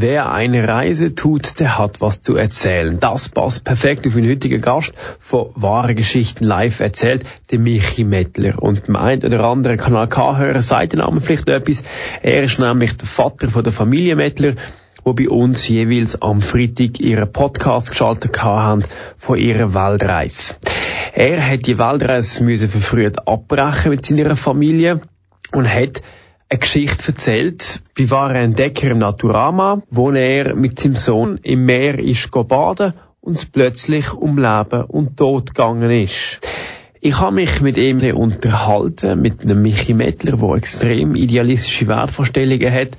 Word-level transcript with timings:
Wer 0.00 0.30
eine 0.30 0.68
Reise 0.68 1.16
tut, 1.16 1.58
der 1.58 1.76
hat 1.76 2.00
was 2.00 2.22
zu 2.22 2.36
erzählen. 2.36 3.00
Das 3.00 3.28
passt 3.28 3.64
perfekt 3.64 4.06
auf 4.06 4.14
den 4.14 4.30
heutigen 4.30 4.60
Gast 4.60 4.92
von 5.18 5.50
Wahre 5.56 5.96
Geschichten 5.96 6.44
live 6.44 6.78
erzählt, 6.78 7.24
der 7.50 7.58
Michi 7.58 8.04
Mettler. 8.04 8.62
Und 8.62 8.86
dem 8.86 8.94
einen 8.94 9.24
oder 9.24 9.42
anderen 9.42 9.76
Kanal 9.76 10.08
K-Hörer 10.08 10.62
sagt 10.62 10.92
der 10.92 11.00
Name 11.00 11.20
vielleicht 11.20 11.48
etwas. 11.48 11.82
Er 12.22 12.44
ist 12.44 12.60
nämlich 12.60 12.96
der 12.96 13.08
Vater 13.08 13.48
von 13.48 13.64
der 13.64 13.72
Familie 13.72 14.14
Mettler, 14.14 14.54
wo 15.02 15.14
bei 15.14 15.28
uns 15.28 15.66
jeweils 15.66 16.22
am 16.22 16.42
Freitag 16.42 17.00
ihren 17.00 17.32
Podcast 17.32 17.90
geschaltet 17.90 18.40
haben 18.40 18.84
von 19.16 19.36
ihrer 19.36 19.74
Weltreise. 19.74 20.54
Er 21.12 21.44
hat 21.44 21.66
die 21.66 21.76
Weltreise 21.76 22.44
müssen 22.44 22.68
verfrüht 22.68 23.26
abbrechen 23.26 23.90
mit 23.90 24.06
seiner 24.06 24.36
Familie 24.36 25.00
und 25.52 25.68
hat 25.68 26.02
eine 26.50 26.58
Geschichte 26.60 27.08
erzählt 27.08 27.82
bei 27.96 28.10
wahren 28.10 28.36
Entdecker 28.36 28.90
im 28.90 28.98
Naturama, 28.98 29.82
wo 29.90 30.10
er 30.12 30.54
mit 30.54 30.78
seinem 30.78 30.96
Sohn 30.96 31.38
im 31.42 31.66
Meer 31.66 31.98
ist 31.98 32.30
baden 32.30 32.94
und 33.20 33.52
plötzlich 33.52 34.14
um 34.14 34.38
Leben 34.38 34.84
und 34.84 35.16
Tod 35.18 35.54
gegangen 35.54 35.90
ist. 35.90 36.40
Ich 37.00 37.20
habe 37.20 37.34
mich 37.34 37.60
mit 37.60 37.76
ihm 37.76 38.00
unterhalten, 38.16 39.20
mit 39.20 39.42
einem 39.42 39.60
Michi 39.62 39.92
Mettler, 39.92 40.36
der 40.36 40.56
extrem 40.56 41.14
idealistische 41.14 41.86
Wertvorstellungen 41.86 42.72
hat, 42.72 42.96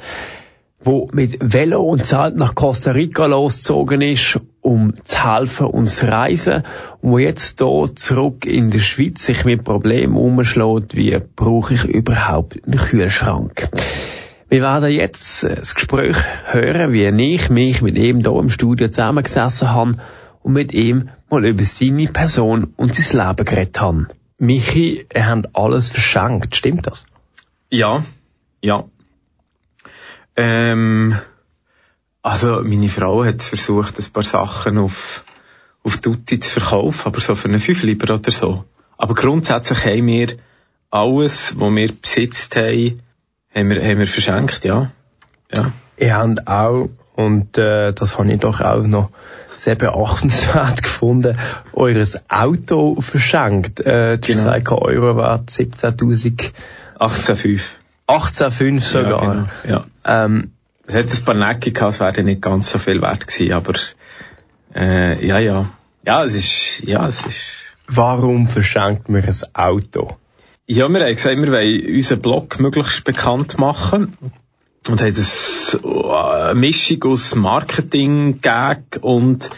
wo 0.82 1.10
mit 1.12 1.38
Velo 1.42 1.82
und 1.82 2.06
Zelt 2.06 2.36
nach 2.38 2.56
Costa 2.56 2.92
Rica 2.92 3.26
losgezogen 3.26 4.02
ist, 4.02 4.40
um 4.62 4.94
zu 5.04 5.26
helfen 5.26 5.68
und 5.68 5.88
zu 5.88 6.08
reisen, 6.08 6.64
und 7.02 7.12
wo 7.12 7.18
jetzt 7.18 7.60
hier 7.60 7.92
zurück 7.96 8.46
in 8.46 8.72
der 8.72 8.80
Schweiz 8.80 9.26
sich 9.26 9.46
mit 9.46 9.64
Problemen 9.64 10.16
umschlägt, 10.16 10.96
wie 10.96 11.20
brauche 11.36 11.74
ich 11.74 11.84
überhaupt 11.86 12.64
einen 12.66 12.78
Kühlschrank? 12.78 13.70
Wir 14.50 14.62
werden 14.62 14.92
jetzt 14.92 15.44
das 15.44 15.76
Gespräch 15.76 16.18
hören, 16.46 16.92
wie 16.92 17.34
ich 17.34 17.50
mich 17.50 17.82
mit 17.82 17.98
ihm 17.98 18.22
hier 18.22 18.40
im 18.40 18.50
Studio 18.50 18.88
zusammengesessen 18.88 19.70
habe 19.70 19.94
und 20.42 20.54
mit 20.54 20.74
ihm 20.74 21.10
mal 21.30 21.46
über 21.46 21.64
seine 21.64 22.08
Person 22.08 22.74
und 22.76 22.96
sein 22.96 23.28
Leben 23.28 23.46
geredet 23.46 23.80
habe. 23.80 24.08
Michi, 24.40 25.06
er 25.10 25.28
hat 25.28 25.50
alles 25.54 25.90
verschenkt, 25.90 26.56
stimmt 26.56 26.88
das? 26.88 27.06
Ja, 27.70 28.04
ja, 28.62 28.86
ähm, 30.40 31.18
also 32.22 32.62
meine 32.64 32.90
Frau 32.90 33.24
hat 33.24 33.44
versucht, 33.44 33.98
ein 34.00 34.12
paar 34.12 34.24
Sachen 34.24 34.78
auf, 34.78 35.24
auf 35.84 35.98
Tutti 35.98 36.40
zu 36.40 36.60
verkaufen, 36.60 37.08
aber 37.08 37.22
so 37.22 37.36
für 37.36 37.48
einen 37.48 37.60
Fünfliber 37.60 38.14
oder 38.14 38.32
so. 38.32 38.66
Aber 38.98 39.14
grundsätzlich 39.14 39.86
haben 39.86 40.08
wir 40.08 40.36
alles, 40.92 41.56
was 41.58 41.72
wir 41.72 41.92
besitzt 41.94 42.56
haben, 42.56 43.02
haben 43.56 43.70
wir, 43.70 43.82
haben 43.82 44.00
wir 44.00 44.08
verschenkt, 44.08 44.64
ja. 44.64 44.92
ja. 45.54 45.72
Ihr 45.98 46.18
habt 46.18 46.48
auch, 46.48 46.90
und 47.16 47.58
äh, 47.58 47.94
das 47.94 48.18
habe 48.18 48.32
ich 48.32 48.40
doch 48.40 48.62
auch 48.62 48.84
noch 48.84 49.10
sehr 49.56 49.76
beachtenswert 49.76 50.84
gefunden, 50.84 51.38
eures 51.74 52.30
Auto 52.30 53.02
verschenkt. 53.02 53.80
Äh, 53.82 54.18
du 54.18 54.28
genau. 54.28 54.38
gesagt, 54.38 54.72
Euro 54.72 55.18
wert 55.18 55.50
17.000. 55.50 56.52
18,5. 56.98 57.62
18,5 58.08 58.80
sogar. 58.82 59.24
Ja, 59.24 59.32
genau. 59.32 59.48
ja. 59.66 60.26
Ähm, 60.26 60.52
es 60.90 60.96
hat 60.96 61.06
ein 61.06 61.26
paar 61.26 61.36
Necke 61.36 61.72
gehabt, 61.72 61.94
es 61.94 62.00
wäre 62.00 62.24
nicht 62.24 62.42
ganz 62.42 62.72
so 62.72 62.80
viel 62.80 63.02
wert 63.02 63.28
gewesen, 63.28 63.54
aber 63.54 63.74
äh, 64.76 65.26
ja, 65.26 65.38
ja. 65.38 65.70
Ja, 66.06 66.24
es 66.24 66.34
ist, 66.34 66.84
ja, 66.84 67.06
es 67.06 67.26
ist... 67.26 67.62
Warum 67.88 68.48
verschenkt 68.48 69.08
man 69.08 69.24
ein 69.24 69.36
Auto? 69.54 70.18
Ja, 70.66 70.90
wir 70.90 71.00
haben 71.02 71.16
gesagt, 71.16 71.38
wir 71.38 71.52
wollen 71.52 71.96
unseren 71.96 72.22
Blog 72.22 72.60
möglichst 72.60 73.04
bekannt 73.04 73.58
machen 73.60 74.18
und 74.88 75.02
haben 75.02 75.16
eine 75.84 76.56
Mischung 76.56 77.04
aus 77.04 77.36
Marketing, 77.36 78.42
Gag 78.42 79.00
und 79.02 79.50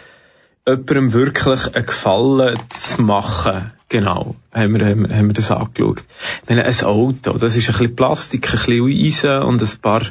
jemandem 0.68 1.14
wirklich 1.14 1.74
einen 1.74 1.86
Gefallen 1.86 2.60
zu 2.70 3.02
machen. 3.02 3.72
Genau, 3.88 4.36
haben 4.54 4.74
wir, 4.74 4.86
haben 4.86 5.08
wir, 5.08 5.16
haben 5.16 5.28
wir 5.28 5.34
das 5.34 5.52
angeschaut. 5.52 6.04
Ich 6.44 6.50
meine, 6.50 6.66
ein 6.66 6.84
Auto, 6.84 7.34
das 7.34 7.56
ist 7.56 7.70
ein 7.70 7.74
bisschen 7.74 7.96
Plastik, 7.96 8.48
ein 8.48 8.52
bisschen 8.52 8.88
Eisen 8.88 9.44
und 9.44 9.62
ein 9.62 9.82
paar 9.82 10.04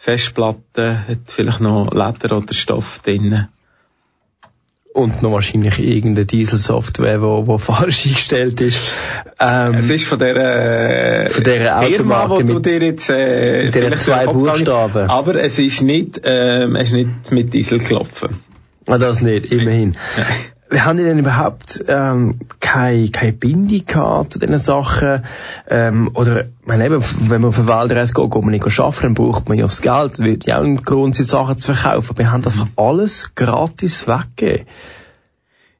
Festplatten, 0.00 1.08
hat 1.08 1.18
vielleicht 1.26 1.60
noch 1.60 1.92
Leder 1.92 2.38
oder 2.38 2.54
Stoff 2.54 3.00
drin. 3.00 3.48
Und 4.94 5.22
noch 5.22 5.32
wahrscheinlich 5.32 5.78
irgendeine 5.78 6.24
Dieselsoftware, 6.24 7.20
wo, 7.20 7.46
wo 7.46 7.58
falsch 7.58 8.06
eingestellt 8.06 8.62
ist. 8.62 8.80
Ähm, 9.38 9.74
es 9.74 9.90
ist 9.90 10.04
von 10.06 10.18
der, 10.18 10.36
äh, 10.36 11.28
von 11.28 11.44
der 11.44 11.82
Firma, 11.82 12.30
wo 12.30 12.40
du 12.40 12.60
dir 12.60 12.82
jetzt, 12.82 13.10
äh, 13.10 13.64
mit 13.66 13.74
den 13.74 13.96
zwei 13.98 14.26
Buchstaben. 14.26 15.10
Aber 15.10 15.34
es 15.34 15.58
ist 15.58 15.82
nicht, 15.82 16.18
ähm, 16.24 16.76
es 16.76 16.88
ist 16.88 16.94
nicht 16.94 17.30
mit 17.30 17.52
Diesel 17.52 17.78
gelaufen. 17.78 18.40
Ah, 18.86 18.96
das 18.96 19.20
nicht, 19.20 19.52
immerhin. 19.52 19.96
Haben 20.72 20.98
denn 20.98 21.18
überhaupt 21.18 21.84
ähm, 21.88 22.38
keine, 22.60 23.10
keine 23.10 23.32
Bindung 23.32 23.84
gehabt 23.86 24.34
zu 24.34 24.38
diesen 24.38 24.58
Sachen? 24.58 25.24
Ähm, 25.68 26.10
oder, 26.14 26.44
meine, 26.64 26.86
eben, 26.86 27.02
wenn 27.28 27.40
man 27.40 27.48
auf 27.48 27.58
eine 27.58 27.66
Weltreise 27.66 28.12
geht, 28.12 28.30
geht 28.30 28.42
man 28.42 28.52
nicht 28.52 28.80
arbeiten, 28.80 29.02
dann 29.02 29.14
braucht 29.14 29.48
man 29.48 29.58
ja 29.58 29.64
das 29.64 29.82
Geld, 29.82 30.20
wird 30.20 30.46
ja 30.46 30.58
auch 30.58 30.64
ein 30.64 30.82
Grund 30.82 31.16
sein, 31.16 31.26
Sachen 31.26 31.58
zu 31.58 31.74
verkaufen. 31.74 32.16
Wir 32.16 32.30
haben 32.30 32.44
einfach 32.44 32.68
alles 32.76 33.34
gratis 33.34 34.06
weggegeben. 34.06 34.66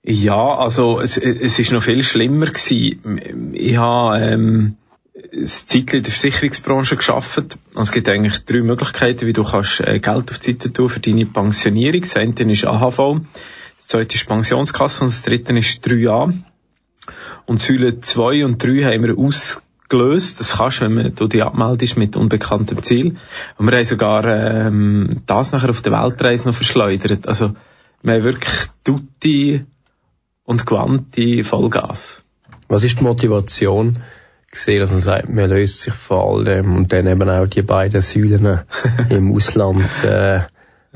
Ja, 0.03 0.57
also 0.57 1.01
es, 1.01 1.19
es 1.19 1.59
ist 1.59 1.73
noch 1.73 1.83
viel 1.83 2.03
schlimmer 2.03 2.47
gewesen. 2.47 3.53
Ich 3.55 3.77
habe 3.77 4.19
ähm, 4.19 4.77
das 5.33 5.67
Zeitchen 5.67 5.99
in 5.99 6.03
der 6.03 6.13
Versicherungsbranche 6.13 6.97
geschafft. 6.97 7.59
Es 7.79 7.93
gibt 7.93 8.09
eigentlich 8.09 8.45
drei 8.45 8.63
Möglichkeiten, 8.63 9.27
wie 9.27 9.35
du 9.35 9.45
kannst 9.45 9.81
äh, 9.81 10.01
Geld 10.01 10.31
auf 10.31 10.39
die 10.39 10.53
Seite 10.53 10.73
tun 10.73 10.89
für 10.89 11.01
deine 11.01 11.27
Pensionierung. 11.27 12.01
Das 12.01 12.17
eine 12.17 12.53
ist 12.53 12.67
AHV 12.67 13.21
zweite 13.87 14.15
ist 14.15 14.27
Pensionskasse 14.27 15.05
und 15.05 15.11
das 15.11 15.23
dritte 15.23 15.57
ist 15.57 15.87
3a. 15.87 16.33
Und 17.47 17.61
Säule 17.61 18.01
2 18.01 18.45
und 18.45 18.63
3 18.63 18.85
haben 18.85 19.03
wir 19.03 19.19
ausgelöst. 19.19 20.41
Das 20.41 20.59
kannst 20.59 20.81
du, 20.81 20.85
wenn 20.85 20.95
man, 20.95 21.15
du 21.15 21.27
dich 21.27 21.43
abmeldest 21.43 21.97
mit 21.97 22.17
unbekanntem 22.17 22.83
Ziel. 22.83 23.17
Und 23.59 23.67
wir 23.67 23.77
haben 23.77 23.85
sogar 23.85 24.25
ähm, 24.25 25.23
das 25.27 25.53
nachher 25.53 25.71
auf 25.71 25.83
der 25.83 25.93
Weltreise 25.93 26.49
noch 26.49 26.55
verschleudert. 26.55 27.27
Also 27.27 27.55
wir 28.03 28.15
haben 28.15 28.25
wirklich 28.25 28.55
Tutti 28.85 29.65
und 30.45 30.67
Quanti 30.67 31.43
Vollgas. 31.43 32.23
Was 32.69 32.85
ist 32.85 33.01
die 33.01 33.05
Motivation? 33.05 33.95
gesehen, 34.51 34.81
dass 34.81 34.91
man 34.91 35.01
sagt, 35.01 35.29
man 35.29 35.49
löst 35.49 35.81
sich 35.81 35.95
von 35.95 36.19
all 36.19 36.45
dem 36.45 36.77
und 36.77 36.93
dann 36.93 37.07
eben 37.07 37.31
auch 37.31 37.47
die 37.47 37.63
beiden 37.63 38.01
Säulen 38.01 38.61
im 39.09 39.33
Ausland 39.33 40.05
äh, 40.05 40.41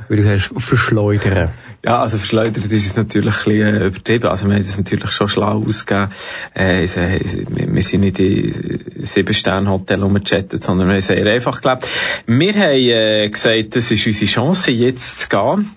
würde 0.08 0.34
ich 0.34 0.42
sagen, 0.42 0.60
verschleudern. 0.60 1.50
Ja, 1.84 2.00
also 2.00 2.16
verschleudert 2.16 2.64
ist 2.64 2.86
es 2.86 2.96
natürlich 2.96 3.34
ein 3.34 3.44
bisschen 3.44 3.76
äh, 3.76 3.86
übertrieben. 3.88 4.28
Also 4.28 4.46
wir 4.46 4.54
haben 4.54 4.62
das 4.62 4.78
natürlich 4.78 5.10
schon 5.10 5.28
schlau 5.28 5.62
ausgegeben. 5.62 6.12
Äh, 6.54 6.88
wir 6.88 7.82
sind 7.82 8.00
nicht 8.00 8.18
in 8.18 8.80
sieben 9.00 9.34
Sterne 9.34 9.68
Hotel 9.68 10.02
rumgechattet, 10.02 10.64
sondern 10.64 10.88
wir 10.88 10.94
haben 10.94 11.02
sehr 11.02 11.26
einfach 11.26 11.60
gelebt. 11.60 11.86
Wir 12.26 12.54
haben 12.54 12.72
äh, 12.72 13.28
gesagt, 13.28 13.76
das 13.76 13.90
ist 13.90 14.06
unsere 14.06 14.24
Chance, 14.24 14.70
jetzt 14.70 15.20
zu 15.20 15.28
gehen. 15.28 15.72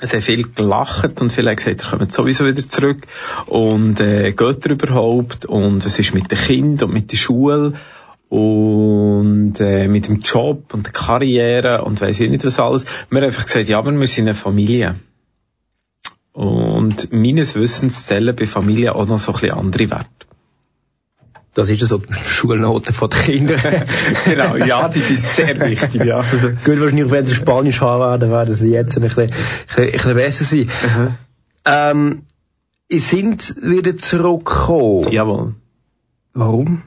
Es 0.00 0.14
haben 0.14 0.22
viel 0.22 0.44
gelacht 0.44 1.20
und 1.20 1.30
viele 1.30 1.50
haben 1.50 1.56
gesagt, 1.56 1.84
ihr 1.84 1.90
kommt 1.90 2.14
sowieso 2.14 2.46
wieder 2.46 2.66
zurück. 2.66 3.06
Und 3.44 4.00
äh, 4.00 4.32
geht 4.32 4.64
ihr 4.64 4.72
überhaupt? 4.72 5.44
Und 5.44 5.84
was 5.84 5.98
ist 5.98 6.14
mit 6.14 6.30
den 6.30 6.38
Kindern 6.38 6.88
und 6.88 6.94
mit 6.94 7.12
der 7.12 7.18
Schule? 7.18 7.74
und 8.28 9.60
äh, 9.60 9.86
mit 9.86 10.08
dem 10.08 10.18
Job 10.18 10.74
und 10.74 10.84
der 10.84 10.92
Karriere 10.92 11.84
und 11.84 12.00
weiß 12.00 12.18
ich 12.18 12.28
nicht 12.28 12.44
was 12.44 12.58
alles. 12.58 12.84
Wir 13.08 13.20
haben 13.20 13.28
einfach 13.28 13.44
gesagt, 13.44 13.68
ja, 13.68 13.78
aber 13.78 13.92
wir 13.92 14.06
sind 14.08 14.24
eine 14.24 14.34
Familie. 14.34 14.96
Und 16.36 17.14
meines 17.14 17.54
Wissens 17.54 18.04
zählen 18.04 18.36
bei 18.36 18.46
Familie 18.46 18.94
auch 18.94 19.06
noch 19.06 19.18
so 19.18 19.32
ein 19.32 19.40
bisschen 19.40 19.56
andere 19.56 19.88
Werte. 19.88 20.26
Das 21.54 21.70
ist 21.70 21.80
so 21.80 21.96
die 21.96 22.12
Schulnoten 22.12 22.92
von 22.92 23.08
den 23.08 23.18
Kindern. 23.20 23.58
genau, 24.26 24.56
ja, 24.56 24.86
die 24.90 25.00
sind 25.00 25.18
sehr 25.18 25.58
wichtig, 25.58 26.04
ja. 26.04 26.20
Gut, 26.62 26.78
wahrscheinlich, 26.78 27.10
wenn 27.10 27.24
sie 27.24 27.34
Spanisch 27.34 27.80
haben 27.80 28.00
werden, 28.00 28.30
werden 28.30 28.52
sie 28.52 28.70
jetzt 28.70 28.98
ein 28.98 29.02
bisschen, 29.04 29.32
ein 29.32 29.92
bisschen 29.92 30.14
besser 30.14 30.44
sein. 30.44 30.66
Mhm. 30.66 31.14
Ähm, 31.64 32.22
ihr 32.90 33.00
sind 33.00 33.56
wieder 33.62 33.96
zurückgekommen. 33.96 35.10
Jawohl. 35.10 35.54
Warum? 36.34 36.82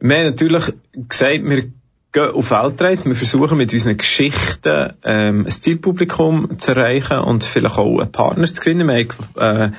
Wir 0.00 0.16
haben 0.16 0.24
natürlich 0.24 0.72
gesagt, 1.08 1.44
wir 1.44 1.70
gehen 2.12 2.30
auf 2.30 2.50
Weltreise, 2.50 3.06
wir 3.06 3.16
versuchen 3.16 3.58
mit 3.58 3.72
unseren 3.72 3.96
Geschichten 3.96 4.92
ähm, 5.02 5.46
ein 5.46 5.50
Zielpublikum 5.50 6.58
zu 6.58 6.72
erreichen 6.72 7.18
und 7.18 7.42
vielleicht 7.42 7.78
auch 7.78 7.98
einen 7.98 8.12
Partner 8.12 8.46
zu 8.46 8.60
gewinnen. 8.60 8.88
Wir 8.88 9.06
haben, 9.38 9.72
äh, 9.72 9.76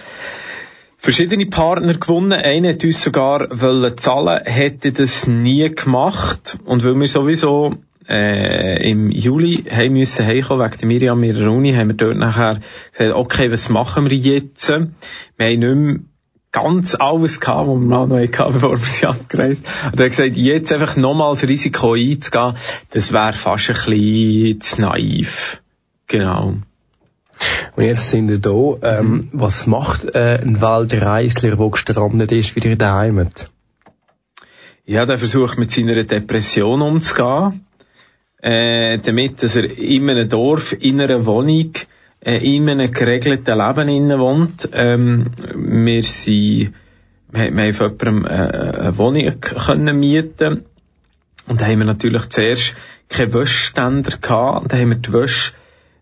verschiedene 0.97 1.45
Partner 1.45 1.93
gewonnen. 1.93 2.33
Einer 2.33 2.69
hat 2.69 2.83
uns 2.83 3.01
sogar 3.01 3.47
wollen 3.51 3.97
zahlen, 3.97 4.43
hätte 4.45 4.93
das 4.93 5.27
nie 5.27 5.69
gemacht. 5.69 6.57
Und 6.65 6.83
weil 6.83 6.99
wir 6.99 7.07
sowieso 7.07 7.75
äh, 8.07 8.89
im 8.89 9.11
Juli 9.11 9.65
haben 9.69 9.93
müssen 9.93 10.25
heimkommen 10.25 10.65
wegen 10.65 10.77
der 10.79 10.87
Miriam 10.87 11.23
ihrer 11.23 11.51
Uni, 11.51 11.73
haben 11.73 11.89
wir 11.89 11.95
dort 11.95 12.17
nachher 12.17 12.61
gesagt, 12.91 13.15
okay, 13.15 13.51
was 13.51 13.69
machen 13.69 14.09
wir 14.09 14.17
jetzt? 14.17 14.69
Wir 14.69 14.75
haben 14.77 15.59
nicht 15.59 15.75
mehr 15.75 15.99
ganz 16.53 16.95
alles 16.95 17.41
gehabt, 17.41 17.67
was 17.67 17.79
wir 17.79 17.87
noch 17.87 18.09
hatten, 18.09 18.53
bevor 18.53 18.79
wir 18.79 18.87
sie 18.87 19.05
abgereist 19.05 19.65
Und 19.91 19.99
er 19.99 20.05
hat 20.05 20.11
gesagt, 20.11 20.37
jetzt 20.37 20.71
einfach 20.71 20.95
nochmals 20.95 21.45
Risiko 21.45 21.93
einzugehen, 21.93 22.55
das 22.91 23.11
wäre 23.11 23.33
fast 23.33 23.69
ein 23.69 23.75
bisschen 23.75 24.61
zu 24.61 24.81
naiv. 24.81 25.61
Genau. 26.07 26.53
Und 27.75 27.83
jetzt 27.83 28.11
sind 28.11 28.29
wir 28.29 28.37
da. 28.37 28.99
Ähm, 28.99 29.11
mhm. 29.11 29.29
Was 29.33 29.65
macht 29.65 30.15
äh, 30.15 30.39
ein 30.41 30.61
Waldreisler, 30.61 31.55
der 31.55 31.69
gestrandet 31.69 32.31
ist, 32.31 32.55
wieder 32.55 32.69
in 32.69 32.77
der 32.77 32.93
Heimat? 32.93 33.49
Ja, 34.85 35.05
der 35.05 35.17
versucht 35.17 35.57
mit 35.57 35.71
seiner 35.71 36.03
Depression 36.03 36.81
umzugehen, 36.81 37.65
äh, 38.41 38.99
damit, 38.99 39.41
dass 39.41 39.55
er 39.55 39.77
in 39.77 40.09
einem 40.09 40.29
Dorf, 40.29 40.73
in 40.73 41.01
einer 41.01 41.25
Wohnung, 41.25 41.71
in 42.31 42.69
einem 42.69 42.91
geregelten 42.91 43.57
Leben 43.57 43.89
innen 43.89 44.19
wohnt. 44.19 44.69
Ähm, 44.71 45.25
wir 45.55 46.03
sind, 46.03 46.73
wir, 47.31 47.51
wir 47.51 47.63
haben 47.63 47.73
von 47.73 47.97
jemandem 47.97 48.25
äh, 48.25 48.29
eine 48.29 48.97
Wohnung 48.97 49.39
können 49.39 49.99
mieten 49.99 50.65
und 51.47 51.59
da 51.59 51.65
haben 51.65 51.79
wir 51.79 51.85
natürlich 51.85 52.29
zuerst 52.29 52.75
keine 53.09 53.33
Wäschständer 53.33 54.17
gehabt 54.17 54.63
und 54.63 54.73
da 54.73 54.77
haben 54.77 54.89
wir 54.89 54.97
die 54.97 55.13
Wäsche, 55.13 55.53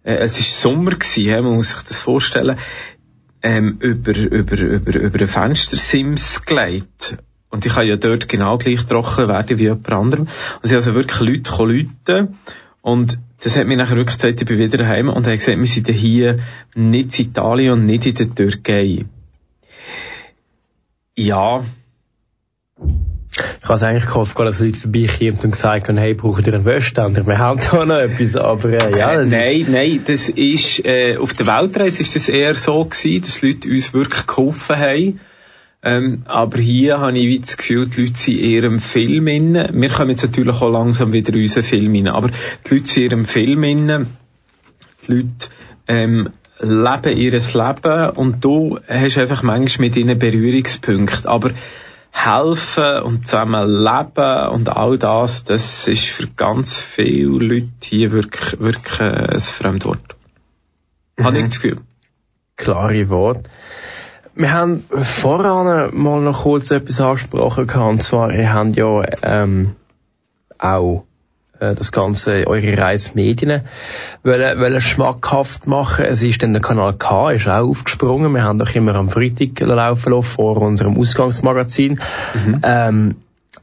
äh, 0.03 0.17
es 0.17 0.37
war 0.37 0.71
Sommer 0.71 0.91
gewesen, 0.91 1.43
man 1.43 1.55
muss 1.55 1.69
sich 1.69 1.81
das 1.81 1.97
vorstellen, 1.97 2.57
ähm, 3.41 3.77
über, 3.79 4.15
über, 4.15 4.57
über, 4.59 4.95
über 4.95 5.19
ein 5.19 5.27
Fenstersims 5.27 6.43
gelegt. 6.45 7.17
Und 7.49 7.65
ich 7.65 7.73
kann 7.73 7.87
ja 7.87 7.97
dort 7.97 8.29
genau 8.29 8.57
gleich 8.57 8.85
trocken 8.85 9.27
werden 9.27 9.57
wie 9.57 9.63
jemand 9.63 9.91
anderem. 9.91 10.27
Und 10.27 10.67
sie 10.67 10.75
also 10.75 10.93
wirklich 10.93 11.19
Leute 11.19 11.51
Leute 11.63 12.29
und 12.81 13.17
das 13.43 13.57
hat 13.57 13.67
mir 13.67 13.77
nachher 13.77 13.97
wirklich 13.97 14.17
gesagt, 14.17 14.41
ich 14.41 14.47
bin 14.47 14.59
wieder 14.59 14.77
daheim 14.77 15.09
und 15.09 15.25
er 15.25 15.33
hat 15.33 15.39
gesagt, 15.39 15.57
wir 15.57 15.65
sind 15.67 15.87
hier 15.89 16.39
nicht 16.75 17.19
in 17.19 17.27
Italien 17.27 17.73
und 17.73 17.85
nicht 17.85 18.05
in 18.05 18.15
der 18.15 18.33
Türkei. 18.33 19.05
Ja. 21.15 21.63
Ich 23.29 23.63
habe 23.63 23.75
es 23.75 23.83
eigentlich 23.83 24.07
gehofft, 24.07 24.37
dass 24.37 24.59
Leute 24.59 24.79
vorbeikommen 24.79 25.39
und 25.43 25.51
gesagt 25.51 25.87
haben, 25.87 25.97
hey, 25.97 26.13
braucht 26.13 26.45
ihr 26.45 26.53
einen 26.53 26.65
Wäschständer? 26.65 27.25
Wir 27.25 27.37
haben 27.37 27.59
da 27.59 27.85
noch 27.85 27.95
etwas, 27.95 28.35
aber 28.35 28.69
äh, 28.69 28.97
ja. 28.97 29.15
Das 29.15 29.27
nein, 29.27 29.67
nein, 29.69 30.01
das 30.05 30.29
ist, 30.29 30.83
äh, 30.85 31.17
auf 31.17 31.33
der 31.33 31.47
Weltreise 31.47 32.01
ist 32.01 32.15
das 32.15 32.27
eher 32.27 32.55
so 32.55 32.83
gewesen, 32.85 33.21
dass 33.21 33.41
Leute 33.41 33.69
uns 33.69 33.93
wirklich 33.93 34.27
geholfen 34.27 34.75
haben 34.75 35.19
ähm, 35.83 36.23
aber 36.25 36.59
hier 36.59 36.99
habe 36.99 37.17
ich 37.17 37.41
das 37.41 37.57
Gefühl, 37.57 37.87
die 37.87 38.01
Leute 38.01 38.15
sind 38.15 38.39
eher 38.39 38.63
im 38.65 38.79
Film 38.79 39.27
inne. 39.27 39.69
Wir 39.73 39.89
kommen 39.89 40.11
jetzt 40.11 40.23
natürlich 40.23 40.61
auch 40.61 40.71
langsam 40.71 41.11
wieder 41.11 41.33
in 41.33 41.41
unseren 41.41 41.63
Film 41.63 41.95
inne. 41.95 42.13
Aber 42.13 42.29
die 42.29 42.73
Leute 42.73 42.85
sind 42.85 43.03
eher 43.03 43.11
im 43.13 43.25
Film 43.25 43.63
inne. 43.63 44.05
Die 45.07 45.13
Leute, 45.13 45.47
ähm, 45.87 46.29
leben 46.59 47.17
ihr 47.17 47.31
Leben 47.31 48.09
und 48.11 48.45
du 48.45 48.79
hast 48.87 49.17
einfach 49.17 49.41
manchmal 49.41 49.87
mit 49.87 49.97
ihnen 49.97 50.19
Berührungspunkte. 50.19 51.27
Aber 51.27 51.51
helfen 52.11 53.01
und 53.03 53.27
zusammen 53.27 53.67
leben 53.67 54.49
und 54.49 54.69
all 54.69 54.99
das, 54.99 55.43
das 55.45 55.87
ist 55.87 56.05
für 56.05 56.27
ganz 56.27 56.77
viele 56.77 57.29
Leute 57.29 57.69
hier 57.83 58.11
wirklich, 58.11 58.59
wirklich 58.59 59.01
ein 59.01 59.39
Fremdwort. 59.39 60.15
Mhm. 61.17 61.23
Habe 61.23 61.37
ich 61.39 61.45
das 61.45 61.61
Gefühl. 61.61 61.77
Klare 62.57 63.09
Wort. 63.09 63.49
Wir 64.33 64.53
haben 64.53 64.83
voran 64.89 65.95
mal 65.95 66.21
noch 66.21 66.43
kurz 66.43 66.71
etwas 66.71 67.01
angesprochen 67.01 67.69
und 67.69 68.01
zwar, 68.01 68.33
ihr 68.33 68.53
habt 68.53 68.77
ja 68.77 69.03
ähm, 69.23 69.75
auch 70.57 71.03
äh, 71.61 71.75
das 71.75 71.91
ganze, 71.91 72.47
eure 72.47 72.77
Reismedien 72.77 73.61
wollen, 74.23 74.59
wollen 74.59 74.81
schmackhaft 74.81 75.67
machen. 75.67 76.05
Es 76.05 76.23
ist 76.23 76.43
dann 76.43 76.53
der 76.53 76.61
Kanal 76.61 76.95
K, 76.97 77.31
ist 77.31 77.47
auch 77.47 77.69
aufgesprungen. 77.69 78.33
Wir 78.33 78.43
haben 78.43 78.57
doch 78.57 78.73
immer 78.73 78.95
am 78.95 79.09
Freitag 79.09 79.59
laufen 79.59 80.11
lassen, 80.11 80.23
vor 80.23 80.57
unserem 80.57 80.97
Ausgangsmagazin. 80.97 81.99
Mhm. 82.33 82.61
Ähm, 82.63 83.15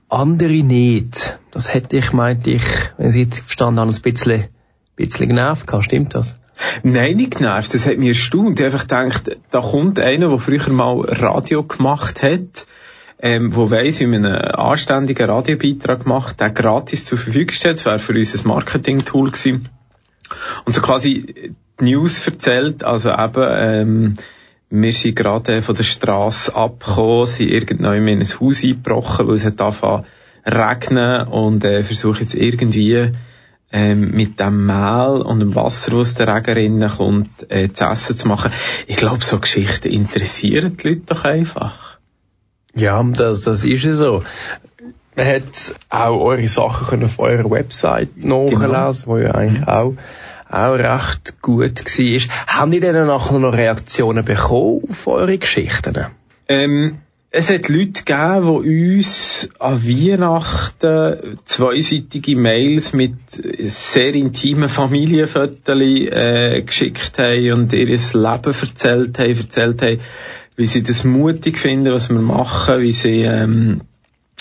andere 0.09 0.63
nicht. 0.63 1.39
Das 1.51 1.75
hätte 1.75 1.97
ich, 1.97 2.13
meinte 2.13 2.51
ich, 2.51 2.65
wenn 2.97 3.09
ich 3.09 3.17
jetzt 3.17 3.41
verstanden 3.41 3.81
habe, 3.81 3.91
ein 3.91 4.03
bisschen, 4.03 4.45
bisschen 4.97 5.29
genervt 5.29 5.67
gehabt. 5.67 5.85
Stimmt 5.85 6.15
das? 6.15 6.39
Nein, 6.83 7.17
nicht 7.17 7.37
genervt. 7.37 7.73
Das 7.75 7.87
hat 7.87 7.99
mich 7.99 8.09
erstaunt. 8.09 8.59
Ich 8.59 8.65
einfach 8.65 8.83
gedacht, 8.83 9.37
da 9.51 9.61
kommt 9.61 10.01
einer, 10.01 10.29
der 10.29 10.39
früher 10.39 10.71
mal 10.71 11.01
Radio 11.01 11.63
gemacht 11.63 12.23
hat, 12.23 12.67
ähm, 13.21 13.55
wo 13.55 13.71
weiss, 13.71 14.01
wie 14.01 14.07
man 14.07 14.25
einen 14.25 14.51
anständigen 14.53 15.29
Radiobeitrag 15.29 16.07
macht, 16.07 16.41
der 16.41 16.51
gratis 16.51 17.05
zur 17.05 17.19
Verfügung 17.19 17.53
steht. 17.53 17.73
Das 17.73 17.85
wäre 17.85 17.99
für 17.99 18.15
uns 18.15 18.39
ein 18.39 18.49
Marketing-Tool 18.49 19.31
gewesen. 19.31 19.69
Und 20.65 20.73
so 20.73 20.81
quasi 20.81 21.55
die 21.81 21.85
News 21.85 22.27
erzählt, 22.27 22.85
also 22.85 23.11
eben, 23.11 23.47
ähm, 23.49 24.15
wir 24.71 24.93
sind 24.93 25.17
gerade 25.17 25.63
von 25.63 25.75
der 25.75 25.83
Straße 25.83 26.55
abgekommen, 26.55 27.27
sind 27.27 27.49
irgendwann 27.49 28.07
in 28.07 28.21
ein 28.21 28.41
Haus 28.41 28.63
eingebrochen, 28.63 29.27
weil 29.27 29.35
es 29.35 29.45
hat 29.45 29.61
angefangen 29.61 30.05
regnen 30.45 31.27
und 31.29 31.65
äh, 31.65 31.83
versuche 31.83 32.21
jetzt 32.21 32.35
irgendwie 32.35 33.13
ähm, 33.71 34.13
mit 34.13 34.41
dem 34.41 34.67
Mehl 34.67 35.23
und 35.23 35.41
dem 35.41 35.55
Wasser, 35.55 35.95
aus 35.95 36.15
der 36.15 36.29
Regen 36.47 36.87
kommt, 36.89 37.51
äh, 37.51 37.73
zu 37.73 37.85
essen 37.85 38.17
zu 38.17 38.29
machen. 38.29 38.53
Ich 38.87 38.97
glaube, 38.97 39.25
so 39.25 39.39
Geschichten 39.39 39.89
interessieren 39.89 40.77
die 40.77 40.89
Leute 40.89 41.03
doch 41.07 41.25
einfach. 41.25 41.99
Ja, 42.75 43.03
das, 43.03 43.43
das 43.43 43.65
ist 43.65 43.85
ja 43.85 43.95
so. 43.95 44.23
Man 45.17 45.27
hat 45.27 45.75
auch 45.91 46.21
eure 46.21 46.49
Sachen 46.49 46.87
können 46.87 47.05
auf 47.05 47.19
eurer 47.19 47.51
Website 47.51 48.25
nachlesen, 48.25 48.61
genau. 48.61 48.93
wo 49.07 49.19
ja 49.19 49.35
eigentlich 49.35 49.67
auch, 49.67 49.95
auch 50.49 50.75
recht 50.75 51.43
gut 51.43 51.81
war. 51.81 52.37
Haben 52.47 52.71
die 52.71 52.81
denn 52.81 53.07
nachher 53.07 53.39
noch 53.39 53.53
Reaktionen 53.53 54.25
bekommen 54.25 54.83
auf 54.89 55.07
eure 55.09 55.37
Geschichten? 55.37 56.07
Ähm, 56.47 56.99
es 57.31 57.51
hat 57.51 57.69
Leute 57.69 58.05
gegeben, 58.05 58.63
die 58.63 58.97
uns 58.97 59.49
an 59.59 59.87
Weihnachten 59.87 61.39
zweiseitige 61.45 62.37
Mails 62.37 62.95
mit 62.95 63.19
sehr 63.31 64.15
intimen 64.15 64.71
Familienfotos 64.71 65.79
äh, 65.79 66.63
geschickt 66.63 67.19
haben 67.19 67.53
und 67.53 67.73
ihr 67.75 67.87
Leben 67.87 67.99
erzählt 68.45 69.19
haben, 69.19 69.37
erzählt 69.37 69.83
haben, 69.83 70.01
wie 70.57 70.67
sie 70.67 70.83
das 70.83 71.05
mutig 71.05 71.59
finden, 71.59 71.93
was 71.93 72.09
wir 72.09 72.19
machen, 72.19 72.81
wie 72.81 72.93
sie 72.93 73.21
ähm, 73.21 73.83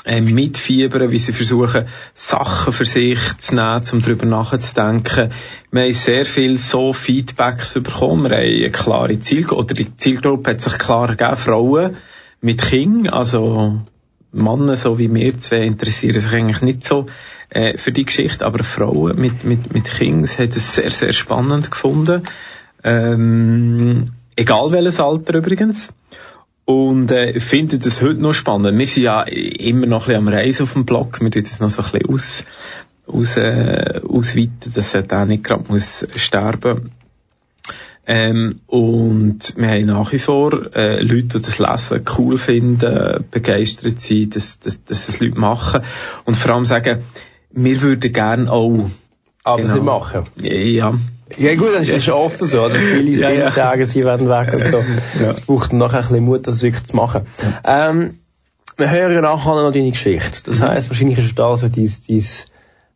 äh, 0.06 0.22
mitfiebern, 0.22 1.12
wie 1.12 1.20
sie 1.20 1.34
versuchen, 1.34 1.88
Sachen 2.14 2.72
für 2.72 2.86
sich 2.86 3.20
zu 3.38 3.56
nehmen, 3.56 3.84
um 3.92 4.02
darüber 4.02 4.26
nachzudenken. 4.26 5.32
Wir 5.72 5.84
haben 5.84 5.92
sehr 5.92 6.26
viel 6.26 6.58
so 6.58 6.94
Feedbacks 6.94 7.74
bekommen. 7.74 8.32
Wir 8.32 8.38
haben 8.38 8.64
eine 8.64 8.72
klare 8.72 9.20
Zielgruppe, 9.20 9.62
oder 9.62 9.74
die 9.74 9.98
Zielgruppe 9.98 10.52
hat 10.52 10.62
sich 10.62 10.78
klar 10.78 11.10
gegeben, 11.10 11.36
Frauen, 11.36 11.98
mit 12.42 12.62
King, 12.62 13.08
also 13.10 13.82
Männer 14.32 14.76
so 14.76 14.98
wie 14.98 15.14
wir 15.14 15.40
zwei 15.40 15.64
interessieren 15.64 16.22
sich 16.22 16.32
eigentlich 16.32 16.62
nicht 16.62 16.84
so 16.84 17.08
äh, 17.50 17.78
für 17.78 17.92
die 17.92 18.06
Geschichte, 18.06 18.46
aber 18.46 18.64
Frauen 18.64 19.20
mit, 19.20 19.44
mit, 19.44 19.74
mit 19.74 19.86
Kings 19.86 20.38
hat 20.38 20.56
es 20.56 20.76
sehr, 20.76 20.92
sehr 20.92 21.14
spannend 21.14 21.72
gefunden. 21.72 22.24
Ähm, 22.84 24.12
egal 24.36 24.72
welches 24.72 25.00
Alter 25.00 25.36
übrigens. 25.36 25.94
Und 26.66 27.12
äh, 27.12 27.40
finde 27.40 27.80
das 27.80 28.02
heute 28.02 28.22
noch 28.22 28.34
spannend. 28.34 28.78
Wir 28.78 28.86
sind 28.86 29.04
ja 29.04 29.22
immer 29.24 29.88
noch 29.88 30.08
ein 30.10 30.16
bisschen 30.16 30.28
am 30.28 30.34
Reisen 30.34 30.64
auf 30.64 30.74
dem 30.74 30.86
Blog. 30.86 31.20
Wir 31.22 31.32
tun 31.32 31.44
das 31.44 31.60
noch 31.62 31.70
so 31.70 31.82
ein 31.82 31.92
bisschen 31.92 32.10
aus, 32.10 32.46
aus, 33.08 33.38
äh, 33.38 34.02
ausweiten, 34.08 34.74
dass 34.74 34.94
er 34.94 35.04
da 35.04 35.26
nicht 35.26 35.46
gerade 35.46 35.64
muss 35.70 36.06
sterben 36.18 36.92
ähm, 38.10 38.62
und 38.68 39.54
wir 39.58 39.68
haben 39.68 39.86
nach 39.86 40.14
wie 40.14 40.20
vor 40.20 40.74
äh, 40.74 41.02
Leute, 41.02 41.40
die 41.40 41.42
das 41.42 41.60
Lesen 41.60 42.06
cool 42.18 42.38
finden, 42.38 43.26
begeistert 43.30 44.00
sind, 44.00 44.34
dass, 44.34 44.60
dass, 44.60 44.82
dass 44.86 45.08
das 45.08 45.20
Leute 45.20 45.38
machen. 45.38 45.82
Und 46.24 46.38
vor 46.38 46.56
allem 46.56 46.64
sagen, 46.64 47.04
wir 47.52 47.82
würden 47.82 48.14
gerne 48.14 48.50
auch... 48.50 48.90
Aber 49.44 49.62
genau. 49.62 49.74
sie 49.74 49.82
machen? 49.82 50.24
Ja. 50.42 50.94
Ja 51.38 51.56
gut, 51.56 51.76
das 51.76 51.90
ist 51.90 52.06
ja 52.06 52.14
offen 52.14 52.48
so. 52.48 52.64
Oder? 52.64 52.76
Viele, 52.76 53.20
ja, 53.20 53.30
viele 53.30 53.42
ja. 53.42 53.52
sagen, 53.52 53.86
sie 53.86 54.06
werden 54.06 54.30
weg 54.30 54.54
und 54.54 54.68
so. 54.68 54.84
Es 55.30 55.42
braucht 55.42 55.74
noch 55.74 55.92
ein 55.92 56.02
bisschen 56.02 56.24
Mut, 56.24 56.48
das 56.48 56.64
wirklich 56.64 56.86
zu 56.86 56.96
machen. 56.96 57.24
Ähm, 57.66 58.20
wir 58.78 58.90
hören 58.90 59.12
ja 59.12 59.22
nachher 59.22 59.56
noch 59.56 59.74
deine 59.74 59.92
Geschichte. 59.92 60.44
Das 60.46 60.62
mhm. 60.62 60.66
heisst, 60.66 60.90
wahrscheinlich 60.90 61.18
ist 61.18 61.38
das 61.38 61.60
so 61.60 61.68
dein, 61.68 61.92
dein 62.08 62.24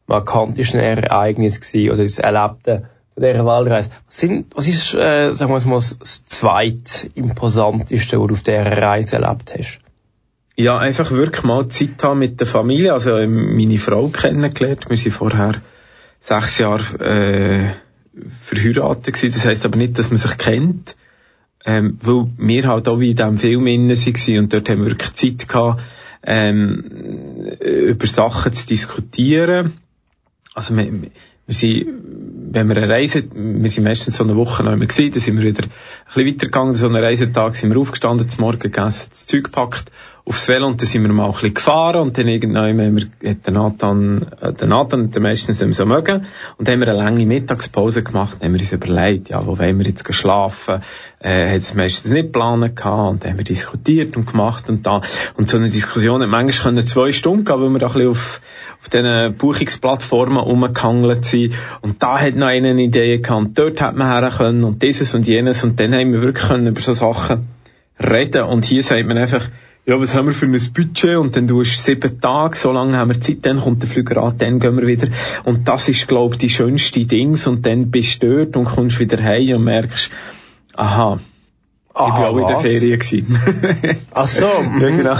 markanteste 0.08 0.82
Ereignis 0.82 1.60
gewesen, 1.60 1.92
oder 1.92 2.04
das 2.04 2.20
Erlebte 2.20 2.86
von 3.14 3.24
dieser 3.24 3.46
Waldreise. 3.46 3.90
Was, 4.08 4.18
sind, 4.20 4.56
was 4.56 4.68
ist, 4.68 4.94
äh, 4.94 5.34
sagen 5.34 5.52
wir 5.52 5.66
mal, 5.66 5.76
das 5.76 6.26
zweitimposanteste, 6.26 8.20
was 8.20 8.28
du 8.28 8.34
auf 8.34 8.44
dieser 8.44 8.78
Reise 8.78 9.18
erlebt 9.18 9.54
hast? 9.58 9.80
Ja, 10.56 10.78
einfach 10.78 11.12
wirklich 11.12 11.44
mal 11.44 11.68
Zeit 11.70 12.04
haben 12.04 12.20
mit 12.20 12.40
der 12.40 12.48
Familie. 12.48 12.94
Also 12.94 13.18
ähm, 13.18 13.56
meine 13.56 13.80
Frau 13.80 14.08
kennengelernt. 14.10 14.90
Wir 14.90 14.98
sind 14.98 15.14
vorher 15.14 15.56
sechs 16.20 16.58
Jahre 16.58 17.00
äh, 17.00 17.70
verheiratet 18.30 19.16
gewesen. 19.16 19.34
Das 19.34 19.46
heisst 19.46 19.66
aber 19.66 19.78
nicht, 19.78 19.98
dass 19.98 20.10
man 20.10 20.18
sich 20.18 20.38
kennt. 20.38 20.96
Ähm, 21.64 21.98
weil 22.02 22.28
wir 22.38 22.68
halt 22.68 22.88
auch 22.90 23.00
wie 23.00 23.12
in 23.12 23.16
diesem 23.16 23.38
Film 23.38 23.68
innen 23.68 23.90
waren 23.90 24.40
und 24.40 24.54
dort 24.54 24.70
haben 24.70 24.80
wir 24.80 24.92
wirklich 24.92 25.14
Zeit 25.14 25.48
gehabt, 25.48 25.82
ähm, 26.24 27.52
über 27.60 28.08
Sachen 28.08 28.54
zu 28.54 28.68
diskutieren. 28.68 29.78
Also 30.54 30.76
wir, 30.76 30.92
Wir 31.52 31.56
sind, 31.56 31.86
wenn 32.54 32.70
wir 32.70 32.78
eine 32.78 32.88
Reise, 32.90 33.26
wir 33.34 33.70
sind 33.70 33.84
meistens 33.84 34.16
so 34.16 34.24
eine 34.24 34.38
Woche 34.38 34.64
noch 34.64 34.72
immer 34.72 34.86
gewesen, 34.86 35.12
dann 35.12 35.20
sind 35.20 35.36
wir 35.38 35.44
wieder 35.44 35.66
ein 35.66 35.70
bisschen 36.06 36.28
weitergegangen, 36.28 36.76
so 36.76 36.86
einen 36.86 36.96
Reisetag 36.96 37.58
sind 37.58 37.72
wir 37.74 37.78
aufgestanden, 37.78 38.30
zum 38.30 38.40
Morgen 38.40 38.60
gegessen, 38.60 39.10
das 39.10 39.26
Zeug 39.26 39.44
gepackt, 39.44 39.92
aufs 40.26 40.48
Velo 40.48 40.68
und 40.68 40.82
dann 40.82 40.88
sind 40.88 41.04
wir 41.04 41.12
mal 41.12 41.26
ein 41.26 41.32
bisschen 41.32 41.54
gefahren 41.54 42.02
und 42.02 42.18
dann 42.18 42.28
irgendwann 42.28 42.80
haben 42.80 42.96
wir, 42.96 43.30
hat 43.30 43.46
der 43.46 43.54
Nathan, 43.54 44.28
äh, 44.40 44.54
der 44.54 44.68
Nathan 44.68 45.08
hat 45.08 45.20
meistens 45.20 45.62
nicht 45.62 45.76
so 45.76 45.86
mögen 45.86 46.26
und 46.58 46.68
dann 46.68 46.74
haben 46.74 46.82
wir 46.82 46.90
eine 46.90 46.98
lange 46.98 47.26
Mittagspause 47.26 48.04
gemacht, 48.04 48.38
dann 48.40 48.50
haben 48.50 48.54
wir 48.54 48.62
uns 48.62 48.72
überlegt, 48.72 49.30
ja, 49.30 49.46
wo 49.46 49.58
wollen 49.58 49.80
wir 49.80 49.88
jetzt 49.88 50.14
schlafen, 50.14 50.82
äh, 51.20 51.50
hat 51.50 51.58
es 51.58 51.74
meistens 51.74 52.12
nicht 52.12 52.28
geplant 52.28 52.76
gehabt 52.76 53.12
und 53.12 53.24
dann 53.24 53.32
haben 53.32 53.38
wir 53.38 53.46
diskutiert 53.46 54.16
und 54.16 54.30
gemacht 54.30 54.70
und 54.70 54.86
da. 54.86 55.02
Und 55.36 55.50
so 55.50 55.58
eine 55.58 55.70
Diskussion 55.70 56.22
hat 56.22 56.30
manchmal 56.30 56.74
können 56.74 56.86
zwei 56.86 57.12
Stunden 57.12 57.46
gehen, 57.46 57.60
weil 57.60 57.70
wir 57.70 57.80
da 57.80 57.88
ein 57.88 57.94
bisschen 57.94 58.10
auf, 58.10 58.42
auf 58.82 58.90
diesen 58.90 59.36
Buchungsplattformen 59.36 60.38
rumgehangelt 60.38 61.26
sind. 61.26 61.54
Und 61.82 62.02
da 62.02 62.20
hat 62.20 62.36
noch 62.36 62.48
eine 62.48 62.82
Idee 62.82 63.18
gehabt 63.18 63.42
und 63.42 63.58
dort 63.58 63.82
hat 63.82 63.96
man 63.96 64.08
her 64.08 64.30
können 64.36 64.64
und 64.64 64.82
dieses 64.82 65.14
und 65.16 65.28
jenes 65.28 65.64
und 65.64 65.80
dann 65.80 65.94
haben 65.94 66.14
wir 66.14 66.22
wirklich 66.22 66.48
können 66.48 66.68
über 66.68 66.82
so 66.82 66.94
Sachen 66.94 67.48
reden 68.00 68.44
und 68.44 68.66
hier 68.66 68.84
sagt 68.84 69.06
man 69.06 69.18
einfach, 69.18 69.48
ja, 69.86 70.00
was 70.00 70.14
haben 70.14 70.28
wir 70.28 70.34
für 70.34 70.46
ein 70.46 70.74
Budget? 70.74 71.18
Und 71.18 71.36
dann 71.36 71.48
du 71.48 71.62
hast 71.62 71.84
sieben 71.84 72.22
Tage, 72.22 72.56
so 72.56 72.72
lange 72.72 72.98
haben 72.98 73.10
wir 73.10 73.20
Zeit, 73.20 73.40
dann 73.42 73.60
kommt 73.60 73.82
der 73.82 73.90
Flüger 73.90 74.22
an, 74.22 74.38
dann 74.38 74.60
gehen 74.60 74.78
wir 74.78 74.86
wieder. 74.86 75.08
Und 75.44 75.68
das 75.68 75.90
ist, 75.90 76.08
glaube 76.08 76.36
ich, 76.36 76.40
die 76.40 76.50
schönste 76.50 77.06
Dings. 77.06 77.48
Und 77.48 77.66
dann 77.66 77.90
bist 77.90 78.22
du 78.22 78.46
dort 78.46 78.56
und 78.58 78.66
kommst 78.66 79.00
wieder 79.00 79.22
heim 79.22 79.56
und 79.56 79.64
merkst, 79.64 80.12
aha, 80.76 81.20
Aha, 81.94 82.08
ich 82.08 82.24
war 82.24 82.30
auch 82.30 82.38
in 82.38 82.48
der 82.48 82.60
Ferien. 82.60 83.00
Gewesen. 83.00 84.06
Ach 84.12 84.28
so. 84.28 84.46
ja, 84.46 84.90
genau. 84.90 85.16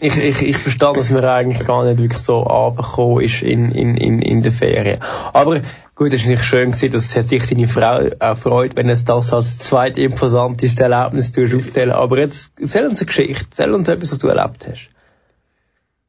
Ich, 0.00 0.16
ich, 0.16 0.42
ich 0.42 0.56
verstehe, 0.56 0.92
dass 0.94 1.10
man 1.10 1.24
eigentlich 1.24 1.66
gar 1.66 1.84
nicht 1.84 1.98
wirklich 1.98 2.22
so 2.22 2.38
runtergekommen 2.38 3.22
ist 3.22 3.42
in, 3.42 3.70
in, 3.72 3.96
in, 3.96 4.22
in 4.22 4.42
der 4.42 4.52
Ferien. 4.52 4.98
Aber 5.34 5.60
gut, 5.94 6.08
es 6.08 6.14
ist 6.14 6.22
natürlich 6.22 6.44
schön 6.44 6.72
gewesen, 6.72 6.92
dass 6.92 7.12
sich 7.12 7.46
deine 7.46 7.68
Frau 7.68 8.08
auch 8.18 8.36
freut, 8.36 8.76
wenn 8.76 8.88
es 8.88 9.04
das 9.04 9.32
als 9.32 9.58
zweit 9.58 9.98
imposanteste 9.98 10.84
Erlebnis 10.84 11.32
aufzählen. 11.36 11.92
Aber 11.92 12.18
jetzt, 12.18 12.52
erzähl 12.60 12.86
uns 12.86 13.00
eine 13.00 13.06
Geschichte. 13.06 13.46
Erzähl 13.50 13.72
uns 13.72 13.88
etwas, 13.88 14.12
was 14.12 14.18
du 14.18 14.28
erlebt 14.28 14.66
hast. 14.66 14.88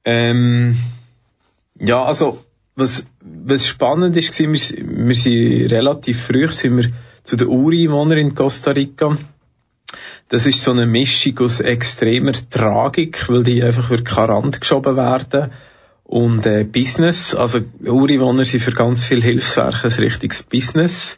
Ähm, 0.06 0.78
ja, 1.80 2.04
also, 2.04 2.40
was, 2.76 3.06
was 3.20 3.68
spannend 3.68 4.16
ist, 4.16 4.40
war, 4.40 4.54
wir, 4.54 5.08
wir 5.08 5.16
sind 5.16 5.72
relativ 5.72 6.28
früh, 6.28 6.50
sind 6.50 6.78
wir 6.78 6.92
zu 7.24 7.36
den 7.36 7.48
Ureinwohnern 7.48 8.18
in 8.20 8.36
Costa 8.36 8.72
Rica 8.72 9.18
das 10.30 10.46
ist 10.46 10.64
so 10.64 10.72
eine 10.72 10.86
Mischung 10.86 11.40
aus 11.40 11.62
extremer 11.62 12.34
Tragik, 12.50 13.30
weil 13.30 13.44
die 13.44 13.64
einfach 13.64 13.92
an 13.92 14.06
Rand 14.06 14.60
geschoben 14.60 14.98
werden 14.98 15.52
und 16.04 16.46
äh, 16.46 16.64
Business. 16.64 17.34
Also 17.36 17.60
Ureinwohner 17.86 18.46
sind 18.46 18.62
für 18.62 18.72
ganz 18.72 19.04
viele 19.04 19.22
Hilfswerke 19.22 19.88
ein 19.88 19.94
richtiges 19.94 20.44
Business. 20.44 21.18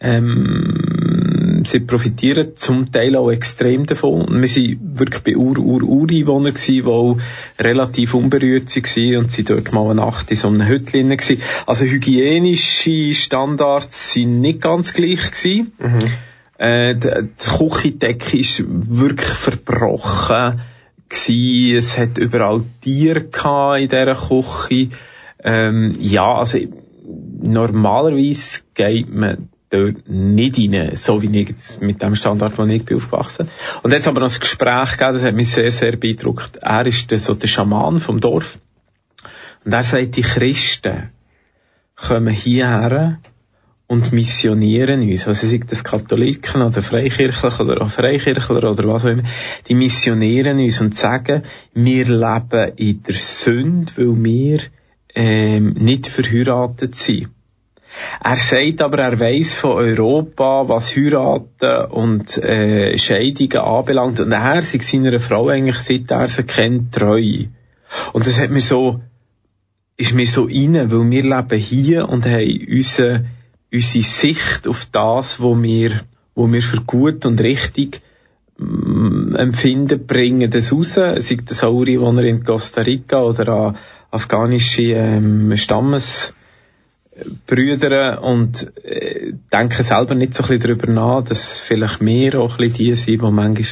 Ähm, 0.00 1.62
sie 1.66 1.80
profitieren 1.80 2.52
zum 2.54 2.92
Teil 2.92 3.16
auch 3.16 3.30
extrem 3.30 3.84
davon. 3.84 4.26
Und 4.26 4.40
wir 4.40 4.48
sind 4.48 4.78
wirklich 4.98 5.22
bei 5.24 5.36
Ur-Ur-Ureinwohnern 5.36 6.54
die 6.54 6.82
auch 6.84 7.18
relativ 7.58 8.14
unberührt 8.14 8.74
waren 8.74 9.16
und 9.16 9.32
sie 9.32 9.42
dort 9.42 9.72
mal 9.72 9.90
eine 9.90 9.96
Nacht 9.96 10.30
in 10.30 10.36
so 10.36 10.48
einem 10.48 10.68
Hütchen 10.68 11.10
gewesen. 11.10 11.42
Also 11.66 11.84
hygienische 11.84 13.14
Standards 13.14 14.12
sind 14.12 14.40
nicht 14.40 14.60
ganz 14.60 14.92
gleich 14.92 15.32
gewesen. 15.32 15.72
Mhm. 15.78 15.98
Äh, 16.58 16.96
die, 16.96 17.28
Küchendecke 17.38 18.38
ist 18.38 18.64
wirklich 18.66 19.28
verbrochen 19.28 20.60
gewesen. 21.08 21.76
Es 21.76 21.96
hat 21.96 22.18
überall 22.18 22.64
Tiere 22.80 23.28
in 23.80 23.88
dieser 23.88 24.14
Küche. 24.14 24.90
Ähm, 25.42 25.94
ja, 26.00 26.34
also 26.34 26.58
normalerweise 27.40 28.60
geht 28.74 29.08
man 29.08 29.48
dort 29.70 30.08
nicht 30.08 30.58
rein, 30.58 30.96
so 30.96 31.22
wie 31.22 31.40
ich 31.40 31.48
jetzt 31.48 31.80
mit 31.80 32.02
dem 32.02 32.16
Standard, 32.16 32.58
wo 32.58 32.64
ich 32.64 32.84
bin 32.84 32.96
aufgewachsen. 32.96 33.48
Und 33.82 33.92
jetzt 33.92 34.08
aber 34.08 34.20
noch 34.20 34.32
ein 34.32 34.40
Gespräch 34.40 34.92
gegeben, 34.92 35.14
das 35.14 35.22
hat 35.22 35.34
mich 35.34 35.50
sehr, 35.50 35.70
sehr 35.70 35.96
beeindruckt. 35.96 36.56
Er 36.56 36.86
ist 36.86 37.10
der, 37.10 37.18
so 37.18 37.34
der 37.34 37.46
Schaman 37.46 38.00
vom 38.00 38.20
Dorf. 38.20 38.58
Und 39.64 39.72
er 39.72 39.82
sagt, 39.82 40.16
die 40.16 40.22
Christen 40.22 41.10
kommen 41.94 42.32
hierher 42.32 43.20
und 43.88 44.12
missionieren 44.12 45.00
uns, 45.00 45.26
also 45.26 45.46
sei 45.46 45.60
das 45.66 45.82
Katholiken 45.82 46.60
oder 46.60 46.82
Freikirchler 46.82 47.58
oder 47.60 47.82
auch 47.82 47.90
Freikirchler 47.90 48.70
oder 48.70 48.86
was 48.86 49.04
auch 49.06 49.08
immer, 49.08 49.22
die 49.66 49.74
missionieren 49.74 50.60
uns 50.60 50.80
und 50.82 50.94
sagen, 50.94 51.42
wir 51.72 52.04
leben 52.04 52.72
in 52.76 53.02
der 53.02 53.14
Sünde, 53.14 53.92
weil 53.96 54.24
wir 54.24 54.60
ähm, 55.14 55.72
nicht 55.72 56.06
verheiratet 56.06 56.94
sind. 56.94 57.30
Er 58.22 58.36
sagt 58.36 58.82
aber, 58.82 58.98
er 58.98 59.18
weiß 59.18 59.56
von 59.56 59.72
Europa, 59.72 60.68
was 60.68 60.94
Heiraten 60.94 61.90
und 61.90 62.36
äh, 62.36 62.96
Scheidungen 62.98 63.56
anbelangt. 63.56 64.20
Und 64.20 64.32
er 64.32 64.58
ist 64.58 64.82
seiner 64.82 65.18
Frau 65.18 65.48
eigentlich, 65.48 65.78
seit 65.78 66.10
er 66.10 66.28
sie 66.28 66.44
kennt, 66.44 66.94
treu. 66.94 67.44
Und 68.12 68.26
das 68.26 68.38
hat 68.38 68.50
mir 68.50 68.60
so, 68.60 69.00
ist 69.96 70.14
mir 70.14 70.26
so 70.26 70.46
inne, 70.46 70.92
weil 70.92 71.10
wir 71.10 71.22
leben 71.22 71.58
hier 71.58 72.08
und 72.08 72.26
haben 72.26 72.66
unsere 72.70 73.24
unsere 73.72 74.04
Sicht 74.04 74.66
auf 74.66 74.86
das, 74.86 75.40
wo 75.40 75.60
wir, 75.60 76.00
wo 76.34 76.50
wir 76.50 76.62
für 76.62 76.80
gut 76.80 77.26
und 77.26 77.40
richtig 77.40 78.00
mm, 78.58 79.36
empfinden, 79.36 80.06
bringen 80.06 80.50
das 80.50 80.72
raus, 80.72 80.94
sei 80.94 81.38
das 81.44 81.62
auch 81.64 81.72
Ureinwohner 81.72 82.24
in 82.24 82.44
Costa 82.44 82.80
Rica 82.82 83.22
oder 83.22 83.48
an 83.48 83.76
afghanische 84.10 84.82
ähm, 84.82 85.56
Stammesbrüder 85.56 88.22
und 88.22 88.72
äh, 88.84 89.32
denken 89.52 89.82
selber 89.82 90.14
nicht 90.14 90.34
so 90.34 90.42
ein 90.42 90.48
bisschen 90.48 90.62
darüber 90.62 90.92
nach, 90.92 91.24
dass 91.24 91.58
vielleicht 91.58 92.00
wir 92.00 92.40
auch 92.40 92.52
ein 92.52 92.58
bisschen 92.58 92.78
die 92.78 92.94
sind, 92.94 93.22
die 93.22 93.30
manchmal 93.30 93.48
ein 93.48 93.66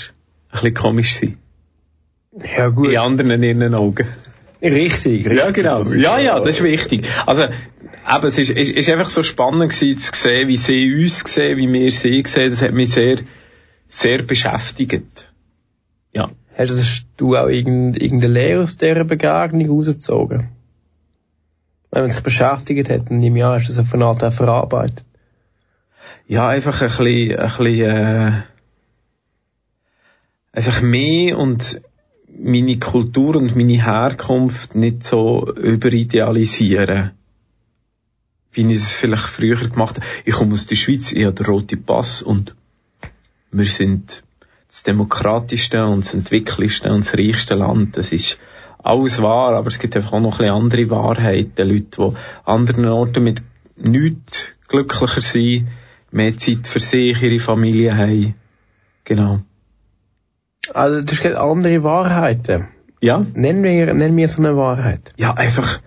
bisschen 0.53 0.75
komisch 0.75 1.17
sind. 1.17 1.39
Ja, 2.57 2.69
gut. 2.69 2.91
In 2.91 2.99
anderen 2.99 3.43
in 3.43 3.61
ihren 3.61 3.75
Augen. 3.75 4.07
Richtig, 4.63 5.27
richtig. 5.27 5.39
Ja, 5.39 5.51
genau. 5.51 5.83
Ja, 5.83 6.19
ja, 6.19 6.39
das 6.39 6.57
ist 6.57 6.63
wichtig. 6.63 7.07
Also, 7.27 7.47
eben, 8.09 8.27
es 8.27 8.39
ist, 8.39 8.51
ist, 8.51 8.71
ist 8.71 8.91
einfach 8.91 9.09
so 9.09 9.23
spannend 9.23 9.73
gewesen, 9.73 9.99
zu 9.99 10.11
sehen, 10.15 10.49
wie 10.49 10.57
sie 10.57 10.95
uns 10.95 11.21
sehen, 11.21 11.59
wie 11.59 11.73
wir 11.73 11.91
sie 11.91 12.23
sehen. 12.27 12.51
Das 12.51 12.63
hat 12.63 12.73
mich 12.73 12.91
sehr, 12.91 13.19
sehr 13.89 14.23
beschäftigt. 14.23 15.33
Ja. 16.13 16.29
Hast 16.57 17.07
du 17.19 17.37
auch 17.37 17.49
irgendeine 17.49 18.27
Lehre 18.29 18.63
aus 18.63 18.77
dieser 18.77 19.05
Begegnung 19.05 19.69
rausgezogen? 19.69 20.49
Wenn 21.91 22.03
man 22.03 22.11
sich 22.11 22.23
beschäftigt 22.23 22.89
hat, 22.91 23.11
dann 23.11 23.19
nehme 23.19 23.39
ich 23.39 23.45
an, 23.45 23.55
hast 23.55 23.69
du 23.69 23.75
das 23.75 23.79
auf 23.81 23.95
eine 23.95 24.07
Art 24.07 24.35
verarbeitet? 24.35 25.05
Ja, 26.27 26.49
einfach 26.49 26.81
ein 26.81 26.89
bisschen, 26.89 27.39
ein 27.39 27.47
bisschen, 27.47 27.81
äh, 27.83 28.43
einfach 30.53 30.83
mehr 30.83 31.39
und 31.39 31.81
meine 32.39 32.79
Kultur 32.79 33.37
und 33.37 33.55
meine 33.55 33.85
Herkunft 33.85 34.75
nicht 34.75 35.05
so 35.05 35.53
überidealisieren. 35.55 37.13
Wie 38.57 38.73
ich 38.73 38.81
es 38.81 38.95
vielleicht 38.95 39.25
früher 39.25 39.57
gemacht 39.57 39.97
habe. 39.97 40.07
Ich 40.25 40.35
komme 40.35 40.55
aus 40.55 40.67
der 40.67 40.77
Schweiz, 40.77 41.13
ich 41.13 41.25
habe 41.25 41.35
den 41.35 41.47
roten 41.47 41.83
Pass 41.83 42.23
und 42.23 42.55
wir 43.53 43.67
sind 43.67 44.23
das 44.69 44.83
demokratischste 44.83 45.85
und 45.85 46.07
das 46.07 46.15
entwickelste 46.15 46.91
und 46.91 47.05
das 47.05 47.15
reichste 47.15 47.55
Land. 47.55 47.99
Das 47.99 48.13
ist 48.13 48.39
alles 48.83 49.21
wahr, 49.21 49.55
aber 49.55 49.67
es 49.67 49.79
gibt 49.79 49.95
einfach 49.95 50.15
auch 50.15 50.21
noch 50.21 50.41
ein 50.41 50.47
bisschen 50.47 50.55
andere 50.55 50.91
Wahrheiten. 50.91 51.69
Leute, 51.69 51.85
die 51.85 52.03
an 52.03 52.17
anderen 52.45 52.87
Orten 52.87 53.25
mit 53.25 53.43
nichts 53.77 54.53
glücklicher 54.69 55.21
sind, 55.21 55.69
mehr 56.11 56.37
Zeit 56.39 56.67
für 56.67 56.81
sich, 56.81 57.23
ihre 57.23 57.39
Familie 57.39 57.97
haben. 57.97 58.35
Genau. 59.05 59.41
Also, 60.73 61.05
du 61.05 61.13
hast 61.13 61.37
andere 61.37 61.83
Wahrheiten. 61.83 62.69
Ja. 63.01 63.25
Nenn 63.35 63.61
mir, 63.61 63.93
nenn 63.93 64.15
mir 64.15 64.29
so 64.29 64.39
eine 64.39 64.57
Wahrheit. 64.57 65.13
Ja, 65.17 65.35
einfach, 65.35 65.81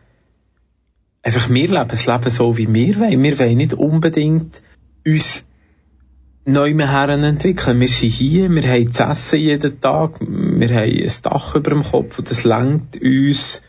einfach 1.30 1.50
wir 1.50 1.68
leben 1.68 1.88
das 1.88 2.08
Leben 2.08 2.30
so, 2.30 2.58
wie 2.58 2.74
wir 2.74 3.00
wollen. 3.00 3.22
Wir 3.22 3.40
wollen 3.40 3.58
nicht 3.58 3.74
unbedingt 3.76 4.62
uns 5.06 5.46
neu 6.46 6.74
mehr 6.74 7.10
entwickeln. 7.10 7.80
Wir 7.80 7.88
sind 7.88 8.10
hier, 8.10 8.50
wir 8.50 8.64
haben 8.64 8.92
zu 8.92 9.04
essen 9.04 9.40
jeden 9.40 9.80
Tag, 9.80 10.20
wir 10.22 10.70
haben 10.70 11.04
ein 11.04 11.12
Dach 11.22 11.56
über 11.56 11.70
dem 11.70 11.84
Kopf 11.84 12.18
und 12.18 12.32
das 12.32 12.44
lenkt 12.44 13.00
uns. 13.00 13.62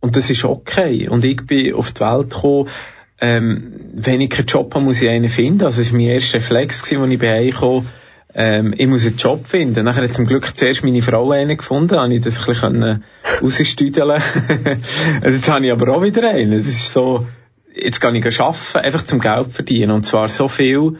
Und 0.00 0.16
das 0.16 0.30
ist 0.30 0.44
okay. 0.44 1.08
Und 1.08 1.24
ich 1.24 1.44
bin 1.46 1.74
auf 1.74 1.92
die 1.92 2.00
Welt 2.00 2.30
gekommen, 2.30 2.68
ähm, 3.20 3.74
wenn 3.94 4.20
ich 4.20 4.30
keinen 4.30 4.46
Job 4.46 4.74
habe, 4.74 4.84
muss 4.84 5.02
ich 5.02 5.08
einen 5.08 5.28
finden. 5.28 5.64
Also, 5.64 5.82
das 5.82 5.92
war 5.92 5.98
mein 5.98 6.08
erster 6.08 6.38
Reflex, 6.38 6.82
als 6.82 6.92
ich 6.92 7.18
bei 7.18 7.50
kam 7.50 7.86
ähm, 8.34 8.74
ich 8.76 8.86
muss 8.86 9.06
einen 9.06 9.16
Job 9.16 9.46
finden. 9.46 9.84
Nachher 9.84 10.02
hat 10.02 10.12
zum 10.12 10.26
Glück 10.26 10.56
zuerst 10.56 10.84
meine 10.84 11.02
Frau 11.02 11.30
einen 11.30 11.56
gefunden, 11.56 11.98
habe 11.98 12.14
ich 12.14 12.22
das 12.22 12.40
ein 12.40 12.46
bisschen 12.46 13.04
rausstüdeln 13.40 14.10
also 15.22 15.36
jetzt 15.36 15.48
habe 15.48 15.66
ich 15.66 15.72
aber 15.72 15.94
auch 15.94 16.02
wieder 16.02 16.28
einen. 16.28 16.52
Es 16.52 16.66
ist 16.66 16.92
so, 16.92 17.26
jetzt 17.74 18.00
kann 18.00 18.14
ich 18.14 18.40
arbeiten, 18.40 18.78
einfach 18.78 19.04
zum 19.04 19.20
Geld 19.20 19.52
verdienen. 19.52 19.92
Und 19.92 20.04
zwar 20.04 20.28
so 20.28 20.48
viel 20.48 20.98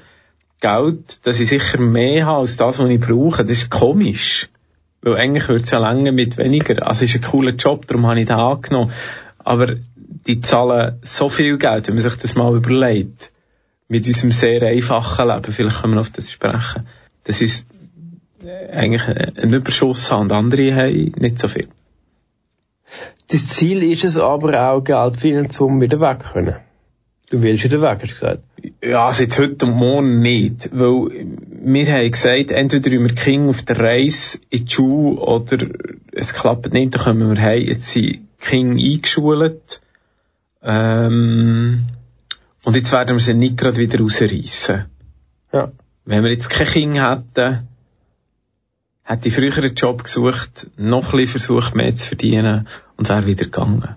Geld, 0.61 1.27
dass 1.27 1.41
ich 1.41 1.49
sicher 1.49 1.81
mehr 1.81 2.27
habe 2.27 2.41
als 2.41 2.57
das, 2.57 2.79
was 2.79 2.89
ich 2.89 3.01
brauche. 3.01 3.43
Das 3.43 3.51
ist 3.51 3.71
komisch. 3.71 4.49
Weil 5.03 5.17
eigentlich 5.17 5.49
wird 5.49 5.65
es 5.65 5.71
ja 5.71 5.79
länger 5.79 6.13
mit 6.13 6.39
weniger. 6.39 6.87
Also 6.87 7.05
es 7.05 7.15
ist 7.15 7.17
ein 7.17 7.31
cooler 7.31 7.53
Job, 7.53 7.87
darum 7.87 8.07
habe 8.07 8.21
ich 8.21 8.27
den 8.27 8.37
angenommen. 8.37 8.93
aber 9.39 9.77
die 10.27 10.41
zahlen 10.41 10.99
so 11.03 11.29
viel 11.29 11.59
Geld, 11.59 11.89
wenn 11.89 11.95
man 11.95 12.03
sich 12.03 12.17
das 12.17 12.35
mal 12.35 12.57
überlegt, 12.57 13.31
mit 13.89 14.07
unserem 14.07 14.31
sehr 14.31 14.63
einfachen 14.63 15.29
Leben, 15.29 15.53
vielleicht 15.53 15.83
können 15.83 15.95
wir 15.95 16.01
auf 16.01 16.11
das 16.11 16.33
sprechen, 16.33 16.87
das 17.25 17.41
ist 17.41 17.67
eigentlich 18.73 19.07
ein 19.07 19.53
Überschuss 19.53 20.11
haben 20.11 20.23
und 20.23 20.33
andere 20.33 20.75
haben 20.75 21.13
nicht 21.19 21.39
so 21.39 21.49
viel. 21.49 21.69
Das 23.29 23.49
Ziel 23.49 23.83
ist 23.83 24.05
es 24.05 24.17
aber 24.17 24.71
auch, 24.71 24.85
Geld 24.85 25.17
finanzieren, 25.17 25.71
um 25.71 25.81
wieder 25.81 26.01
weg 26.01 26.21
können. 26.33 26.57
Du 27.31 27.43
willst 27.43 27.65
wieder 27.65 27.81
weg, 27.81 28.01
hast 28.03 28.11
du 28.11 28.15
gesagt? 28.15 28.45
Ja, 28.83 29.07
also 29.07 29.23
jetzt 29.23 29.39
heute 29.39 29.67
und 29.67 29.73
morgen 29.73 30.21
nicht. 30.21 30.69
Weil 30.73 31.09
wir 31.49 31.87
haben 31.93 32.11
gesagt, 32.11 32.51
entweder 32.51 32.91
wir 32.91 33.15
King 33.15 33.49
auf 33.49 33.63
der 33.63 33.79
Reise 33.81 34.39
in 34.51 34.67
die 34.67 34.73
Schule 34.73 35.21
oder 35.21 35.67
es 36.13 36.35
klappt 36.35 36.73
nicht, 36.73 36.95
dann 36.95 37.03
kommen 37.03 37.35
wir 37.35 37.43
heim. 37.43 37.63
Jetzt 37.63 37.89
sind 37.89 38.29
King 38.41 38.79
eingeschult. 38.79 39.81
Ähm, 40.63 41.87
und 42.65 42.77
jetzt 42.77 42.93
werden 42.93 43.17
wir 43.17 43.21
sie 43.21 43.35
nicht 43.35 43.57
gerade 43.57 43.79
wieder 43.79 44.01
rausreißen. 44.01 44.85
Ja. 45.53 45.73
Wenn 46.05 46.23
wir 46.23 46.31
jetzt 46.31 46.51
kein 46.51 46.67
Kind 46.67 47.01
hätten, 47.01 47.69
hätte 49.05 49.29
ich 49.29 49.35
früher 49.35 49.57
einen 49.57 49.75
Job 49.75 50.05
gesucht, 50.05 50.69
noch 50.77 51.13
ein 51.13 51.19
bisschen 51.19 51.41
versucht, 51.41 51.75
mehr 51.75 51.95
zu 51.95 52.09
verdienen 52.09 52.69
und 52.97 53.09
wäre 53.09 53.27
wieder 53.27 53.45
gegangen. 53.45 53.97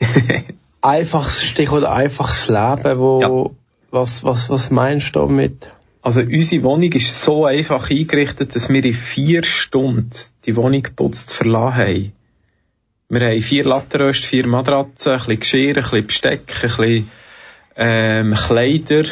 einfaches 0.82 1.42
Stichwort 1.42 1.84
einfaches 1.84 2.48
Leben, 2.48 2.98
wo, 2.98 3.20
ja. 3.20 3.50
was, 3.90 4.24
was, 4.24 4.50
was 4.50 4.70
meinst 4.70 5.16
du 5.16 5.20
damit? 5.20 5.70
Also 6.02 6.20
unsere 6.20 6.62
Wohnung 6.62 6.92
ist 6.92 7.22
so 7.22 7.46
einfach 7.46 7.90
eingerichtet, 7.90 8.54
dass 8.54 8.68
wir 8.68 8.84
in 8.84 8.94
vier 8.94 9.42
Stunden 9.42 10.10
die 10.44 10.54
Wohnung 10.54 10.82
geputzt 10.82 11.32
verlassen 11.32 11.76
haben. 11.76 12.12
Wir 13.08 13.20
haben 13.20 13.40
vier 13.40 13.64
Lattenröste, 13.64 14.26
vier 14.26 14.46
Matratzen, 14.46 15.12
ein 15.12 15.18
bisschen 15.18 15.40
Geschirr, 15.40 15.76
ein 15.76 15.82
bisschen 15.82 16.06
Besteck, 16.06 16.40
ein 16.40 16.60
bisschen 16.62 17.10
ähm, 17.76 18.34
Kleider. 18.34 19.04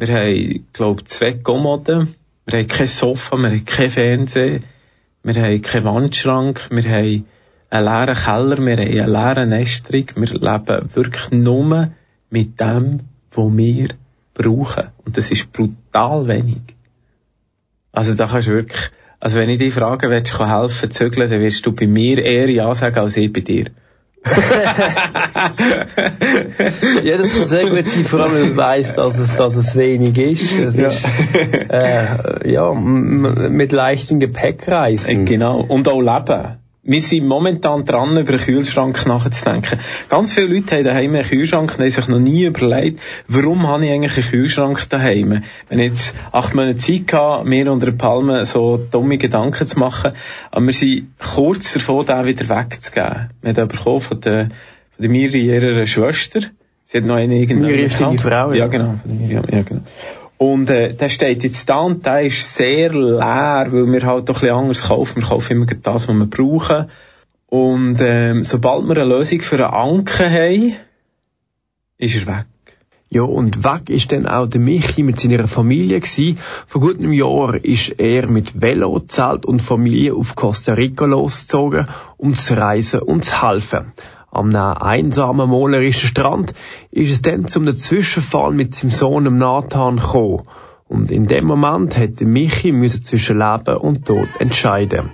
Wir 0.00 0.14
haben, 0.14 0.66
glaube 0.72 1.04
zwei 1.04 1.34
Kommoden. 1.34 2.14
Wir 2.46 2.60
haben 2.60 2.68
kein 2.68 2.86
Sofa, 2.86 3.36
wir 3.36 3.50
haben 3.50 3.66
kein 3.66 3.90
Fernseher, 3.90 4.60
wir 5.22 5.42
haben 5.42 5.60
keinen 5.60 5.84
Wandschrank, 5.84 6.68
wir 6.70 6.84
haben 6.84 7.26
einen 7.68 7.84
leeren 7.84 8.14
Keller, 8.14 8.56
wir 8.64 8.76
haben 8.78 8.96
einen 8.96 9.12
leeren 9.12 9.48
Nestrung, 9.50 10.06
wir 10.14 10.28
leben 10.28 10.94
wirklich 10.94 11.30
nur 11.32 11.90
mit 12.30 12.58
dem, 12.58 13.00
was 13.34 13.56
wir 13.58 13.88
brauchen. 14.32 14.88
Und 15.04 15.18
das 15.18 15.30
ist 15.30 15.52
brutal 15.52 16.26
wenig. 16.26 16.62
Also 17.92 18.14
da 18.14 18.26
kannst 18.26 18.48
du 18.48 18.52
wirklich, 18.52 18.90
also 19.20 19.38
wenn 19.38 19.50
ich 19.50 19.58
dich 19.58 19.74
frage, 19.74 20.08
willst 20.08 20.32
du 20.32 20.46
helfen 20.46 20.90
zügeln, 20.92 21.28
dann 21.28 21.40
wirst 21.40 21.66
du 21.66 21.72
bei 21.72 21.86
mir 21.86 22.24
eher 22.24 22.48
Ja 22.48 22.74
sagen 22.74 23.00
als 23.00 23.18
ich 23.18 23.30
bei 23.30 23.40
dir. 23.40 23.66
ja, 27.04 27.16
das 27.16 27.34
kann 27.34 27.46
sehr 27.46 27.64
gut 27.66 27.86
sein, 27.86 28.04
vor 28.04 28.20
allem 28.20 28.34
wenn 28.34 28.48
man 28.48 28.56
weiss, 28.58 28.92
dass 28.92 29.18
es, 29.18 29.36
dass 29.36 29.56
es 29.56 29.74
wenig 29.76 30.18
ist. 30.18 30.58
Es 30.58 30.76
ja. 30.76 30.88
ist 30.88 31.02
äh, 31.70 32.52
ja, 32.52 32.74
mit 32.74 33.72
leichtem 33.72 34.20
Gepäck 34.20 34.68
reisen. 34.68 35.24
Genau. 35.24 35.62
Und 35.62 35.88
auch 35.88 36.02
leben. 36.02 36.59
Wir 36.82 37.02
sind 37.02 37.26
momentan 37.26 37.84
dran, 37.84 38.16
über 38.16 38.32
einen 38.32 38.40
Kühlschrank 38.40 39.04
nachzudenken. 39.06 39.78
Ganz 40.08 40.32
viele 40.32 40.46
Leute 40.46 40.76
haben 40.76 40.84
daheim 40.84 41.14
einen 41.14 41.24
Kühlschrank 41.24 41.72
und 41.72 41.80
haben 41.80 41.90
sich 41.90 42.08
noch 42.08 42.18
nie 42.18 42.44
überlegt, 42.46 43.00
warum 43.28 43.66
habe 43.66 43.84
ich 43.84 43.92
eigentlich 43.92 44.16
einen 44.16 44.30
Kühlschrank 44.30 44.88
daheim? 44.88 45.42
Wenn 45.68 45.78
ich 45.78 45.90
jetzt 45.90 46.14
acht 46.32 46.54
Monate 46.54 46.78
Zeit 46.78 47.12
hatte, 47.12 47.46
mir 47.46 47.70
unter 47.70 47.86
der 47.86 47.92
Palme 47.92 48.46
so 48.46 48.78
dumme 48.78 49.18
Gedanken 49.18 49.66
zu 49.66 49.78
machen, 49.78 50.12
aber 50.50 50.66
wir 50.66 50.72
sind 50.72 51.08
kurz 51.18 51.74
davor, 51.74 52.06
den 52.06 52.24
wieder 52.24 52.48
wegzugeben. 52.48 53.28
Wir 53.42 53.54
haben 53.54 53.68
bekommen 53.68 54.00
von 54.00 54.20
der, 54.22 54.44
von 54.44 54.50
der 55.00 55.10
Miri 55.10 55.54
ihrer 55.54 55.86
Schwester. 55.86 56.40
Sie 56.86 56.96
hat 56.96 57.04
noch 57.04 57.16
eine 57.16 57.34
irgendeine... 57.34 57.72
Miri 57.72 57.84
ist 57.84 58.00
deine 58.00 58.16
Frau, 58.16 58.52
ja. 58.52 58.64
Ja, 58.64 58.66
genau. 58.68 58.94
Ja, 59.28 59.62
genau. 59.62 59.82
Und 60.42 60.70
äh, 60.70 60.94
der 60.94 61.10
steht 61.10 61.44
jetzt 61.44 61.68
da 61.68 61.80
und 61.80 62.06
der 62.06 62.22
ist 62.22 62.56
sehr 62.56 62.94
leer, 62.94 63.66
weil 63.68 63.92
wir 63.92 64.06
halt 64.06 64.26
doch 64.30 64.36
ein 64.36 64.40
bisschen 64.40 64.56
anders 64.56 64.82
kaufen. 64.84 65.16
Wir 65.16 65.28
kaufen 65.28 65.52
immer 65.52 65.66
das, 65.66 66.08
was 66.08 66.14
wir 66.14 66.24
brauchen. 66.24 66.86
Und 67.48 67.98
ähm, 68.00 68.42
sobald 68.42 68.88
wir 68.88 68.96
eine 68.96 69.16
Lösung 69.16 69.42
für 69.42 69.56
einen 69.56 69.98
Anker 69.98 70.30
haben, 70.30 70.76
ist 71.98 72.16
er 72.16 72.26
weg. 72.26 72.46
Ja, 73.10 73.20
und 73.20 73.64
weg 73.64 73.90
ist 73.90 74.12
dann 74.12 74.26
auch 74.26 74.46
der 74.46 74.62
Michi 74.62 75.02
mit 75.02 75.20
seiner 75.20 75.46
Familie 75.46 76.00
gewesen. 76.00 76.38
Vor 76.66 76.80
gut 76.80 77.00
einem 77.00 77.12
Jahr 77.12 77.62
ist 77.62 77.90
er 77.98 78.26
mit 78.26 78.62
Velo, 78.62 78.98
Zelt 79.00 79.44
und 79.44 79.60
Familie 79.60 80.14
auf 80.14 80.36
Costa 80.36 80.72
Rica 80.72 81.04
losgezogen, 81.04 81.86
um 82.16 82.34
zu 82.34 82.56
reisen 82.56 83.00
und 83.00 83.26
zu 83.26 83.46
helfen. 83.46 83.92
Am 84.32 84.54
einsamen 84.54 85.50
malerischen 85.50 86.08
Strand 86.08 86.54
ist 86.90 87.10
es 87.10 87.22
dann 87.22 87.48
zum 87.48 87.72
Zwischenfall 87.74 88.52
mit 88.52 88.74
seinem 88.74 88.90
Sohn 88.90 89.38
Nathan 89.38 89.96
gekommen. 89.96 90.42
Und 90.86 91.10
in 91.10 91.26
dem 91.26 91.46
Moment 91.46 91.96
hätte 91.96 92.26
Michi 92.26 92.72
müssen 92.72 93.04
zwischen 93.04 93.38
Leben 93.38 93.76
und 93.76 94.06
Tod 94.06 94.28
entscheiden. 94.38 95.10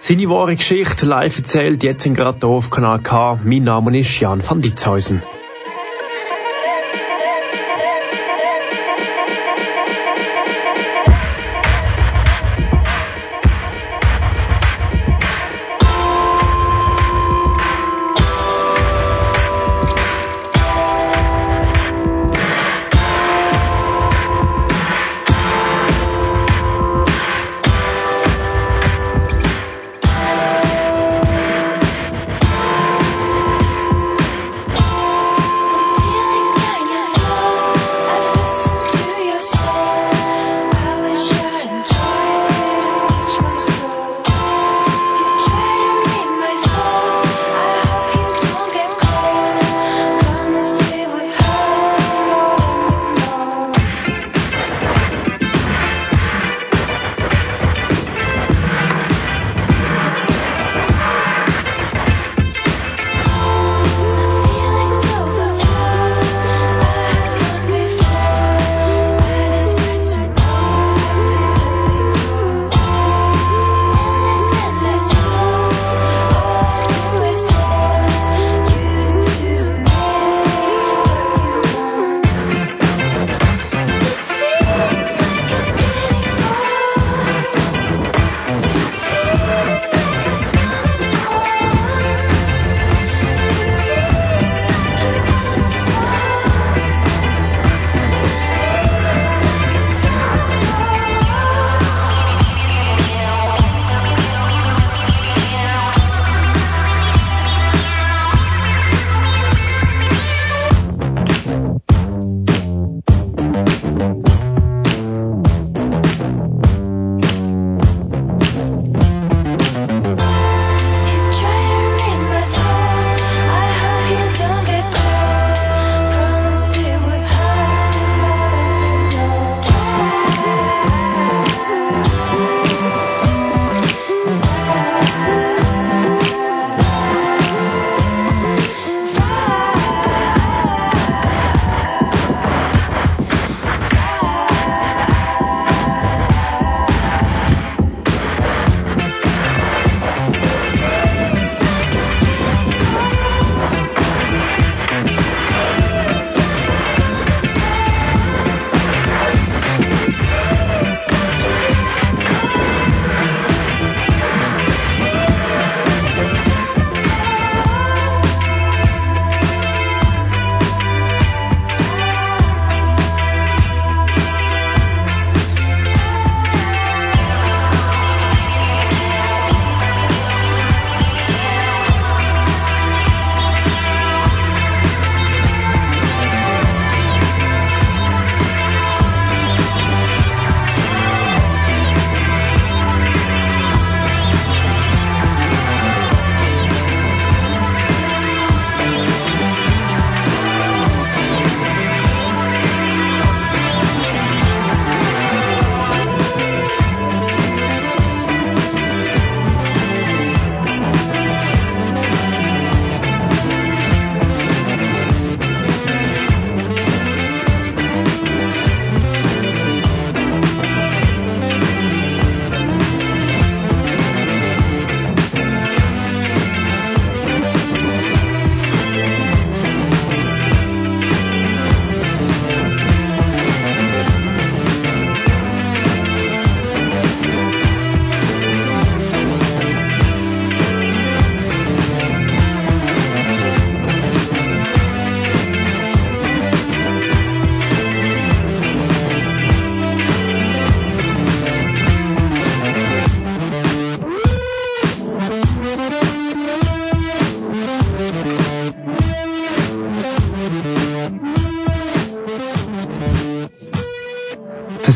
Seine 0.00 0.28
wahre 0.30 0.56
Geschichte 0.56 1.06
live 1.06 1.38
erzählt 1.38 1.82
jetzt 1.82 2.06
in 2.06 2.14
gerade 2.14 2.46
auf 2.46 2.70
Kanal 2.70 3.00
K. 3.00 3.40
Mein 3.44 3.64
Name 3.64 3.98
ist 3.98 4.20
Jan 4.20 4.42
van 4.48 4.60
Ditzhausen. 4.60 5.22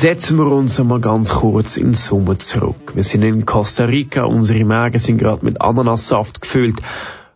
Versetzen 0.03 0.37
wir 0.37 0.51
uns 0.51 0.81
einmal 0.81 0.99
ganz 0.99 1.31
kurz 1.31 1.77
in 1.77 1.95
Sommer 1.95 2.37
zurück. 2.37 2.91
Wir 2.97 3.05
sind 3.05 3.23
in 3.23 3.47
Costa 3.47 3.85
Rica, 3.85 4.25
unsere 4.25 4.65
Mägen 4.65 4.99
sind 4.99 5.19
gerade 5.19 5.45
mit 5.45 5.61
Ananassaft 5.61 6.43
gefüllt 6.43 6.83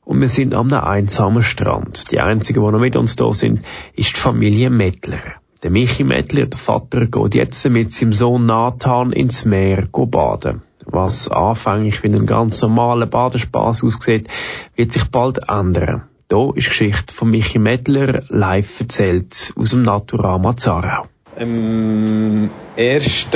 und 0.04 0.20
wir 0.20 0.28
sind 0.28 0.52
am 0.52 0.72
einsamen 0.72 1.44
Strand. 1.44 2.10
Die 2.10 2.18
einzigen, 2.18 2.64
die 2.64 2.72
noch 2.72 2.80
mit 2.80 2.96
uns 2.96 3.14
da 3.14 3.32
sind, 3.32 3.60
ist 3.94 4.16
die 4.16 4.20
Familie 4.20 4.70
Mettler. 4.70 5.20
Der 5.62 5.70
Michi 5.70 6.02
Mettler, 6.02 6.46
der 6.46 6.58
Vater, 6.58 7.06
geht 7.06 7.36
jetzt 7.36 7.68
mit 7.68 7.92
seinem 7.92 8.12
Sohn 8.12 8.46
Nathan 8.46 9.12
ins 9.12 9.44
Meer 9.44 9.86
baden. 9.92 10.62
Was 10.86 11.30
anfänglich 11.30 12.02
wie 12.02 12.08
ein 12.08 12.26
ganz 12.26 12.62
normaler 12.62 13.06
Badespaß 13.06 13.84
aussieht, 13.84 14.26
wird 14.74 14.90
sich 14.90 15.04
bald 15.04 15.38
ändern. 15.48 16.08
Hier 16.28 16.48
ist 16.56 16.64
die 16.64 16.68
Geschichte 16.68 17.14
von 17.14 17.30
Michi 17.30 17.60
Mettler 17.60 18.24
live 18.26 18.80
erzählt 18.80 19.54
aus 19.54 19.70
dem 19.70 19.82
Naturama 19.82 20.56
Zarau. 20.56 21.06
Am 21.38 22.48
1. 22.78 23.28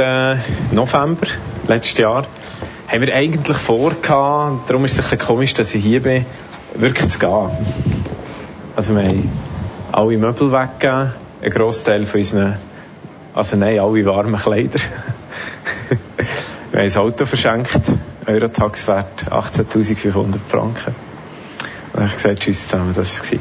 November 0.72 1.26
letztes 1.68 1.98
Jahr 1.98 2.24
haben 2.88 3.00
wir 3.02 3.14
eigentlich 3.14 3.58
vor 3.58 3.92
darum 4.00 4.86
ist 4.86 4.92
es 4.92 4.98
ein 4.98 5.02
bisschen 5.02 5.18
komisch, 5.18 5.52
dass 5.52 5.74
ich 5.74 5.82
hier 5.82 6.02
bin, 6.02 6.24
wirklich 6.74 7.10
zu 7.10 7.18
gehen. 7.18 7.50
Also 8.74 8.96
wir 8.96 9.02
haben 9.02 9.30
alle 9.92 10.16
Möbel 10.16 10.50
weggegeben, 10.50 11.12
ein 11.42 11.50
Großteil 11.50 12.06
von 12.06 12.20
unseren, 12.20 12.56
also 13.34 13.56
nein, 13.56 13.78
alle 13.78 14.06
warmen 14.06 14.40
Kleider. 14.40 14.80
wir 16.70 16.80
haben 16.80 16.90
ein 16.90 16.96
Auto 16.96 17.26
verschenkt, 17.26 17.82
Eurotaxwert 18.26 19.26
18.500 19.28 20.38
Franken. 20.48 20.94
Und 21.92 21.92
dann 21.92 22.04
habe 22.04 22.06
ich 22.06 22.14
gesagt, 22.14 22.40
tschüss 22.40 22.66
zusammen, 22.66 22.94
das 22.96 23.20
war 23.20 23.32
es. 23.34 23.40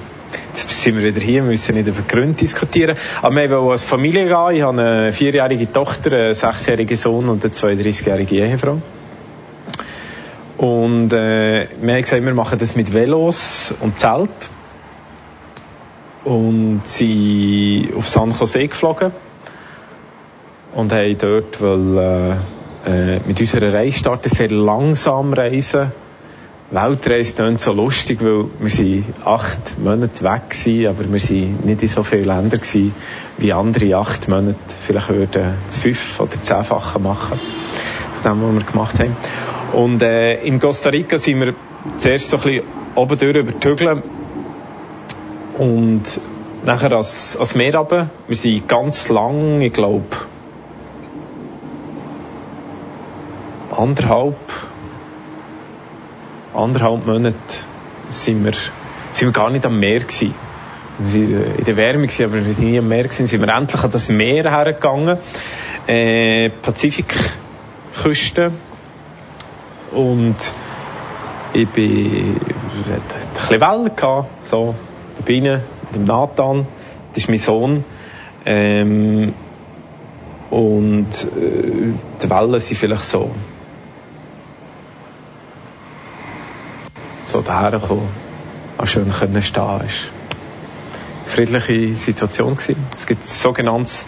Jetzt 0.50 0.68
sind 0.68 0.98
wir 0.98 1.04
wieder 1.04 1.24
hier, 1.24 1.44
müssen 1.44 1.76
nicht 1.76 1.88
über 1.88 2.02
Gründe 2.02 2.34
diskutieren. 2.34 2.98
Aber 3.22 3.36
wir 3.36 3.50
wollen 3.52 3.72
als 3.72 3.84
Familie 3.84 4.26
gehen. 4.26 4.56
Ich 4.56 4.62
habe 4.64 4.82
eine 4.82 5.14
vierjährige 5.14 5.72
Tochter, 5.72 6.12
einen 6.12 6.34
sechsjährigen 6.34 6.98
Sohn 6.98 7.30
und 7.30 7.46
eine 7.46 7.54
32-jährige 7.54 8.36
Ehefrau. 8.36 8.82
Und 10.58 11.14
äh, 11.14 11.68
wir 11.80 11.94
haben 11.94 12.02
gesagt, 12.02 12.26
wir 12.26 12.34
machen 12.34 12.58
das 12.58 12.76
mit 12.76 12.92
Velos 12.92 13.76
und 13.80 14.00
Zelt. 14.00 14.30
Und 16.24 16.82
sind 16.84 17.94
auf 17.96 18.08
San 18.08 18.32
Jose 18.32 18.68
geflogen. 18.68 19.12
Und 20.74 20.92
haben 20.92 21.18
dort 21.18 21.62
äh, 21.62 23.16
äh, 23.16 23.20
mit 23.26 23.40
unserer 23.40 23.72
Reise 23.72 24.00
starten, 24.00 24.30
sehr 24.30 24.50
langsam 24.50 25.32
reisen 25.34 25.92
Weltreise 26.71 27.34
klingt 27.34 27.60
so 27.60 27.73
lustig, 27.73 28.19
weil 28.21 28.45
wir 28.60 28.69
sind 28.69 29.05
acht 29.25 29.79
Monate 29.79 30.23
weg 30.23 30.51
gewesen, 30.51 30.88
aber 30.88 31.12
wir 31.12 31.19
sind 31.19 31.65
nicht 31.65 31.82
in 31.82 31.88
so 31.88 32.03
vielen 32.03 32.25
Ländern 32.25 32.60
gewesen, 32.60 32.93
wie 33.39 33.51
andere 33.53 33.97
acht 33.97 34.27
Monate 34.27 34.55
vielleicht 34.86 35.10
würden 35.10 35.55
das 35.65 35.79
fünf- 35.79 36.19
oder 36.19 36.41
zehnfache 36.43 36.99
machen, 36.99 37.39
von 38.21 38.32
dem, 38.32 38.43
was 38.43 38.53
wir 38.53 38.71
gemacht 38.71 38.99
haben. 38.99 39.17
Und 39.73 40.03
äh, 40.03 40.43
in 40.43 40.60
Costa 40.60 40.89
Rica 40.89 41.17
sind 41.17 41.39
wir 41.39 41.55
zuerst 41.97 42.29
so 42.29 42.38
ein 42.38 42.43
bisschen 42.43 42.63
oben 42.93 43.17
durch 43.17 43.36
über 43.36 43.51
die 43.51 43.67
Hügel 43.67 44.03
und 45.58 46.21
nachher 46.65 46.91
als, 46.91 47.36
als 47.36 47.55
Meer 47.55 47.75
runter. 47.75 48.10
Wir 48.27 48.36
sind 48.36 48.67
ganz 48.67 49.10
lang, 49.10 49.62
ich 49.62 49.73
glaube, 49.73 50.05
anderthalb 53.75 54.36
anderthalb 56.60 57.06
Monate 57.06 57.36
sind 58.10 58.43
wir, 58.43 58.54
sind 59.12 59.28
wir 59.30 59.34
gar 59.34 59.50
nicht 59.50 59.65
am 59.65 59.80
Meer 59.80 60.00
gewesen. 60.00 60.34
Wir 61.00 61.30
waren 61.30 61.56
in 61.56 61.63
der 61.63 61.78
Wärme, 61.78 62.08
gewesen, 62.08 62.26
aber 62.26 62.45
wir 62.45 62.54
sind 62.54 62.72
nie 62.72 62.78
am 62.78 62.88
Meer 62.88 63.04
gewesen. 63.04 63.28
Sind 63.28 63.41
wir 63.41 63.54
endlich 63.54 63.84
an 63.84 63.91
das 63.91 64.10
Meer 64.10 64.52
hergegangen. 64.52 65.17
Äh, 65.88 66.50
Pazifikküste. 66.62 68.52
Und 69.91 70.36
ich 71.54 71.69
bin, 71.69 72.36
ein 72.36 73.02
bisschen 73.34 73.62
Wellen 73.62 73.95
gehabt, 73.95 74.45
so, 74.45 74.76
da 75.17 75.22
bin 75.24 75.45
ich, 75.45 75.60
dem 75.95 76.04
Nathan. 76.04 76.67
Das 77.13 77.24
ist 77.24 77.30
mein 77.30 77.38
Sohn. 77.38 77.84
Ähm, 78.45 79.34
und 80.50 81.08
äh, 81.08 81.93
die 82.22 82.30
Wellen 82.30 82.60
sind 82.60 82.78
vielleicht 82.78 83.06
so 83.06 83.32
so 87.30 87.42
daher 87.42 87.80
kommen, 87.80 88.10
auch 88.78 88.88
schön 88.88 89.12
können 89.12 89.42
stehen 89.42 89.82
ist. 89.86 90.10
Friedliche 91.28 91.96
Situation 91.96 92.56
gewesen. 92.56 92.78
Es 92.98 93.06
gibt 93.06 93.24
ein 93.24 93.28
sogenanntes 93.28 94.06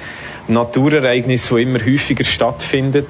Naturereignis, 0.47 1.49
das 1.49 1.59
immer 1.59 1.79
häufiger 1.79 2.23
stattfindet. 2.23 3.07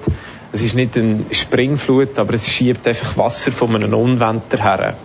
Es 0.51 0.61
ist 0.61 0.75
nicht 0.75 0.97
eine 0.97 1.23
Springflut, 1.31 2.19
aber 2.19 2.33
es 2.33 2.51
schiebt 2.51 2.85
einfach 2.85 3.17
Wasser 3.17 3.53
von 3.53 3.73
einem 3.73 3.93
Unwetter 3.93 4.61
her. 4.61 4.97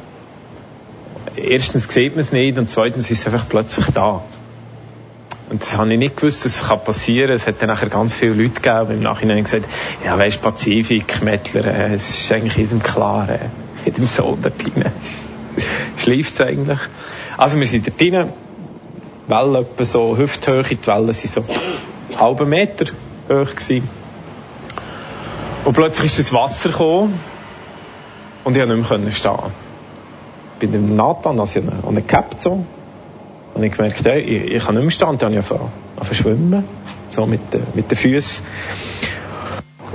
Erstens 1.36 1.84
sieht 1.84 2.12
man 2.12 2.20
es 2.20 2.32
nicht 2.32 2.58
und 2.58 2.68
zweitens 2.68 3.10
ist 3.10 3.20
es 3.20 3.32
einfach 3.32 3.48
plötzlich 3.48 3.86
da. 3.94 4.22
Und 5.50 5.62
das 5.62 5.76
habe 5.76 5.92
ich 5.92 5.98
nicht 6.00 6.16
gewusst, 6.16 6.44
dass 6.44 6.62
es 6.62 6.68
passieren 6.84 7.28
kann. 7.28 7.36
Es 7.36 7.46
hat 7.46 7.62
dann 7.62 7.68
nachher 7.68 7.88
ganz 7.88 8.14
viele 8.14 8.32
Leute 8.32 8.60
gegeben, 8.60 8.86
die 8.88 8.94
im 8.94 9.02
Nachhinein 9.02 9.44
gesagt 9.44 9.66
ja, 10.04 10.18
weisst, 10.18 10.42
Pazifik, 10.42 11.22
Mettler, 11.22 11.64
äh, 11.64 11.94
es 11.94 12.22
ist 12.22 12.32
eigentlich 12.32 12.56
jedem 12.56 12.82
klar. 12.82 13.28
Äh 13.28 13.65
in 13.86 13.92
dem 13.94 14.06
Sohn 14.06 14.38
dort 14.42 14.62
drin. 14.62 14.84
Schläft 15.96 16.40
eigentlich. 16.40 16.80
Also 17.38 17.58
wir 17.58 17.66
sind 17.66 17.86
dort 17.86 18.00
drin, 18.00 18.28
Wellen 19.28 19.56
etwa 19.56 19.84
so 19.84 20.16
Hüfthöhe, 20.16 20.62
die 20.62 20.86
Wellen 20.86 21.12
sind 21.12 21.30
so 21.30 21.40
einen 21.40 22.20
halben 22.20 22.48
Meter 22.48 22.86
hoch 23.28 23.54
gewesen. 23.54 23.88
Und 25.64 25.72
plötzlich 25.72 26.06
ist 26.06 26.18
das 26.18 26.32
Wasser 26.32 26.68
gekommen 26.68 27.18
und 28.44 28.56
ich 28.56 28.62
konnte 28.62 28.76
nicht 28.76 28.90
mehr 28.90 29.10
stehen. 29.12 29.66
Bei 30.60 30.66
dem 30.66 30.94
Nathan, 30.94 31.40
also 31.40 31.60
ich 31.60 31.66
habe 31.66 32.00
ihn 32.00 32.06
gehabt 32.06 32.40
so. 32.40 32.64
Und 33.54 33.62
ich 33.62 33.72
gemerkt, 33.72 34.04
hey, 34.04 34.20
ich, 34.20 34.52
ich 34.52 34.64
kann 34.64 34.74
nicht 34.74 34.84
mehr 34.84 34.90
stehen, 34.90 35.18
dann 35.18 35.34
habe 35.34 35.40
ich 35.40 35.50
angefangen 35.50 35.72
zu 36.04 36.14
schwimmen. 36.14 36.64
So 37.08 37.26
mit, 37.26 37.40
mit 37.74 37.90
den 37.90 37.96
Füßen. 37.96 38.44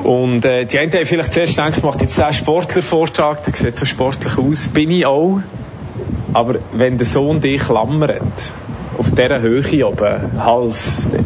Und 0.03 0.45
äh, 0.45 0.65
die 0.65 0.79
einen 0.79 0.91
haben 0.93 1.05
vielleicht 1.05 1.33
zuerst 1.33 1.57
gedacht, 1.57 1.83
macht 1.83 2.01
jetzt 2.01 2.17
der 2.17 2.33
Sportlervortrag, 2.33 3.43
der 3.43 3.53
sieht 3.53 3.75
so 3.75 3.85
sportlich 3.85 4.37
aus. 4.37 4.69
Bin 4.69 4.89
ich 4.89 5.05
auch. 5.05 5.41
Aber 6.33 6.59
wenn 6.73 6.97
der 6.97 7.05
Sohn 7.05 7.41
dich 7.41 7.61
klammert, 7.61 8.53
auf 8.97 9.11
dieser 9.11 9.41
Höhe 9.41 9.87
oben, 9.87 10.43
Hals, 10.43 11.09
dann 11.11 11.25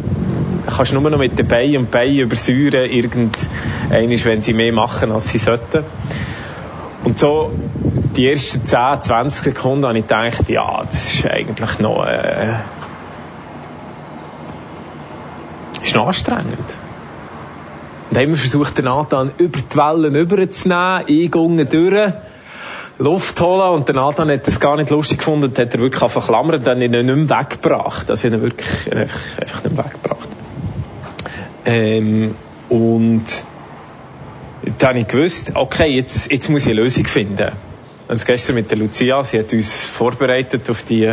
kannst 0.66 0.92
du 0.92 1.00
nur 1.00 1.10
noch 1.10 1.18
mit 1.18 1.38
den 1.38 1.46
Beinen 1.46 1.76
und 1.78 1.90
Beinen 1.90 2.18
übersäuren, 2.18 2.90
irgendeines, 2.90 4.24
wenn 4.24 4.40
sie 4.40 4.52
mehr 4.52 4.72
machen, 4.72 5.12
als 5.12 5.28
sie 5.28 5.38
sollten. 5.38 5.84
Und 7.04 7.18
so, 7.18 7.52
die 8.16 8.28
ersten 8.28 8.66
10, 8.66 9.02
20 9.02 9.44
Sekunden 9.44 9.86
habe 9.86 9.98
ich 9.98 10.06
gedacht, 10.06 10.48
ja, 10.48 10.82
das 10.84 11.14
ist 11.14 11.26
eigentlich 11.26 11.78
noch, 11.78 12.04
äh, 12.04 12.54
ist 15.82 15.94
noch 15.94 16.08
anstrengend. 16.08 16.76
Und 18.10 18.18
haben 18.18 18.28
wir 18.28 18.36
versucht, 18.36 18.78
den 18.78 18.84
Nathan 18.84 19.32
über 19.38 19.58
die 19.60 19.76
Wellen 19.76 20.14
rüberzunehmen, 20.14 21.06
eingegangen 21.08 21.68
durch, 21.68 22.12
Luft 22.98 23.40
holen 23.42 23.74
und 23.74 23.88
der 23.88 23.94
Nathan 23.94 24.30
hat 24.30 24.46
das 24.46 24.58
gar 24.58 24.76
nicht 24.76 24.90
lustig 24.90 25.18
gefunden 25.18 25.46
und 25.46 25.58
hat 25.58 25.74
er 25.74 25.80
wirklich 25.80 26.02
und 26.02 26.66
dann 26.66 26.80
ihn 26.80 26.92
nicht 26.92 27.04
mehr 27.04 27.40
weggebracht. 27.40 28.08
Also 28.08 28.28
ihn 28.28 28.40
wirklich 28.40 28.96
einfach, 28.96 29.20
einfach 29.38 29.64
nicht 29.64 29.76
mehr 29.76 29.84
weggebracht. 29.84 30.28
Ähm, 31.66 32.34
und 32.70 33.24
dann 34.78 34.88
habe 34.88 34.98
ich 35.00 35.08
gewusst, 35.08 35.52
okay, 35.54 35.88
jetzt, 35.88 36.32
jetzt 36.32 36.48
muss 36.48 36.62
ich 36.62 36.72
eine 36.72 36.80
Lösung 36.80 37.06
finden. 37.06 37.52
Also 38.08 38.24
gestern 38.24 38.54
mit 38.54 38.70
der 38.70 38.78
Lucia, 38.78 39.22
sie 39.24 39.40
hat 39.40 39.52
uns 39.52 39.74
vorbereitet 39.74 40.70
auf 40.70 40.82
die, 40.82 41.12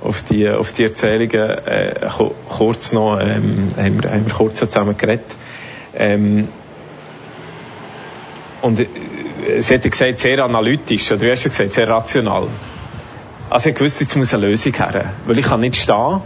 auf 0.00 0.22
die, 0.22 0.48
auf 0.48 0.72
die 0.72 0.84
Erzählungen, 0.84 1.50
äh, 1.66 2.08
kurz 2.48 2.92
noch, 2.92 3.20
ähm, 3.20 3.72
haben 3.76 4.02
wir, 4.02 4.10
haben 4.10 4.26
wir 4.26 4.34
kurz 4.34 4.58
zusammen 4.58 4.96
geredet. 4.96 5.36
Ähm, 5.94 6.48
und 8.62 8.80
äh, 8.80 8.86
sie 9.60 9.74
hat 9.74 9.82
gesagt, 9.82 10.18
sehr 10.18 10.38
analytisch, 10.44 11.10
oder 11.12 11.22
wie 11.22 11.30
hast 11.30 11.44
du 11.44 11.48
gesagt, 11.48 11.72
sehr 11.72 11.88
rational. 11.88 12.48
Also 13.50 13.70
ich 13.70 13.80
wusste, 13.80 14.04
jetzt 14.04 14.16
muss 14.16 14.32
eine 14.32 14.46
Lösung 14.46 14.72
her. 14.72 15.12
Weil 15.26 15.38
ich 15.38 15.46
kann 15.46 15.60
nicht 15.60 15.76
stehen 15.76 16.22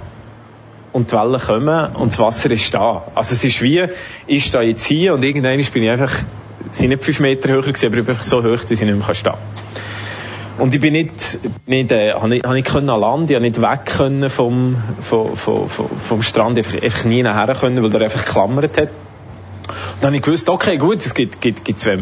und 0.92 1.10
die 1.10 1.16
Wellen 1.16 1.40
kommen 1.40 1.96
und 1.96 2.12
das 2.12 2.18
Wasser 2.18 2.50
ist 2.50 2.72
da. 2.72 3.04
Also 3.14 3.32
es 3.32 3.42
ist 3.42 3.60
wie, 3.62 3.84
ich 4.26 4.44
stehe 4.44 4.68
jetzt 4.68 4.84
hier 4.84 5.14
und 5.14 5.22
irgendwann 5.22 5.62
bin 5.72 5.82
ich 5.82 5.90
einfach, 5.90 6.12
sind 6.70 6.90
nicht 6.90 7.04
fünf 7.04 7.20
Meter 7.20 7.48
höher 7.48 7.62
gewesen, 7.62 7.86
aber 7.86 7.96
ich 7.96 8.04
bin 8.04 8.14
einfach 8.14 8.24
so 8.24 8.42
hoch, 8.42 8.60
dass 8.60 8.70
ich 8.70 8.80
nicht 8.80 8.94
mehr 8.94 9.14
stehen 9.14 9.32
kann. 9.32 9.40
Und 10.58 10.74
ich 10.74 10.80
bin 10.80 10.92
nicht, 10.94 11.38
nicht, 11.66 11.92
äh, 11.92 12.14
habe 12.14 12.28
nicht, 12.28 12.44
habe 12.44 12.54
nicht 12.54 12.66
können 12.66 12.88
an 12.88 13.00
Land, 13.00 13.30
ich 13.30 13.34
habe 13.34 13.44
nicht 13.44 13.60
weg 13.60 13.84
können 13.84 14.30
vom, 14.30 14.76
vom, 15.00 15.36
vom, 15.36 15.68
vom 15.68 16.22
Strand, 16.22 16.56
einfach, 16.56 16.80
einfach 16.80 17.04
nie 17.04 17.22
nachher 17.22 17.54
können, 17.54 17.82
weil 17.82 17.94
er 17.94 18.02
einfach 18.02 18.24
geklammert 18.24 18.78
hat. 18.78 18.88
Dann 20.00 20.08
habe 20.08 20.16
ich 20.16 20.22
gewusst, 20.22 20.48
okay, 20.48 20.76
gut, 20.76 20.98
es 20.98 21.14
gibt, 21.14 21.40
gibt, 21.40 21.64
gibt 21.64 21.80
zwei, 21.80 21.98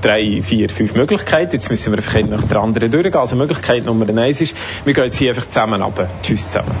drei, 0.00 0.40
vier, 0.42 0.68
fünf 0.68 0.94
Möglichkeiten. 0.94 1.52
Jetzt 1.52 1.70
müssen 1.70 1.92
wir 1.92 1.98
einfach 1.98 2.20
nach 2.22 2.44
der 2.44 2.58
anderen 2.58 2.90
durchgehen. 2.90 3.16
Also 3.16 3.36
Möglichkeit 3.36 3.84
Nummer 3.84 4.08
eins 4.08 4.40
ist, 4.40 4.56
wir 4.84 4.94
gehen 4.94 5.04
jetzt 5.04 5.16
hier 5.16 5.30
einfach 5.30 5.48
zusammen 5.48 5.82
runter. 5.82 6.08
Tschüss 6.22 6.50
zusammen. 6.50 6.74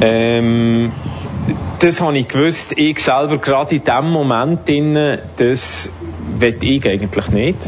Ähm, 0.00 0.92
das 1.80 2.00
habe 2.00 2.18
ich 2.18 2.28
gewusst, 2.28 2.74
ich 2.76 2.98
selber 3.00 3.38
gerade 3.38 3.76
in 3.76 3.84
dem 3.84 4.10
Moment 4.10 4.68
drin, 4.68 5.18
das 5.36 5.90
will 6.38 6.56
ich 6.62 6.88
eigentlich 6.88 7.28
nicht. 7.28 7.58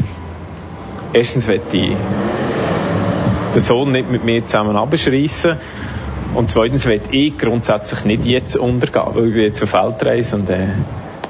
Erstens 1.13 1.47
will 1.47 1.61
ich 1.71 1.95
den 3.53 3.61
Sohn 3.61 3.91
nicht 3.91 4.09
mit 4.09 4.23
mir 4.23 4.45
zusammen 4.45 4.77
abschreissen. 4.77 5.57
Und 6.33 6.49
zweitens 6.49 6.87
will 6.87 7.01
ich 7.11 7.37
grundsätzlich 7.37 8.05
nicht 8.05 8.25
jetzt 8.25 8.55
untergehen, 8.55 9.05
weil 9.13 9.27
ich 9.27 9.33
bin 9.33 9.43
jetzt 9.43 9.63
auf 9.63 9.69
Feldreise 9.69 10.37
und 10.37 10.49
äh, 10.49 10.67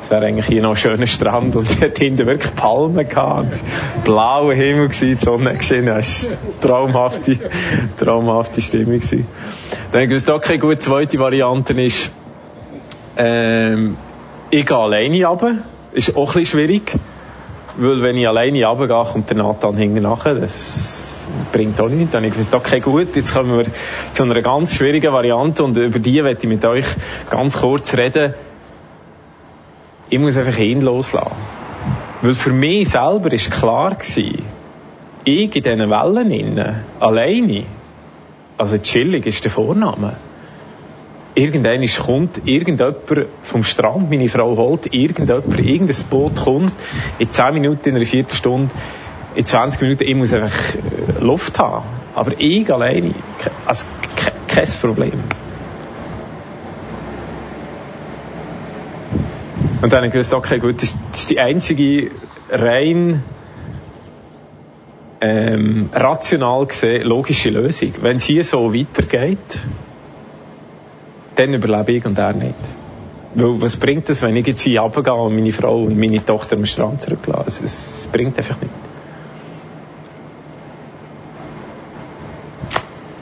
es 0.01 0.11
wäre 0.11 0.25
eigentlich 0.25 0.45
hier 0.45 0.61
noch 0.61 0.71
ein 0.71 0.75
schöner 0.75 1.07
Strand 1.07 1.55
und 1.55 1.67
es 1.69 1.81
hat 1.81 1.97
hinten 1.97 2.27
wirklich 2.27 2.55
Palmen 2.55 3.07
gehabt. 3.07 3.53
Es 3.53 3.63
blauer 4.03 4.53
Himmel, 4.53 4.89
gewesen, 4.89 5.17
die 5.17 5.25
Sonne 5.25 5.55
geschienen, 5.55 5.97
es 5.97 6.29
war 6.29 6.37
traumhafte, 6.61 7.37
traumhafte 7.99 8.61
Stimmung. 8.61 8.99
Gewesen. 8.99 9.27
Dann 9.91 9.93
habe 9.93 10.03
ich 10.03 10.09
gewusst, 10.09 10.29
okay, 10.29 10.57
gut, 10.57 10.81
zweite 10.81 11.17
Variante 11.17 11.73
ist, 11.81 12.11
ähm, 13.17 13.97
ich 14.51 14.65
gehe 14.65 14.77
alleine 14.77 15.25
runter. 15.25 15.57
Ist 15.93 16.15
auch 16.15 16.35
ein 16.35 16.41
bisschen 16.41 16.59
schwierig. 16.59 16.93
Weil 17.77 18.01
wenn 18.01 18.15
ich 18.15 18.27
alleine 18.27 18.65
runtergehe, 18.65 19.05
kommt 19.11 19.29
der 19.29 19.37
Nathan 19.37 19.77
hinten 19.77 20.03
nachher. 20.03 20.35
Das 20.35 21.25
bringt 21.51 21.79
auch 21.79 21.89
nichts. 21.89 22.11
Dann 22.11 22.23
ich 22.23 22.33
gesagt, 22.33 22.55
okay, 22.55 22.79
gut, 22.79 23.15
jetzt 23.15 23.33
kommen 23.33 23.57
wir 23.57 23.65
zu 24.11 24.23
einer 24.23 24.41
ganz 24.41 24.75
schwierigen 24.75 25.13
Variante 25.13 25.63
und 25.63 25.77
über 25.77 25.99
die 25.99 26.23
werde 26.23 26.39
ich 26.41 26.47
mit 26.47 26.65
euch 26.65 26.85
ganz 27.29 27.59
kurz 27.59 27.95
reden. 27.95 28.33
Ich 30.09 30.19
muss 30.19 30.37
einfach 30.37 30.57
ihn 30.59 30.81
loslassen. 30.81 31.31
Weil 32.21 32.33
für 32.33 32.51
mich 32.51 32.89
selber 32.89 33.31
ist 33.31 33.49
klar 33.51 33.95
gewesen, 33.95 34.43
ich 35.23 35.55
in 35.55 35.63
diesen 35.63 35.89
Wellen 35.89 36.31
innen, 36.31 36.83
alleine, 36.99 37.63
also 38.57 38.77
chillig 38.77 39.25
ist 39.25 39.43
der 39.43 39.51
Vorname 39.51 40.17
irgendwann 41.35 41.85
kommt 41.87 42.41
irgendjemand 42.45 42.97
vom 43.43 43.63
Strand, 43.63 44.09
meine 44.09 44.27
Frau 44.29 44.55
holt 44.57 44.93
irgendjemand, 44.93 45.59
irgendein 45.59 46.05
Boot 46.09 46.41
kommt, 46.41 46.73
in 47.19 47.31
10 47.31 47.53
Minuten, 47.53 47.89
in 47.89 47.95
einer 47.95 48.05
Viertelstunde, 48.05 48.73
in 49.35 49.45
20 49.45 49.81
Minuten, 49.81 50.03
ich 50.03 50.15
muss 50.15 50.33
einfach 50.33 50.75
äh, 50.75 51.19
Luft 51.19 51.57
haben. 51.59 51.85
Aber 52.15 52.33
ich 52.37 52.71
alleine, 52.71 53.13
also 53.65 53.85
kein 54.47 54.67
Problem. 54.81 55.23
Und 59.81 59.91
dann 59.91 59.97
habe 59.97 60.07
ich 60.07 60.13
gewusst, 60.13 60.33
okay, 60.33 60.59
gut, 60.59 60.81
das 60.81 60.95
ist 61.13 61.29
die 61.29 61.39
einzige 61.39 62.11
rein 62.49 63.23
ähm, 65.21 65.89
rational 65.93 66.65
gesehen 66.65 67.03
logische 67.03 67.49
Lösung. 67.49 67.93
Wenn 68.01 68.17
es 68.17 68.25
hier 68.25 68.43
so 68.43 68.73
weitergeht, 68.73 69.59
dann 71.41 71.53
überlebe 71.53 71.91
ich 71.93 72.05
und 72.05 72.17
er 72.17 72.33
nicht. 72.33 72.55
Weil, 73.33 73.61
was 73.61 73.77
bringt 73.77 74.09
es, 74.09 74.21
wenn 74.21 74.35
ich 74.35 74.47
jetzt 74.47 74.61
hier 74.61 74.81
runtergehe 74.81 75.13
und 75.13 75.35
meine 75.35 75.51
Frau 75.51 75.83
und 75.83 75.97
meine 75.97 76.23
Tochter 76.23 76.55
am 76.55 76.65
Strand 76.65 77.01
zurücklasse? 77.01 77.63
Es, 77.63 77.99
es 77.99 78.07
bringt 78.07 78.37
einfach 78.37 78.59
nicht. 78.61 78.73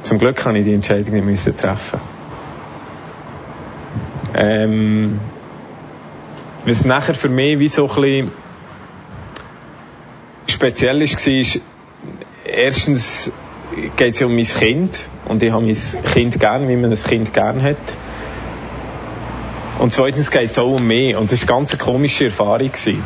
Zum 0.04 0.18
Glück 0.18 0.38
kann 0.38 0.56
ich 0.56 0.66
die 0.66 0.74
Entscheidung 0.74 1.14
nicht 1.14 1.26
müssen 1.26 1.56
treffen. 1.56 2.00
Ähm, 4.34 5.20
was 6.66 6.86
nachher 6.86 7.14
für 7.14 7.30
mich 7.30 7.60
wie 7.60 7.70
so 7.70 7.88
ein 7.88 7.96
bisschen 7.96 8.32
speziell 10.48 11.02
ist, 11.02 11.62
erstens 12.44 13.32
geht 13.96 14.12
es 14.12 14.20
ja 14.20 14.26
um 14.26 14.36
mein 14.36 14.46
Kind 14.46 15.08
und 15.26 15.44
ich 15.44 15.52
habe 15.52 15.66
mein 15.66 15.78
Kind 16.06 16.40
gern, 16.40 16.68
wie 16.68 16.76
man 16.76 16.92
ein 16.92 16.98
Kind 16.98 17.34
gern 17.34 17.62
hat. 17.62 17.78
Und 19.80 19.94
zweitens 19.94 20.30
geht 20.30 20.52
es 20.52 20.60
auch 20.60 20.76
um 20.76 20.86
mich. 20.86 21.16
Und 21.16 21.32
das 21.32 21.48
war 21.48 21.56
eine 21.56 21.66
ganz 21.66 21.78
komische 21.78 22.26
Erfahrung. 22.26 22.72
Gewesen. 22.72 23.04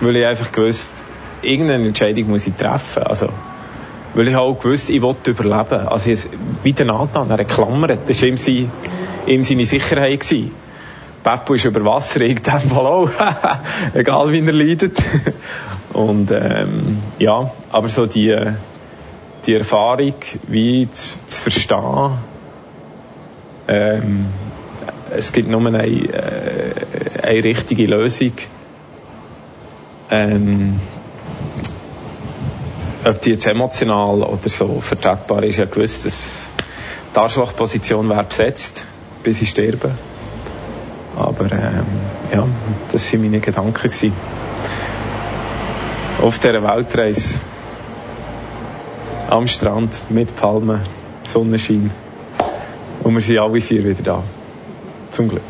Weil 0.00 0.16
ich 0.16 0.26
einfach 0.26 0.50
gewusst, 0.50 0.92
irgendeine 1.42 1.86
Entscheidung 1.86 2.30
muss 2.30 2.46
ich 2.46 2.54
treffen. 2.54 3.02
Also, 3.02 3.28
weil 4.14 4.28
ich 4.28 4.36
auch 4.36 4.58
gewusst, 4.58 4.88
ich 4.88 5.02
wollte 5.02 5.32
überleben. 5.32 5.86
Also, 5.86 6.10
ich, 6.10 6.26
wie 6.62 6.72
der 6.72 6.86
Nathan, 6.86 7.28
er 7.30 7.38
hat 7.38 7.48
geklammert. 7.48 8.08
Das 8.08 8.22
war 8.22 8.28
ihm, 8.28 8.38
seine, 8.38 8.70
ihm 9.26 9.42
seine 9.42 9.66
Sicherheit. 9.66 10.20
Gewesen. 10.20 10.50
Beppo 11.22 11.54
ist 11.54 11.64
über 11.64 11.84
Wasser, 11.84 12.22
in 12.22 12.36
dem 12.36 12.42
Fall 12.42 12.86
auch. 12.86 13.10
Egal 13.94 14.32
wie 14.32 14.44
er 14.44 14.52
leidet. 14.52 14.96
Und, 15.92 16.30
ähm, 16.30 16.98
ja, 17.18 17.50
aber 17.70 17.88
so 17.88 18.06
die, 18.06 18.34
die 19.46 19.54
Erfahrung, 19.54 20.14
wie 20.48 20.90
zu, 20.90 21.18
zu 21.26 21.42
verstehen, 21.42 22.18
ähm, 23.68 24.26
es 25.10 25.32
gibt 25.32 25.48
nur 25.48 25.66
eine, 25.66 25.86
äh, 25.86 26.72
eine 27.22 27.44
richtige 27.44 27.86
Lösung. 27.86 28.32
Ähm, 30.10 30.80
ob 33.04 33.20
die 33.20 33.30
jetzt 33.32 33.46
emotional 33.46 34.22
oder 34.22 34.48
so 34.48 34.80
vertretbar 34.80 35.42
ist, 35.42 35.58
ja 35.58 35.66
gewusst, 35.66 36.06
dass 36.06 36.50
die 37.14 37.18
Arschlochposition 37.18 38.08
wäre 38.08 38.24
besetzt, 38.24 38.84
bis 39.22 39.42
ich 39.42 39.50
sterbe. 39.50 39.96
Aber 41.16 41.52
ähm, 41.52 41.86
ja, 42.32 42.46
das 42.90 43.12
waren 43.12 43.22
meine 43.22 43.40
Gedanken. 43.40 43.74
Gewesen. 43.74 44.12
Auf 46.22 46.38
dieser 46.38 46.62
Weltreise 46.62 47.40
am 49.28 49.46
Strand 49.48 50.10
mit 50.10 50.34
Palmen, 50.36 50.80
Sonnenschein 51.22 51.90
und 53.02 53.14
wir 53.14 53.20
sind 53.20 53.38
alle 53.38 53.60
vier 53.60 53.84
wieder 53.84 54.02
da 54.02 54.22
zum 55.14 55.28
Glück. 55.28 55.42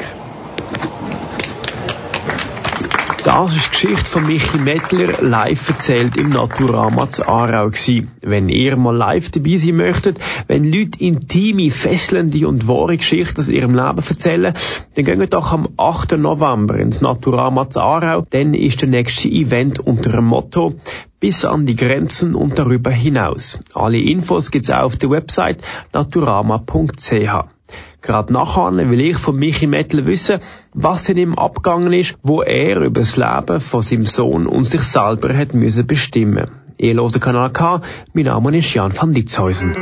Das 3.25 3.57
ist 3.57 3.65
die 3.65 3.71
Geschichte 3.71 4.11
von 4.11 4.27
Michi 4.27 4.59
Mettler 4.59 5.23
live 5.23 5.71
erzählt 5.71 6.19
im 6.19 6.29
Naturama 6.29 7.09
zu 7.09 7.27
Aarau 7.27 7.71
gewesen. 7.71 8.11
Wenn 8.21 8.51
ihr 8.51 8.77
mal 8.77 8.95
live 8.95 9.31
dabei 9.31 9.57
sein 9.57 9.77
möchtet, 9.77 10.19
wenn 10.47 10.71
Leute 10.71 11.03
intime, 11.03 11.71
fesselnde 11.71 12.47
und 12.47 12.69
wahre 12.69 12.99
Geschichten 12.99 13.41
aus 13.41 13.49
ihrem 13.49 13.75
Leben 13.75 14.03
erzählen, 14.07 14.53
dann 14.95 15.05
gehen 15.07 15.21
wir 15.21 15.27
doch 15.27 15.53
am 15.53 15.71
8. 15.79 16.19
November 16.19 16.77
ins 16.77 17.01
Naturama 17.01 17.71
zu 17.71 17.81
Aarau. 17.81 18.27
Dann 18.29 18.53
ist 18.53 18.83
der 18.83 18.91
nächste 18.91 19.31
Event 19.31 19.79
unter 19.79 20.13
dem 20.13 20.27
Motto 20.27 20.75
bis 21.19 21.47
an 21.47 21.65
die 21.65 21.77
Grenzen 21.77 22.35
und 22.35 22.59
darüber 22.59 22.91
hinaus. 22.91 23.59
Alle 23.73 23.97
Infos 23.97 24.51
gibt's 24.51 24.69
auch 24.69 24.83
auf 24.83 24.97
der 24.99 25.09
Website 25.09 25.63
naturama.ch. 25.95 27.54
Gerade 28.05 28.35
nachher 28.35 28.77
will 28.91 29.01
ich 29.01 29.17
von 29.17 29.35
Michi 29.35 29.67
Mettel 29.67 30.05
wissen, 30.05 30.41
was 30.75 31.09
in 31.09 31.17
ihm 31.17 31.39
abgegangen 31.39 31.95
ist, 31.95 32.17
wo 32.23 32.43
er 32.43 32.83
über 32.83 33.01
das 33.01 33.17
Leben 33.17 33.61
von 33.61 33.81
seinem 33.81 34.05
Sohn 34.05 34.47
und 34.47 34.69
sich 34.69 34.83
selber 34.83 35.35
hat 35.35 35.55
müssen 35.55 35.87
bestimmen. 35.87 36.51
Ihr 36.77 36.97
hört 36.97 37.19
Kanal 37.19 37.51
K, 37.51 37.81
mein 38.13 38.27
Name 38.27 38.59
ist 38.59 38.75
Jan 38.75 38.95
van 38.95 39.13
Ditzhäusen. 39.15 39.73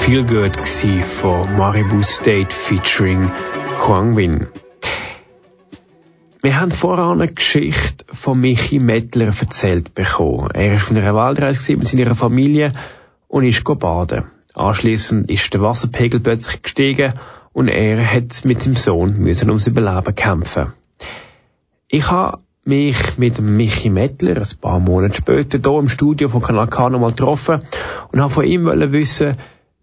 Ist 0.00 0.06
viel 0.06 0.26
gut 0.26 0.56
von 1.20 1.56
Maribu 1.56 2.02
State 2.02 2.54
featuring 2.54 3.30
Huang 3.86 4.16
Win. 4.16 4.46
Wir 6.42 6.60
haben 6.60 6.70
vorher 6.70 7.06
eine 7.06 7.28
Geschichte 7.28 8.04
von 8.12 8.40
Michi 8.40 8.78
Mettler 8.78 9.26
erzählt 9.26 9.94
bekommen. 9.94 10.50
Er 10.52 10.72
war 10.72 10.78
von 10.78 10.96
einer 10.96 11.14
Waldreise 11.14 11.76
mit 11.76 11.86
seiner 11.86 12.14
Familie 12.14 12.72
und 13.28 13.44
ist 13.44 13.64
baden. 13.64 14.24
Anschließend 14.54 15.30
ist 15.30 15.52
der 15.52 15.60
Wasserpegel 15.60 16.20
plötzlich 16.20 16.62
gestiegen 16.62 17.14
und 17.52 17.68
er 17.68 18.04
hat 18.04 18.44
mit 18.44 18.64
dem 18.64 18.76
Sohn 18.76 19.18
müssen 19.18 19.50
ums 19.50 19.66
Überleben 19.66 20.14
kämpfen. 20.14 20.72
Ich 21.88 22.10
habe 22.10 22.38
mich 22.64 23.18
mit 23.18 23.40
Michi 23.40 23.90
Mettler 23.90 24.36
ein 24.36 24.60
paar 24.60 24.80
Monate 24.80 25.14
später 25.14 25.58
hier 25.58 25.78
im 25.78 25.88
Studio 25.88 26.28
von 26.28 26.42
Kanal 26.42 26.68
K 26.68 26.90
nochmal 26.90 27.10
getroffen 27.10 27.62
und 28.12 28.20
habe 28.20 28.32
von 28.32 28.44
ihm 28.44 28.66
wissen, 28.66 29.36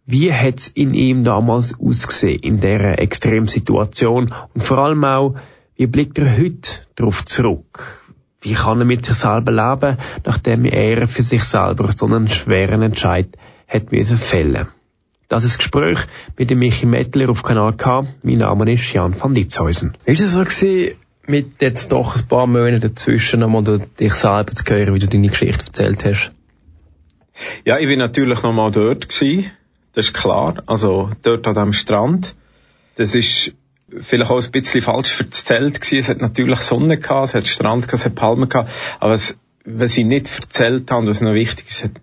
wie 0.08 0.34
hat 0.34 0.60
es 0.60 0.68
in 0.70 0.94
ihm 0.94 1.26
damals 1.26 1.78
ausgesehen, 1.80 2.40
in 2.40 2.60
dieser 2.62 2.98
Extremsituation 2.98 4.34
und 4.54 4.64
vor 4.64 4.78
allem 4.78 5.04
auch, 5.04 5.36
wie 5.76 5.86
blickt 5.86 6.18
er 6.18 6.38
heute 6.38 6.80
darauf 6.96 7.26
zurück? 7.26 8.08
Wie 8.42 8.54
kann 8.54 8.80
er 8.80 8.86
mit 8.86 9.06
sich 9.06 9.18
selber 9.18 9.52
leben, 9.52 9.98
nachdem 10.26 10.64
er 10.64 11.08
für 11.08 11.22
sich 11.22 11.44
selber 11.44 11.92
so 11.92 12.06
einen 12.06 12.30
schweren 12.30 12.82
Entscheid 12.82 13.28
hat 13.68 13.92
müssen 13.92 14.18
fällen? 14.18 14.68
Das 15.28 15.44
ist 15.44 15.56
das 15.56 15.58
Gespräch 15.58 16.00
mit 16.38 16.50
dem 16.50 16.60
Michi 16.60 16.86
Mettler 16.86 17.30
auf 17.30 17.44
Kanal 17.44 17.74
K. 17.74 18.08
Mein 18.24 18.38
Name 18.38 18.72
ist 18.72 18.94
Jan 18.94 19.20
van 19.20 19.34
Ditzhäusen. 19.34 19.98
Ist 20.06 20.22
es 20.22 20.32
so 20.32 20.40
gewesen, 20.40 20.96
mit 21.26 21.62
jetzt 21.62 21.92
doch 21.92 22.16
ein 22.16 22.26
paar 22.30 22.48
Monaten 22.48 22.80
dazwischen 22.80 23.42
nochmal 23.42 23.82
dich 24.00 24.14
selber 24.14 24.52
zu 24.52 24.64
hören, 24.74 24.94
wie 24.94 25.00
du 25.00 25.08
deine 25.08 25.28
Geschichte 25.28 25.66
erzählt 25.66 26.06
hast? 26.06 26.32
Ja, 27.66 27.78
ich 27.78 27.88
bin 27.88 28.00
natürlich 28.00 28.42
nochmal 28.42 28.72
dort 28.72 29.10
gewesen. 29.10 29.52
Das 29.98 30.10
ist 30.10 30.14
klar. 30.14 30.62
Also, 30.68 31.10
dort 31.24 31.48
an 31.48 31.56
dem 31.56 31.74
Strand. 31.74 32.36
Das 32.98 33.16
ist 33.16 33.56
vielleicht 34.00 34.30
auch 34.30 34.40
ein 34.40 34.52
bisschen 34.52 34.84
falsch 34.84 35.20
erzählt 35.20 35.82
gewesen. 35.82 35.98
Es 35.98 36.10
hat 36.10 36.22
natürlich 36.22 36.60
Sonne 36.60 37.00
gehabt, 37.00 37.30
es 37.30 37.34
hat 37.34 37.48
Strand 37.48 37.88
gehabt, 37.88 37.96
es 37.96 38.06
hat 38.06 38.14
Palmen 38.14 38.48
gehabt. 38.48 38.70
Aber 39.00 39.16
es, 39.16 39.36
was 39.66 39.94
sie 39.94 40.04
nicht 40.04 40.30
erzählt 40.32 40.92
haben, 40.92 41.08
was 41.08 41.22
noch 41.22 41.34
wichtig 41.34 41.70
ist, 41.70 41.84
hat 41.84 42.00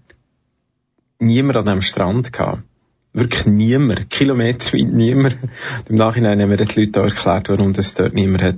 niemand 1.21 1.57
an 1.57 1.67
dem 1.67 1.83
Strand 1.83 2.33
gehabt. 2.33 2.63
Wirklich 3.13 3.47
niemand. 3.47 4.11
Kilometer 4.11 4.77
weit 4.77 4.93
niemand. 4.93 5.37
Im 5.89 5.95
Nachhinein 5.95 6.41
haben 6.41 6.49
mir 6.49 6.57
die 6.57 6.81
Leute 6.81 7.01
auch 7.01 7.05
erklärt, 7.05 7.49
warum 7.49 7.75
das 7.75 7.95
dort 7.95 8.13
niemand 8.13 8.43
hat. 8.43 8.57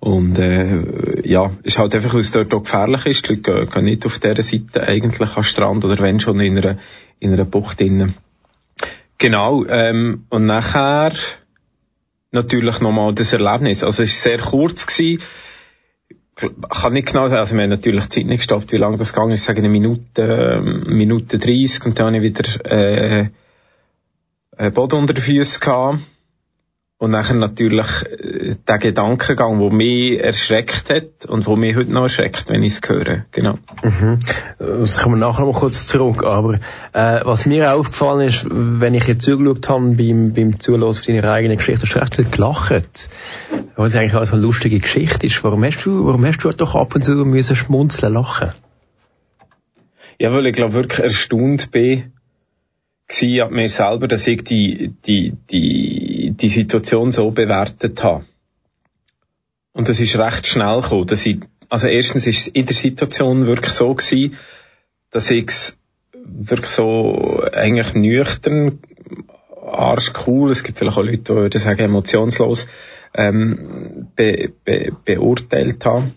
Und 0.00 0.38
äh, 0.38 1.28
ja, 1.28 1.50
ist 1.64 1.78
halt 1.78 1.94
einfach, 1.94 2.14
weil 2.14 2.22
es 2.22 2.32
dort 2.32 2.54
auch 2.54 2.62
gefährlich 2.62 3.04
ist. 3.04 3.28
Die 3.28 3.34
Leute 3.34 3.42
gehen, 3.42 3.70
gehen 3.70 3.84
nicht 3.84 4.06
auf 4.06 4.18
dieser 4.20 4.42
Seite 4.42 4.88
eigentlich 4.88 5.36
am 5.36 5.42
Strand 5.42 5.84
oder 5.84 5.98
wenn 5.98 6.18
schon 6.18 6.40
in 6.40 6.56
einer, 6.56 6.78
in 7.20 7.34
einer 7.34 7.44
Bucht 7.44 7.78
drinnen. 7.78 8.14
Genau, 9.24 9.64
ähm, 9.64 10.26
und 10.28 10.44
nachher 10.44 11.14
natürlich 12.30 12.80
nochmal 12.80 13.14
das 13.14 13.32
Erlebnis. 13.32 13.82
Also 13.82 14.02
es 14.02 14.22
war 14.22 14.30
sehr 14.32 14.38
kurz. 14.38 14.86
Gewesen. 14.86 15.22
Ich 16.36 16.50
kann 16.68 16.92
nicht 16.92 17.08
genau 17.08 17.26
sagen, 17.28 17.38
also 17.40 17.56
wir 17.56 17.62
haben 17.62 17.70
natürlich 17.70 18.04
die 18.04 18.20
Zeit 18.20 18.26
nicht 18.26 18.40
gestoppt, 18.40 18.72
wie 18.72 18.76
lange 18.76 18.98
das 18.98 19.14
gegangen 19.14 19.32
ist. 19.32 19.40
Ich 19.40 19.46
sage 19.46 19.60
eine 19.60 19.70
Minute, 19.70 20.20
äh, 20.20 20.60
Minute 20.60 21.38
30 21.38 21.86
und 21.86 21.98
dann 21.98 22.14
habe 22.14 22.18
ich 22.18 22.22
wieder 22.22 23.30
äh, 24.58 24.70
Boden 24.72 24.98
unter 24.98 25.14
den 25.14 25.24
Füßen 25.24 25.58
gehabt. 25.58 26.00
Und 26.98 27.10
nachher 27.10 27.32
natürlich 27.32 27.86
der 28.68 28.78
Gedankengang, 28.78 29.58
der 29.60 29.70
mich 29.70 30.20
erschreckt 30.20 30.90
hat 30.90 31.26
und 31.26 31.46
der 31.46 31.56
mich 31.56 31.76
heute 31.76 31.92
noch 31.92 32.02
erschreckt, 32.02 32.48
wenn 32.48 32.62
ich 32.62 32.74
es 32.74 32.80
höre. 32.86 33.24
Genau. 33.30 33.58
Mhm. 33.82 34.18
Das 34.58 34.98
kommen 34.98 35.18
wir 35.18 35.26
nachher 35.26 35.44
noch 35.44 35.52
mal 35.52 35.58
kurz 35.58 35.86
zurück. 35.86 36.24
Aber 36.24 36.54
äh, 36.92 37.20
was 37.24 37.46
mir 37.46 37.74
aufgefallen 37.74 38.28
ist, 38.28 38.46
wenn 38.48 38.94
ich 38.94 39.06
jetzt 39.06 39.24
zugeschaut 39.24 39.68
habe 39.68 39.94
beim, 39.94 40.32
beim 40.32 40.60
Zuhören 40.60 40.94
von 40.94 41.14
deiner 41.14 41.32
eigenen 41.32 41.58
Geschichte, 41.58 41.82
hast 41.82 41.94
du 41.94 41.98
recht 41.98 42.14
viel 42.14 42.24
gelacht. 42.26 43.08
Was 43.76 43.96
eigentlich 43.96 44.14
auch 44.14 44.24
so 44.24 44.34
eine 44.34 44.42
lustige 44.42 44.78
Geschichte 44.78 45.26
ist. 45.26 45.42
Warum 45.42 45.64
hast 45.64 45.84
du, 45.84 46.06
warum 46.06 46.24
hast 46.24 46.38
du 46.38 46.50
doch 46.50 46.74
ab 46.74 46.94
und 46.94 47.02
zu 47.02 47.12
müssen 47.12 47.56
schmunzeln, 47.56 48.12
lachen? 48.12 48.52
Ja, 50.18 50.32
weil 50.32 50.46
ich 50.46 50.52
glaube 50.52 50.74
wirklich 50.74 51.00
erstaunt 51.00 51.70
bin, 51.70 52.12
gewesen 53.08 53.42
an 53.42 53.52
mir 53.52 53.68
selber, 53.68 54.08
dass 54.08 54.26
ich 54.26 54.44
die, 54.44 54.94
die, 55.06 55.34
die, 55.50 56.32
die 56.32 56.48
Situation 56.48 57.12
so 57.12 57.30
bewertet 57.30 58.02
habe. 58.02 58.24
Und 59.74 59.90
das 59.90 60.00
ist 60.00 60.18
recht 60.18 60.46
schnell 60.46 60.80
gekommen, 60.80 61.06
dass 61.06 61.26
ich, 61.26 61.40
also 61.68 61.88
erstens 61.88 62.26
ist 62.26 62.40
es 62.40 62.46
in 62.48 62.64
der 62.64 62.74
Situation 62.74 63.46
wirklich 63.46 63.72
so 63.72 63.94
gewesen, 63.94 64.38
dass 65.10 65.30
ich 65.30 65.48
es 65.48 65.76
wirklich 66.14 66.70
so 66.70 67.44
eigentlich 67.52 67.92
nüchtern, 67.94 68.78
arschcool, 69.66 70.50
es 70.50 70.62
gibt 70.62 70.78
vielleicht 70.78 70.96
auch 70.96 71.02
Leute, 71.02 71.18
die 71.18 71.28
würden 71.28 71.60
sagen 71.60 71.80
emotionslos, 71.80 72.66
ähm, 73.12 74.08
be, 74.16 74.52
be, 74.64 74.96
beurteilt 75.04 75.84
habe. 75.84 76.10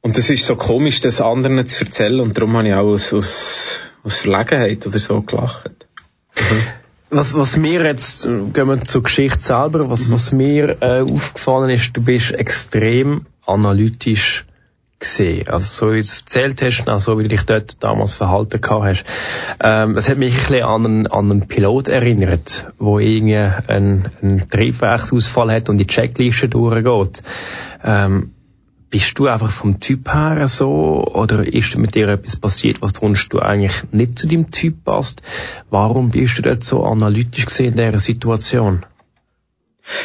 Und 0.00 0.18
das 0.18 0.28
ist 0.28 0.44
so 0.44 0.56
komisch, 0.56 1.00
das 1.00 1.20
anderen 1.20 1.64
zu 1.66 1.84
erzählen 1.84 2.20
und 2.20 2.36
darum 2.36 2.56
habe 2.56 2.68
ich 2.68 2.74
auch 2.74 2.82
aus, 2.82 3.12
aus 3.12 3.80
aus 4.04 4.18
Verlegenheit 4.18 4.86
oder 4.86 4.98
so 4.98 5.22
gelacht. 5.22 5.86
Mhm. 6.36 6.62
Was, 7.14 7.32
was 7.34 7.56
mir 7.56 7.84
jetzt, 7.84 8.24
gehen 8.24 8.52
wir 8.54 8.80
zur 8.80 9.04
Geschichte 9.04 9.38
selber, 9.38 9.88
was, 9.88 10.08
mhm. 10.08 10.14
was 10.14 10.32
mir 10.32 10.82
äh, 10.82 11.02
aufgefallen 11.02 11.70
ist, 11.70 11.96
du 11.96 12.02
bist 12.02 12.32
extrem 12.32 13.26
analytisch 13.46 14.44
gesehen. 14.98 15.46
Also 15.46 15.64
so 15.64 15.92
wie 15.92 15.98
du 15.98 16.00
es 16.00 16.18
erzählt 16.18 16.60
hast, 16.60 16.88
auch 16.88 16.98
so 16.98 17.16
wie 17.16 17.22
du 17.22 17.28
dich 17.28 17.42
dort 17.42 17.84
damals 17.84 18.14
verhalten 18.14 18.60
gehabt 18.60 18.84
hast. 18.84 19.04
Ähm, 19.62 19.96
es 19.96 20.08
hat 20.08 20.18
mich 20.18 20.32
ein 20.32 20.40
bisschen 20.40 20.64
an 20.64 20.84
einen, 20.84 21.06
an 21.06 21.30
einen 21.30 21.46
Pilot 21.46 21.88
erinnert, 21.88 22.66
wo 22.78 22.98
irgendwie 22.98 23.36
einen, 23.36 24.10
einen 24.20 24.48
Triebwerksausfall 24.48 25.52
hat 25.52 25.68
und 25.68 25.78
die 25.78 25.86
Checkliste 25.86 26.48
durchgeht. 26.48 27.22
Ähm, 27.84 28.33
bist 28.94 29.18
du 29.18 29.26
einfach 29.26 29.50
vom 29.50 29.80
Typ 29.80 30.08
her 30.14 30.46
so 30.46 31.04
oder 31.04 31.52
ist 31.52 31.76
mit 31.76 31.96
dir 31.96 32.06
etwas 32.06 32.36
passiert, 32.36 32.80
was 32.80 32.92
sonst 32.92 33.28
du 33.30 33.40
eigentlich 33.40 33.82
nicht 33.90 34.16
zu 34.16 34.28
dem 34.28 34.52
Typ 34.52 34.84
passt? 34.84 35.20
Warum 35.68 36.10
bist 36.12 36.38
du 36.38 36.42
dort 36.42 36.62
so 36.62 36.84
analytisch 36.84 37.46
gesehen 37.46 37.72
in 37.72 37.76
dieser 37.76 37.98
Situation? 37.98 38.86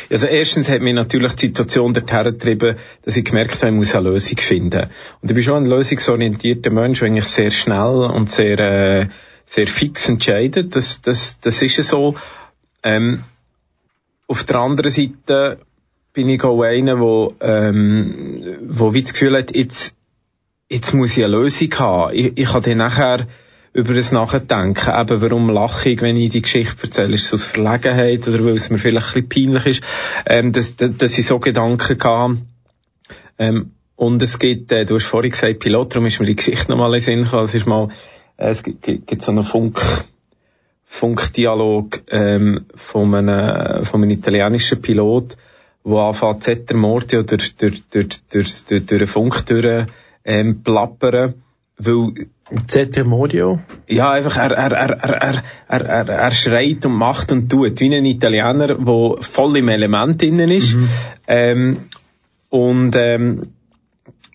Also 0.09 0.25
erstens 0.25 0.69
hat 0.69 0.81
mich 0.81 0.95
natürlich 0.95 1.33
die 1.33 1.45
Situation 1.45 1.93
dorthin 1.93 2.23
getrieben, 2.23 2.77
dass 3.03 3.15
ich 3.15 3.25
gemerkt 3.25 3.61
habe, 3.61 3.67
ich 3.67 3.77
muss 3.77 3.93
eine 3.93 4.09
Lösung 4.09 4.39
finden. 4.39 4.89
Und 5.21 5.29
ich 5.29 5.35
bin 5.35 5.43
schon 5.43 5.65
ein 5.65 5.69
lösungsorientierter 5.69 6.71
Mensch, 6.71 7.03
eigentlich 7.03 7.27
sehr 7.27 7.51
schnell 7.51 8.09
und 8.11 8.31
sehr, 8.31 8.57
äh, 8.57 9.07
sehr 9.45 9.67
fix 9.67 10.09
entscheidet. 10.09 10.75
Das, 10.75 10.99
das, 11.03 11.39
das 11.39 11.61
ist 11.61 11.75
so. 11.83 12.15
Ähm, 12.81 13.23
auf 14.25 14.43
der 14.45 14.55
anderen 14.55 14.91
Seite 14.91 15.59
bin 16.13 16.29
ich 16.29 16.43
auch 16.43 16.61
einer, 16.63 16.99
wo, 16.99 17.35
ähm, 17.39 18.57
wo 18.67 18.93
wie 18.93 19.03
das 19.03 19.13
Gefühl 19.13 19.37
hat, 19.37 19.55
jetzt, 19.55 19.95
jetzt 20.69 20.93
muss 20.93 21.17
ich 21.17 21.23
eine 21.23 21.33
Lösung 21.35 21.71
haben. 21.79 22.15
Ich, 22.15 22.37
ich 22.37 22.49
kann 22.49 22.63
dann 22.63 22.77
nachher 22.77 23.27
über 23.73 23.93
das 23.93 24.11
nachdenken. 24.11 24.89
Eben, 24.89 25.21
warum 25.21 25.49
lache 25.49 25.89
ich, 25.89 26.01
wenn 26.01 26.17
ich 26.17 26.31
die 26.31 26.41
Geschichte 26.41 26.83
erzähle? 26.83 27.15
Ist 27.15 27.27
es 27.27 27.33
aus 27.33 27.45
Verlegenheit 27.45 28.27
oder 28.27 28.43
weil 28.43 28.55
es 28.55 28.69
mir 28.69 28.79
vielleicht 28.79 29.15
ein 29.15 29.27
bisschen 29.27 29.53
peinlich 29.53 29.77
ist, 29.77 29.83
ähm, 30.25 30.51
dass, 30.51 30.75
dass, 30.75 30.97
dass 30.97 31.17
ich 31.17 31.25
so 31.25 31.39
Gedanken 31.39 32.03
hatte. 32.03 32.37
Ähm, 33.37 33.71
und 33.95 34.23
es 34.23 34.39
gibt, 34.39 34.71
äh, 34.71 34.85
du 34.85 34.95
hast 34.95 35.05
vorhin 35.05 35.31
gesagt, 35.31 35.59
Pilot, 35.59 35.93
darum 35.93 36.07
ist 36.07 36.19
mir 36.19 36.25
die 36.25 36.35
Geschichte 36.35 36.71
nochmal 36.71 36.95
in 36.95 37.01
Sinn 37.01 37.23
gekommen. 37.23 37.43
Es 37.43 37.53
ist 37.53 37.67
mal, 37.67 37.89
äh, 38.37 38.49
es 38.49 38.63
gibt, 38.63 38.83
gibt 38.83 39.21
so 39.21 39.31
einen 39.31 39.43
Funk, 39.43 39.79
Funkdialog, 40.85 42.01
ähm, 42.09 42.65
von 42.75 43.13
einem, 43.13 43.85
von 43.85 44.01
einem 44.01 44.09
italienischen 44.09 44.81
Pilot, 44.81 45.37
wo 45.83 45.99
anfängt 45.99 46.43
Zetter 46.43 46.75
Mordio 46.75 47.23
durch, 47.23 47.55
durch, 47.55 47.83
durch, 47.89 48.21
durch, 48.29 48.63
durch, 48.65 48.85
durch 48.85 48.99
den 48.99 49.07
Funk 49.07 49.45
durch, 49.45 49.87
ähm, 50.25 50.63
plappern, 50.63 51.35
weil 51.77 52.27
Zetter 52.67 53.03
Mordio? 53.03 53.59
Ja, 53.87 54.11
einfach, 54.11 54.37
er, 54.37 54.51
er, 54.51 54.71
er, 54.71 54.89
er, 54.89 55.43
er, 55.67 55.85
er, 55.85 56.09
er 56.09 56.31
schreit 56.31 56.85
und 56.85 56.93
macht 56.93 57.31
und 57.31 57.49
tut, 57.49 57.79
wie 57.79 57.95
ein 57.95 58.05
Italiener, 58.05 58.75
der 58.75 59.15
voll 59.21 59.57
im 59.57 59.69
Element 59.69 60.21
innen 60.23 60.49
ist, 60.49 60.73
mhm. 60.73 60.89
ähm, 61.27 61.77
und, 62.49 62.95
ähm, 62.95 63.43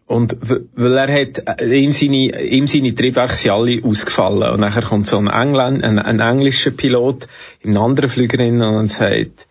und 0.06 0.36
weil 0.76 0.96
er 0.96 1.20
hat, 1.20 1.60
ihm 1.60 1.92
seine, 1.92 2.44
ihm 2.44 2.66
seine 2.66 2.94
Triebwerke 2.94 3.34
sind 3.34 3.50
alle 3.50 3.82
ausgefallen. 3.82 4.52
Und 4.52 4.60
nachher 4.60 4.82
kommt 4.82 5.06
so 5.06 5.18
ein, 5.18 5.28
England, 5.28 5.82
ein, 5.82 5.98
ein 5.98 6.20
englischer 6.20 6.70
Pilot 6.70 7.26
in 7.60 7.70
einem 7.70 7.82
anderen 7.82 8.10
Flügerin 8.10 8.62
und 8.62 8.88
sagt, 8.88 9.48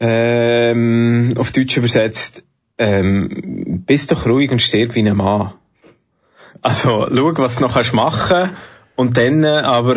ähm, 0.00 1.34
auf 1.36 1.52
Deutsch 1.52 1.76
übersetzt, 1.76 2.44
ähm, 2.78 3.82
bist 3.86 4.12
doch 4.12 4.26
ruhig 4.26 4.50
und 4.50 4.62
stirb 4.62 4.94
wie 4.94 5.08
ein 5.08 5.16
Mann. 5.16 5.52
Also, 6.62 7.08
schau, 7.12 7.38
was 7.38 7.56
du 7.56 7.62
noch 7.62 7.74
kannst 7.74 7.94
machen 7.94 8.50
und 8.96 9.16
dann 9.16 9.44
äh, 9.44 9.48
aber, 9.48 9.96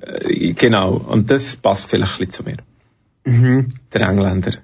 äh, 0.00 0.52
genau, 0.52 0.92
und 0.94 1.30
das 1.30 1.56
passt 1.56 1.88
vielleicht 1.88 2.20
ein 2.20 2.26
bisschen 2.26 2.32
zu 2.32 2.42
mir. 2.44 2.56
Mhm. 3.24 3.74
Der 3.92 4.08
Engländer. 4.08 4.54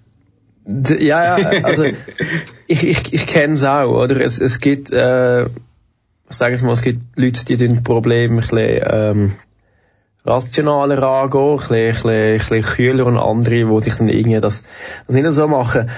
Ja, 0.66 1.39
ja, 1.39 1.49
also 1.64 1.85
ich, 2.66 2.87
ich, 2.87 3.12
ich 3.12 3.27
kenne 3.27 3.55
es 3.55 3.64
auch, 3.64 3.91
oder? 3.91 4.20
Es, 4.20 4.41
es 4.41 4.61
gibt, 4.61 4.91
äh, 4.93 5.47
sagen 6.31 6.57
wir 6.57 6.64
mal, 6.64 6.72
es 6.72 6.83
gibt 6.83 7.18
Leute, 7.18 7.45
die 7.45 7.62
ein 7.64 7.83
Problem 7.83 8.33
ein 8.33 8.37
bisschen, 8.37 8.81
ähm, 8.91 9.33
rationaler 10.25 11.03
angehen, 11.03 11.53
ein 11.53 11.57
bisschen, 11.59 11.77
ein 11.77 11.93
bisschen, 11.93 12.11
ein 12.11 12.39
bisschen 12.39 12.62
kühler 12.62 13.07
und 13.07 13.18
andere, 13.18 13.68
wo 13.68 13.81
dich 13.81 13.95
dann 13.95 14.09
irgendwie 14.09 14.41
das, 14.41 14.62
das 15.07 15.14
nicht 15.14 15.31
so 15.31 15.47
machen. 15.49 15.91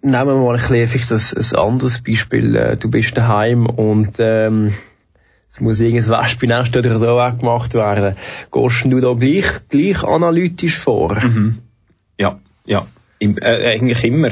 Nehmen 0.00 0.26
wir 0.26 0.36
mal 0.36 0.54
ein 0.54 0.60
bisschen 0.60 0.88
vielleicht 0.88 1.12
ein, 1.12 1.58
ein 1.58 1.66
anderes 1.66 2.02
Beispiel. 2.02 2.54
Äh, 2.54 2.76
du 2.76 2.88
bist 2.88 3.16
daheim 3.16 3.66
und 3.66 4.16
ähm, 4.20 4.74
es 5.50 5.60
muss 5.60 5.80
irgendein 5.80 6.20
Wespennest 6.20 6.76
oder 6.76 6.98
so 6.98 7.16
gemacht 7.38 7.74
werden. 7.74 8.14
Gehst 8.52 8.84
du 8.84 9.00
da 9.00 9.12
gleich, 9.14 9.46
gleich 9.68 10.04
analytisch 10.04 10.78
vor? 10.78 11.18
Mhm. 11.20 11.58
Ja, 12.18 12.38
ja. 12.64 12.86
Im, 13.18 13.36
äh, 13.38 13.72
eigentlich 13.72 14.04
immer. 14.04 14.30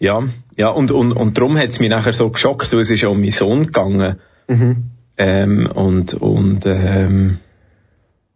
Ja, 0.00 0.24
ja, 0.56 0.68
und, 0.68 0.90
und, 0.90 1.12
und 1.12 1.38
darum 1.38 1.56
hat 1.56 1.68
es 1.68 1.78
mich 1.78 1.88
nachher 1.88 2.12
so 2.12 2.28
geschockt, 2.28 2.72
weil 2.72 2.80
es 2.80 2.90
ist 2.90 3.04
um 3.04 3.20
meinen 3.20 3.30
Sohn 3.30 3.66
gegangen. 3.66 4.16
Mhm. 4.48 4.90
Ähm, 5.16 5.70
und, 5.72 6.14
und, 6.14 6.66
ähm, 6.66 7.38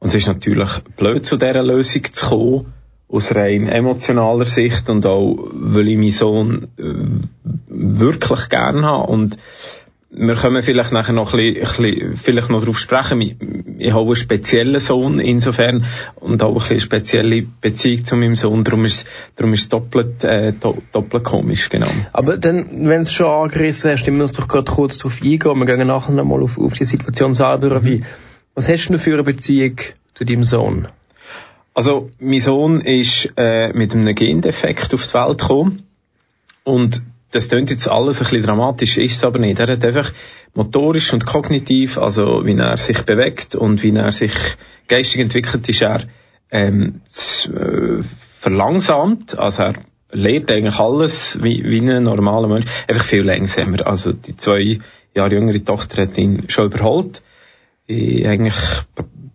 und 0.01 0.09
es 0.09 0.15
ist 0.15 0.27
natürlich 0.27 0.71
blöd, 0.97 1.25
zu 1.25 1.37
dieser 1.37 1.63
Lösung 1.63 2.05
zu 2.13 2.27
kommen, 2.27 2.73
aus 3.09 3.35
rein 3.35 3.69
emotionaler 3.69 4.45
Sicht 4.45 4.89
und 4.89 5.05
auch, 5.05 5.37
weil 5.53 5.89
ich 5.89 5.99
meinen 5.99 6.11
Sohn 6.11 6.69
äh, 6.79 6.85
wirklich 7.69 8.49
gern 8.49 8.85
habe 8.85 9.11
und 9.11 9.39
wir 10.13 10.35
können 10.35 10.63
vielleicht 10.63 10.91
nachher 10.91 11.13
noch 11.13 11.35
ein 11.35 11.55
bisschen, 11.55 11.85
ein 11.85 11.95
bisschen 12.01 12.17
vielleicht 12.17 12.51
noch 12.51 12.61
darauf 12.61 12.81
sprechen. 12.81 13.21
Ich, 13.21 13.37
ich 13.79 13.93
habe 13.93 14.07
einen 14.07 14.17
speziellen 14.17 14.81
Sohn 14.81 15.21
insofern 15.21 15.85
und 16.17 16.43
auch 16.43 16.49
ein 16.49 16.55
bisschen 16.55 16.81
spezielle 16.81 17.43
Beziehung 17.61 18.05
zu 18.05 18.17
meinem 18.17 18.35
Sohn. 18.35 18.65
Darum 18.65 18.85
ist, 18.85 19.07
darum 19.37 19.55
ist 19.55 19.63
es 19.63 19.69
doppelt, 19.69 20.25
äh, 20.25 20.53
doppelt 20.53 21.23
komisch, 21.23 21.69
genau. 21.69 21.87
Aber 22.13 22.39
dann, 22.39 22.89
wenn 22.89 23.03
es 23.03 23.13
schon 23.13 23.29
angerissen 23.29 23.93
hast, 23.93 24.05
dann 24.05 24.17
müssen 24.17 24.35
wir 24.35 24.41
doch 24.41 24.49
gerade 24.49 24.71
kurz 24.71 24.99
darauf 24.99 25.23
eingehen. 25.23 25.59
Wir 25.59 25.65
gehen 25.65 25.87
nachher 25.87 26.13
nochmal 26.13 26.43
auf, 26.43 26.59
auf 26.59 26.75
die 26.75 26.85
Situation 26.85 27.33
selber. 27.33 27.85
Wie, 27.85 28.03
was 28.55 28.69
hast 28.69 28.89
du 28.89 28.99
für 28.99 29.15
eine 29.15 29.23
Beziehung 29.23 29.77
zu 30.15 30.25
deinem 30.25 30.45
Sohn? 30.45 30.89
Also, 31.75 32.11
mein 32.19 32.41
Sohn 32.41 32.81
ist 32.81 33.33
äh, 33.37 33.73
mit 33.73 33.95
einem 33.95 34.15
Gendefekt 34.15 34.93
auf 34.93 35.07
die 35.07 35.15
Welt 35.15 35.39
gekommen 35.39 35.87
und 36.65 37.01
das 37.31 37.49
klingt 37.49 37.71
jetzt 37.71 37.89
alles 37.89 38.21
ein 38.21 38.25
bisschen 38.25 38.43
dramatisch, 38.43 38.99
ist 38.99 39.17
es 39.17 39.25
aber 39.25 39.39
nicht. 39.39 39.61
Er 39.61 39.69
hat 39.69 39.85
einfach 39.85 40.13
motorisch 40.55 41.13
und 41.13 41.27
kognitiv, 41.27 41.97
also 41.97 42.45
wie 42.45 42.57
er 42.57 42.77
sich 42.77 43.03
bewegt 43.03 43.55
und 43.55 43.83
wie 43.83 43.95
er 43.95 44.11
sich 44.11 44.33
geistig 44.89 45.21
entwickelt, 45.21 45.69
ist 45.69 45.83
er 45.83 46.03
ähm, 46.51 47.03
äh, 47.47 48.03
verlangsamt, 48.39 49.39
also 49.39 49.63
er 49.63 49.75
lernt 50.11 50.51
eigentlich 50.51 50.79
alles 50.79 51.39
wie, 51.41 51.63
wie 51.65 51.79
ein 51.89 52.03
normaler 52.03 52.49
Mensch, 52.49 52.67
einfach 52.89 53.05
viel 53.05 53.23
langsamer. 53.23 53.87
Also 53.87 54.13
die 54.13 54.37
zwei 54.37 54.81
Jahre 55.15 55.35
jüngere 55.35 55.65
Tochter 55.65 56.03
hat 56.03 56.19
ihn 56.19 56.45
schon 56.49 56.67
überholt, 56.67 57.23
in 57.91 58.27
eigentlich 58.27 58.55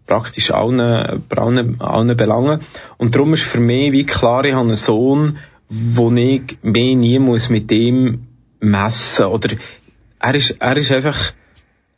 praktisch 0.05 0.51
allen, 0.51 1.23
allen, 1.29 1.81
allen 1.81 2.17
Belangen. 2.17 2.59
Und 2.97 3.15
darum 3.15 3.33
ist 3.33 3.43
für 3.43 3.59
mich 3.59 3.91
wie 3.91 4.05
klar, 4.05 4.45
ich 4.45 4.53
habe 4.53 4.67
einen 4.67 4.75
Sohn, 4.75 5.37
wo 5.69 6.11
ich 6.11 6.57
mehr 6.61 6.95
nie 6.95 7.19
muss 7.19 7.49
mit 7.49 7.69
dem 7.71 8.27
messen 8.59 9.25
oder 9.25 9.55
er 10.19 10.35
ist, 10.35 10.51
er 10.59 10.77
ist 10.77 10.91
einfach, 10.91 11.33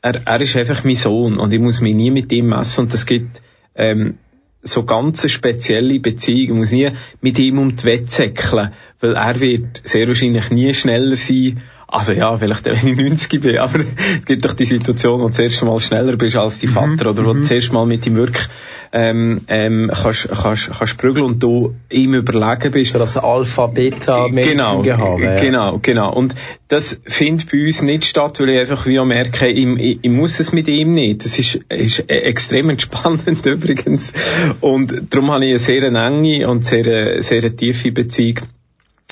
er, 0.02 0.22
er 0.26 0.42
ist 0.42 0.56
einfach 0.56 0.84
mein 0.84 0.96
Sohn 0.96 1.38
und 1.38 1.54
ich 1.54 1.60
muss 1.60 1.82
mich 1.82 1.96
nie 1.96 2.12
mit 2.12 2.32
ihm 2.32 2.48
messen 2.48 2.86
und 2.86 2.94
das 2.94 3.06
gibt, 3.06 3.42
ähm, 3.76 4.18
so 4.64 4.84
ganz 4.84 5.30
spezielle 5.32 6.00
Beziehung. 6.00 6.42
Ich 6.42 6.54
muss 6.54 6.72
nie 6.72 6.92
mit 7.22 7.40
ihm 7.40 7.60
um 7.60 7.76
die 7.76 7.84
Wette 7.84 8.10
säckeln, 8.10 8.74
weil 9.00 9.16
er 9.16 9.40
wird 9.40 9.82
sehr 9.84 10.08
wahrscheinlich 10.08 10.50
nie 10.50 10.74
schneller 10.74 11.16
sein 11.16 11.62
also 11.88 12.12
ja, 12.12 12.38
vielleicht 12.38 12.66
wenn 12.66 12.88
ich 12.88 12.98
90 12.98 13.42
bin, 13.42 13.58
aber 13.60 13.80
es 13.80 14.26
gibt 14.26 14.44
doch 14.44 14.54
die 14.54 14.66
Situation, 14.66 15.20
wo 15.20 15.24
du 15.24 15.30
das 15.30 15.40
erste 15.40 15.66
Mal 15.66 15.80
schneller 15.80 16.18
bist 16.18 16.36
als 16.36 16.60
dein 16.60 16.70
Vater 16.70 17.06
mhm. 17.06 17.12
oder 17.12 17.18
wo 17.26 17.34
du 17.34 17.34
mhm. 17.36 17.42
das 17.42 17.52
erste 17.52 17.74
Mal 17.74 17.86
mit 17.86 18.06
ihm 18.06 18.18
wirklich 18.18 18.46
ähm, 18.92 19.42
ähm, 19.48 19.92
kannst, 19.94 20.30
kannst, 20.30 20.70
kannst 20.78 20.98
prügeln 20.98 21.26
und 21.26 21.44
du 21.44 21.76
ihm 21.90 22.14
überlegen 22.14 22.72
bist. 22.72 22.96
Das 22.96 23.18
Alpha-Beta 23.18 24.28
genau, 24.28 24.84
haben, 24.86 25.24
ja. 25.24 25.40
genau, 25.40 25.80
genau. 25.82 26.14
Und 26.14 26.36
das 26.68 27.00
findet 27.06 27.52
bei 27.52 27.66
uns 27.66 27.82
nicht 27.82 28.06
statt, 28.06 28.40
weil 28.40 28.50
ich 28.50 28.60
einfach 28.60 28.86
wie 28.86 29.00
auch 29.00 29.06
merke, 29.06 29.48
ich, 29.48 29.66
ich, 29.80 30.00
ich 30.02 30.12
muss 30.12 30.40
es 30.40 30.52
mit 30.52 30.68
ihm 30.68 30.92
nicht. 30.92 31.24
Das 31.24 31.38
ist, 31.40 31.56
ist 31.70 32.10
extrem 32.10 32.70
entspannend 32.70 33.46
übrigens. 33.46 34.14
Und 34.62 35.14
darum 35.14 35.32
habe 35.32 35.46
ich 35.46 35.52
eine 35.52 35.60
sehr 35.60 35.84
enge 35.84 36.48
und 36.50 36.66
sehr, 36.66 37.22
sehr 37.22 37.56
tiefe 37.56 37.92
Beziehung. 37.92 38.40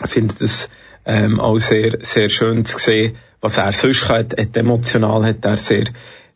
Ich 0.04 0.12
finde 0.12 0.36
das 0.40 0.70
ähm, 1.06 1.40
auch 1.40 1.58
sehr, 1.60 1.98
sehr 2.02 2.30
schön 2.30 2.66
zu 2.66 2.80
sehen, 2.80 3.18
was 3.42 3.58
er 3.58 3.72
sonst 3.74 4.10
hat, 4.10 4.38
hat 4.38 4.58
emotional 4.58 5.24
hat 5.24 5.46
er 5.46 5.58
sehr, 5.58 5.86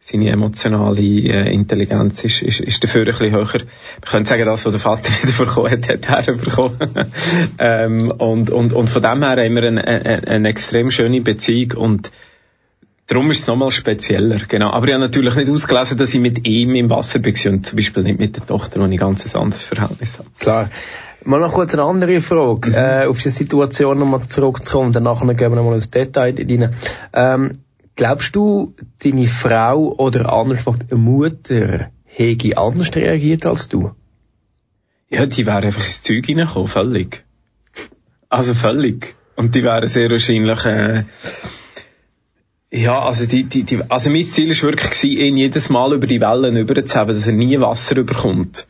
seine 0.01 0.29
emotionale 0.29 1.01
äh, 1.01 1.53
Intelligenz 1.53 2.23
ist, 2.23 2.41
ist, 2.41 2.61
ist 2.61 2.83
dafür 2.83 3.01
ein 3.01 3.07
bisschen 3.07 3.31
höher. 3.31 3.53
Wir 3.53 3.65
können 4.05 4.25
sagen, 4.25 4.45
das, 4.45 4.65
was 4.65 4.73
der 4.73 4.79
Vater 4.79 5.09
nicht 5.23 5.37
bekommen 5.37 5.71
hat, 5.71 6.09
hat 6.09 6.27
er 6.27 6.33
bekommen. 6.33 6.77
ähm, 7.59 8.11
und, 8.11 8.49
und, 8.49 8.73
und 8.73 8.89
von 8.89 9.01
dem 9.01 9.23
her 9.23 9.43
haben 9.43 9.55
wir 9.55 9.63
eine, 9.63 9.83
eine, 9.85 10.27
eine 10.27 10.49
extrem 10.49 10.91
schöne 10.91 11.21
Beziehung 11.21 11.73
und 11.73 12.11
Darum 13.09 13.31
ist 13.31 13.39
es 13.39 13.47
nochmal 13.47 13.71
spezieller, 13.71 14.37
genau. 14.47 14.69
Aber 14.69 14.85
ich 14.85 14.93
habe 14.93 15.01
natürlich 15.01 15.33
nicht 15.33 15.49
ausgelesen, 15.49 15.97
dass 15.97 16.13
ich 16.13 16.19
mit 16.19 16.47
ihm 16.47 16.75
im 16.75 16.91
Wasser 16.91 17.17
bin 17.17 17.33
und 17.47 17.65
zum 17.65 17.75
Beispiel 17.75 18.03
nicht 18.03 18.19
mit 18.19 18.35
der 18.35 18.45
Tochter, 18.45 18.79
wo 18.79 18.85
ich 18.85 18.91
ein 18.91 18.97
ganz 18.97 19.35
anderes 19.35 19.63
Verhältnis 19.63 20.19
habe. 20.19 20.29
Klar. 20.37 20.69
Mal 21.25 21.39
noch 21.39 21.53
kurz 21.53 21.73
eine 21.73 21.83
andere 21.83 22.21
Frage, 22.21 22.69
mhm. 22.69 22.75
äh, 22.75 23.05
auf 23.05 23.21
die 23.21 23.29
Situation 23.29 23.99
nochmal 23.99 24.27
zurückzukommen, 24.27 24.93
danach 24.93 25.19
gehen 25.21 25.37
wir 25.37 25.49
nochmal 25.49 25.75
ins 25.75 25.89
Detail 25.89 26.35
rein. 26.37 26.73
Ähm, 27.13 27.51
glaubst 27.95 28.35
du, 28.35 28.73
deine 29.03 29.27
Frau 29.27 29.95
oder 29.97 30.31
anders 30.31 30.59
gesagt, 30.65 30.91
eine 30.91 30.99
Mutter 30.99 31.89
hätte 32.05 32.57
anders 32.57 32.95
reagiert 32.95 33.45
als 33.45 33.67
du? 33.67 33.91
Ja, 35.09 35.25
die 35.25 35.45
wäre 35.45 35.57
einfach 35.57 35.83
ins 35.83 36.01
Zeug 36.01 36.27
reingekommen, 36.27 36.67
völlig. 36.67 37.23
Also 38.29 38.53
völlig. 38.53 39.15
Und 39.35 39.55
die 39.55 39.63
wären 39.63 39.87
sehr 39.87 40.11
wahrscheinlich, 40.11 40.65
äh, 40.65 41.03
ja, 42.71 43.01
also 43.01 43.25
die, 43.25 43.45
die, 43.45 43.63
die, 43.63 43.79
also 43.89 44.09
mein 44.11 44.23
Ziel 44.23 44.49
war 44.49 44.69
wirklich, 44.69 45.03
ihn 45.03 45.37
jedes 45.37 45.69
Mal 45.69 45.93
über 45.93 46.05
die 46.05 46.21
Wellen 46.21 46.55
überzuhaben, 46.55 47.15
dass 47.15 47.25
er 47.25 47.33
nie 47.33 47.59
Wasser 47.59 47.97
überkommt. 47.97 48.67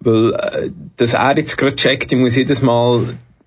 Weil, 0.00 0.32
äh, 0.32 0.70
dass 0.96 1.14
er 1.14 1.36
jetzt 1.36 1.56
gerade 1.56 1.76
checkt, 1.76 2.12
ich 2.12 2.18
muss 2.18 2.36
jedes 2.36 2.62
Mal 2.62 3.02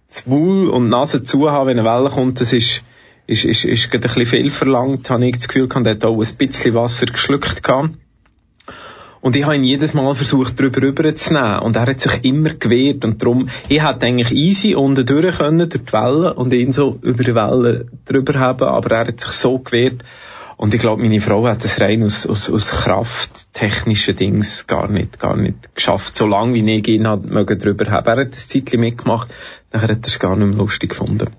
das 0.08 0.26
Maul 0.28 0.70
und 0.70 0.86
die 0.86 0.90
Nase 0.90 1.24
zu 1.24 1.50
haben, 1.50 1.68
wenn 1.68 1.80
eine 1.80 1.88
Welle 1.88 2.10
kommt, 2.10 2.40
das 2.40 2.54
ist, 2.54 2.84
ist, 3.26 3.46
ist, 3.46 3.66
ist 3.66 3.90
gerade 3.90 4.08
ein 4.08 4.14
bisschen 4.14 4.26
viel 4.26 4.52
verlangt, 4.52 5.10
habe 5.10 5.26
ich 5.28 5.38
das 5.38 5.48
Gefühl 5.48 5.68
gehabt, 5.68 5.88
er 5.88 5.96
hat 5.96 6.06
auch 6.06 6.22
ein 6.22 6.36
bisschen 6.38 6.74
Wasser 6.76 7.08
geschluckt 7.08 7.64
gehabt. 7.64 7.96
Und 9.24 9.38
ich 9.38 9.46
habe 9.46 9.56
ihn 9.56 9.64
jedes 9.64 9.94
Mal 9.94 10.14
versucht, 10.16 10.60
drüber 10.60 10.82
rüberzunehmen. 10.82 11.60
Und 11.60 11.78
er 11.78 11.86
hat 11.86 12.02
sich 12.02 12.26
immer 12.26 12.50
gewehrt. 12.50 13.06
Und 13.06 13.22
darum, 13.22 13.48
ich 13.70 13.82
hätte 13.82 14.06
eigentlich 14.06 14.34
easy 14.34 14.76
unten 14.76 15.06
durch 15.06 15.38
können, 15.38 15.70
durch 15.70 15.86
die 15.86 15.94
Wellen, 15.94 16.34
und 16.34 16.52
ihn 16.52 16.74
so 16.74 17.00
über 17.02 17.24
die 17.24 17.34
Wellen 17.34 17.90
drüber 18.04 18.38
haben, 18.38 18.68
aber 18.68 18.92
er 18.94 19.08
hat 19.08 19.22
sich 19.22 19.32
so 19.32 19.60
gewehrt, 19.60 20.04
und 20.58 20.74
ich 20.74 20.80
glaube, 20.80 21.02
meine 21.02 21.20
Frau 21.20 21.46
hat 21.48 21.64
das 21.64 21.82
rein 21.82 22.04
aus, 22.04 22.26
aus, 22.28 22.50
aus 22.50 22.70
krafttechnischen 22.70 24.16
Dings 24.16 24.68
gar 24.68 24.90
nicht, 24.90 25.20
gar 25.20 25.36
nicht 25.36 25.76
geschafft. 25.76 26.16
So 26.16 26.26
lange 26.26 26.54
wie 26.54 26.76
ich 26.76 26.88
ihn 26.88 27.08
hat, 27.08 27.24
mögen 27.24 27.60
drüber 27.60 27.90
haben. 27.92 28.08
Er 28.08 28.26
hat 28.26 28.32
das 28.32 28.48
Zeitchen 28.48 28.80
mitgemacht, 28.80 29.34
nachher 29.72 29.90
hat 29.90 30.06
er 30.06 30.08
es 30.08 30.20
gar 30.20 30.36
nicht 30.36 30.48
mehr 30.48 30.58
lustig 30.58 30.92
gefunden. 30.92 31.30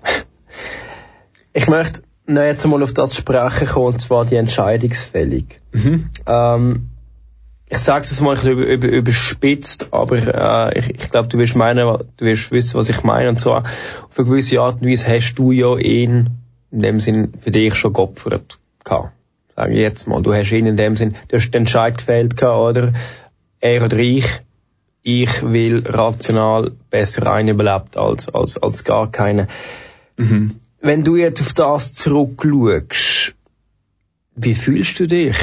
Ich 1.57 1.69
möchte 1.69 2.01
noch 2.27 2.41
jetzt 2.41 2.65
einmal 2.65 2.83
auf 2.83 2.91
das 2.91 3.15
sprechen 3.15 3.65
kommen, 3.65 3.85
und 3.87 4.01
zwar 4.01 4.25
die 4.25 4.35
Entscheidungsfällig. 4.35 5.45
Mhm. 5.71 6.09
Ähm, 6.25 6.89
ich 7.69 7.77
sage 7.77 8.03
es 8.03 8.19
mal 8.19 8.31
ein 8.31 8.35
bisschen 8.35 8.51
über, 8.51 8.65
über, 8.65 8.87
überspitzt, 8.89 9.87
aber 9.93 10.17
äh, 10.17 10.79
ich, 10.79 10.89
ich 10.89 11.11
glaube, 11.11 11.29
du 11.29 11.37
wirst 11.37 11.55
meinen, 11.55 11.77
du 12.17 12.25
wirst 12.25 12.51
wissen, 12.51 12.77
was 12.77 12.89
ich 12.89 13.03
meine. 13.03 13.29
Und 13.29 13.39
zwar, 13.39 13.59
auf 13.59 14.19
eine 14.19 14.27
gewisse 14.27 14.59
Art 14.59 14.81
und 14.81 14.89
Weise 14.89 15.07
hast 15.07 15.35
du 15.35 15.51
ja 15.51 15.77
ihn 15.77 16.31
in 16.71 16.81
dem 16.81 16.99
Sinn 16.99 17.31
für 17.41 17.51
dich 17.51 17.73
schon 17.75 17.93
geopfert 17.93 18.59
gehabt. 18.85 19.11
Sage 19.55 19.73
ich 19.73 19.79
jetzt 19.79 20.07
mal. 20.07 20.21
Du 20.21 20.33
hast 20.33 20.51
ihn 20.51 20.67
in 20.67 20.77
dem 20.77 20.95
Sinn, 20.95 21.15
du 21.27 21.37
hast 21.37 21.51
den 21.51 21.63
Entscheid 21.63 21.97
gefällt 21.97 22.37
gehabt, 22.37 22.77
oder? 22.77 22.93
Er 23.59 23.83
oder 23.83 23.97
ich, 23.97 24.25
ich 25.01 25.43
will 25.43 25.85
rational 25.87 26.71
besser 26.89 27.31
ein 27.31 27.47
überlebt 27.47 27.97
als, 27.97 28.27
als, 28.27 28.57
als 28.57 28.83
gar 28.83 29.11
keine. 29.11 29.47
Mhm. 30.17 30.59
Wenn 30.81 31.03
du 31.03 31.15
jetzt 31.15 31.41
auf 31.41 31.53
das 31.53 31.93
zurückschaust, 31.93 33.35
wie 34.35 34.55
fühlst 34.55 34.99
du 34.99 35.07
dich? 35.07 35.37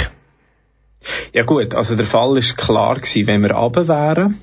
Ja 1.33 1.45
gut, 1.45 1.75
also 1.75 1.97
der 1.97 2.07
Fall 2.07 2.37
ist 2.37 2.57
klar 2.57 2.97
gewesen, 2.97 3.27
wenn 3.27 3.43
wir 3.43 3.53
runter 3.53 3.89
wären, 3.89 4.41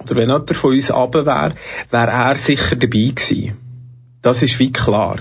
oder 0.00 0.16
wenn 0.16 0.28
jemand 0.28 0.54
von 0.54 0.72
uns 0.72 0.92
runter 0.92 1.26
wäre, 1.26 1.54
wäre 1.90 2.10
er 2.10 2.34
sicher 2.34 2.76
dabei 2.76 3.12
gewesen. 3.14 3.56
Das 4.22 4.42
ist 4.42 4.58
wie 4.58 4.72
klar. 4.72 5.20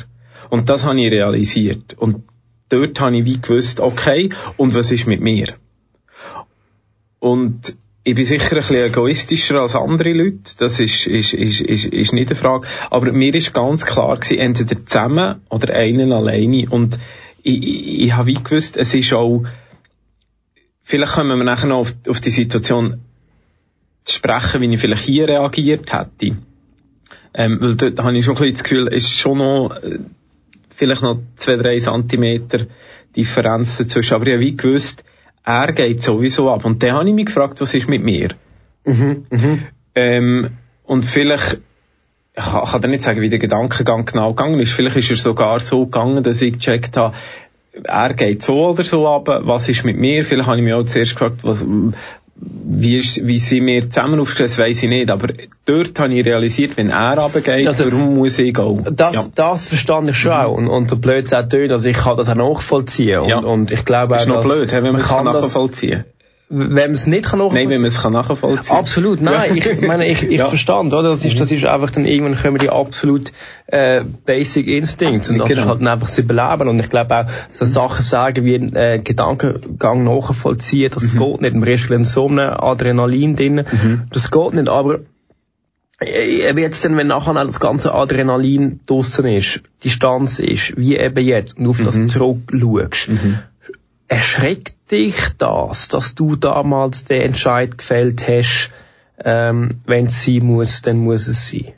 Und 0.50 0.70
das 0.70 0.86
habe 0.86 1.00
ich 1.00 1.12
realisiert. 1.12 1.94
Und 1.94 2.24
dort 2.70 3.00
habe 3.00 3.18
ich 3.18 3.26
wie 3.26 3.42
gewusst, 3.42 3.80
okay, 3.80 4.30
und 4.58 4.74
was 4.74 4.92
ist 4.92 5.08
mit 5.08 5.22
mir? 5.22 5.54
Und 7.20 7.76
ich 8.04 8.16
bin 8.16 8.26
sicher 8.26 8.52
ein 8.52 8.58
bisschen 8.58 8.86
egoistischer 8.86 9.60
als 9.60 9.76
andere 9.76 10.14
Leute, 10.14 10.56
das 10.58 10.80
ist, 10.80 11.08
ist, 11.08 11.34
ist, 11.34 11.62
ist, 11.62 11.86
ist 11.86 12.14
nicht 12.14 12.30
eine 12.30 12.40
Frage, 12.40 12.68
aber 12.90 13.12
mir 13.12 13.36
ist 13.36 13.54
ganz 13.54 13.86
klar 13.86 14.16
gewesen, 14.16 14.40
entweder 14.40 14.86
zusammen 14.86 15.42
oder 15.50 15.74
einen 15.74 16.14
alleine 16.14 16.70
und 16.70 17.00
ich, 17.44 17.58
ich, 17.58 18.00
ich 18.02 18.14
habe 18.14 18.28
wie 18.28 18.36
gewusst, 18.36 18.78
es 18.78 18.94
ist 18.94 19.14
auch 19.14 19.44
vielleicht 20.84 21.14
kommen 21.14 21.38
wir 21.38 21.44
nachher 21.44 21.68
noch 21.68 21.80
auf, 21.80 21.94
auf 22.08 22.22
die 22.22 22.30
Situation 22.30 23.02
zu 24.06 24.16
sprechen, 24.16 24.62
wie 24.62 24.74
ich 24.74 24.80
vielleicht 24.80 25.04
hier 25.04 25.28
reagiert 25.28 25.92
hätte. 25.92 26.38
Ähm, 27.34 27.58
weil 27.60 27.76
dort 27.76 28.00
habe 28.00 28.18
ich 28.18 28.24
schon 28.24 28.38
ein 28.38 28.40
bisschen 28.40 28.54
das 28.54 28.64
Gefühl, 28.64 28.88
es 28.88 29.04
ist 29.04 29.12
schon 29.12 29.38
noch, 29.40 29.76
äh, 29.84 30.00
vielleicht 30.78 31.02
noch 31.02 31.20
zwei, 31.36 31.56
drei 31.56 31.80
Zentimeter 31.80 32.68
Differenz 33.16 33.78
dazwischen. 33.78 34.14
Aber 34.14 34.28
ich 34.28 34.34
habe 34.34 34.42
wie 34.42 34.56
gewusst, 34.56 35.04
er 35.44 35.74
geht 35.74 36.04
sowieso 36.04 36.52
ab. 36.52 36.66
Und 36.66 36.84
dann 36.84 36.94
habe 36.94 37.10
ich 37.10 37.16
mich 37.16 37.26
gefragt, 37.26 37.60
was 37.60 37.74
ist 37.74 37.90
mit 37.90 38.04
mir? 38.04 38.30
Mhm, 38.86 39.26
mhm. 39.30 39.64
Ähm, 39.96 40.50
und 40.84 41.06
vielleicht, 41.06 41.60
ich 42.36 42.44
kann 42.44 42.82
dir 42.82 42.88
nicht 42.88 43.02
sagen, 43.02 43.22
wie 43.22 43.30
der 43.30 43.40
Gedankengang 43.40 44.06
genau 44.06 44.34
gegangen 44.34 44.60
ist. 44.60 44.72
Vielleicht 44.72 44.98
ist 44.98 45.10
er 45.10 45.16
sogar 45.16 45.60
so 45.60 45.86
gegangen, 45.86 46.24
dass 46.24 46.42
ich 46.42 46.54
gecheckt 46.54 46.96
habe, 46.96 47.16
er 47.84 48.14
geht 48.14 48.44
so 48.44 48.70
oder 48.70 48.84
so 48.84 49.08
ab, 49.08 49.28
was 49.28 49.70
ist 49.70 49.84
mit 49.84 49.98
mir? 49.98 50.26
Vielleicht 50.26 50.48
habe 50.48 50.58
ich 50.58 50.64
mich 50.64 50.74
auch 50.74 50.84
zuerst 50.84 51.14
gefragt, 51.14 51.40
was, 51.44 51.66
wie, 52.40 52.98
ist, 52.98 53.26
wie 53.26 53.40
sind 53.40 53.66
wir 53.66 53.90
zusammen 53.90 54.20
aufgestellt, 54.20 54.50
das 54.52 54.58
weiss 54.60 54.84
ich 54.84 54.90
nicht. 54.90 55.10
Aber 55.10 55.30
dort 55.66 56.00
habe 56.00 56.14
ich 56.14 56.26
realisiert, 56.26 56.78
wenn 56.78 56.90
er 56.90 57.18
runtergeht, 57.18 57.68
also, 57.68 57.86
warum 57.86 58.16
muss 58.16 58.38
ich 58.38 58.54
gehen? 58.54 58.88
Das, 58.92 59.16
ja. 59.16 59.26
das 59.34 59.68
verstand 59.68 60.10
ich 60.10 60.18
schon 60.18 60.34
mhm. 60.34 60.38
auch. 60.38 60.54
Und, 60.54 60.68
und 60.68 60.92
der 60.92 60.96
Blöd 60.98 61.34
auch 61.34 61.48
tönt, 61.48 61.72
also 61.72 61.88
ich 61.88 61.98
kann 61.98 62.18
das 62.18 62.30
auch 62.30 62.36
nachvollziehen. 62.36 63.20
Und, 63.20 63.30
ja. 63.30 63.40
und 63.40 63.72
ich 63.72 63.86
glaube 63.86 64.16
auch, 64.16 64.20
das 64.20 64.28
ist 64.28 64.28
noch 64.28 64.44
blöd, 64.44 64.72
wenn 64.72 64.84
man, 64.84 65.02
kann 65.02 65.26
nachvollziehen 65.26 66.04
kann 66.04 66.17
wenn 66.50 66.74
man 66.74 66.92
es 66.92 67.08
nicht 67.08 67.26
kann 67.26 67.40
nachvollziehen. 67.40 67.64
Nein, 67.64 67.70
wenn 67.70 67.82
man 67.82 67.88
es 67.90 68.02
kann 68.02 68.14
nachvollziehen. 68.14 68.78
Absolut, 68.78 69.22
nein, 69.22 69.56
ich 69.56 69.82
meine, 69.82 70.08
ich, 70.08 70.24
ich 70.24 70.32
ja. 70.40 70.48
verstand, 70.48 70.94
oder? 70.94 71.10
Das 71.10 71.26
ist, 71.26 71.40
das 71.40 71.52
ist 71.52 71.66
einfach 71.66 71.92
dann 71.92 72.06
irgendwann 72.06 72.42
kommen 72.42 72.58
die 72.58 72.70
absolut 72.70 73.34
äh, 73.68 74.04
Basic 74.26 74.68
Instincts 74.68 75.30
und 75.30 75.40
das 75.40 75.50
genau. 75.50 75.62
ist 75.62 75.68
halt 75.68 75.82
dann 75.82 75.88
einfach 75.90 76.08
das 76.08 76.18
Überleben 76.18 76.70
und 76.70 76.80
ich 76.80 76.90
glaube 76.90 77.18
auch, 77.18 77.26
so 77.52 77.66
Sachen 77.66 78.04
sagen 78.04 78.46
wie 78.46 78.56
äh, 78.56 79.00
Gedankengang 79.00 80.06
nachvollziehen, 80.06 80.90
das 80.94 81.14
mhm. 81.14 81.20
geht 81.20 81.42
nicht. 81.42 81.56
Man 81.56 81.68
ist 81.68 81.92
in 81.92 82.04
so 82.06 82.28
einem 82.28 82.54
Adrenalin 82.54 83.36
drin, 83.36 83.56
mhm. 83.56 84.04
das 84.14 84.32
geht 84.32 84.54
nicht, 84.54 84.70
aber 84.70 85.00
äh, 86.00 86.48
eben 86.50 86.60
jetzt 86.60 86.86
dann, 86.86 86.96
wenn 86.96 87.08
nachher 87.08 87.34
das 87.34 87.60
ganze 87.60 87.94
Adrenalin 87.94 88.80
draussen 88.88 89.26
ist, 89.28 89.64
Distanz 89.84 90.40
ist, 90.40 90.78
wie 90.78 90.96
eben 90.96 91.26
jetzt, 91.26 91.58
und 91.58 91.68
auf 91.68 91.80
mhm. 91.80 91.84
das 91.84 92.06
zurückschaust, 92.06 93.10
mhm 93.10 93.40
erschreckt 94.08 94.92
dich 94.92 95.16
das, 95.38 95.88
dass 95.88 96.16
du 96.16 96.36
damals 96.36 97.06
den 97.06 97.22
Entscheid 97.22 97.78
gefällt 97.78 98.28
hast, 98.28 98.72
ähm, 99.24 99.82
wenn 99.86 100.06
es 100.06 100.24
sein 100.24 100.46
muss, 100.46 100.82
dann 100.82 101.00
muss 101.00 101.28
es 101.28 101.50
sein? 101.50 101.74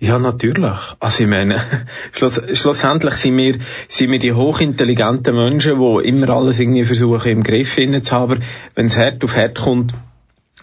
Ja, 0.00 0.18
natürlich. 0.18 0.96
Also 0.98 1.24
ich 1.24 1.30
meine, 1.30 1.60
schluss, 2.12 2.40
schlussendlich 2.54 3.14
sind 3.14 3.36
wir, 3.36 3.58
sind 3.88 4.10
wir 4.10 4.18
die 4.18 4.32
hochintelligenten 4.32 5.34
Menschen, 5.34 5.78
die 5.78 6.08
immer 6.08 6.28
alles 6.30 6.58
irgendwie 6.58 6.84
versuchen 6.84 7.30
im 7.30 7.42
Griff 7.42 7.76
zu 7.76 8.14
haben. 8.14 8.42
Wenn 8.74 8.86
es 8.86 8.96
hart 8.96 9.22
auf 9.22 9.36
hart 9.36 9.60
kommt, 9.60 9.94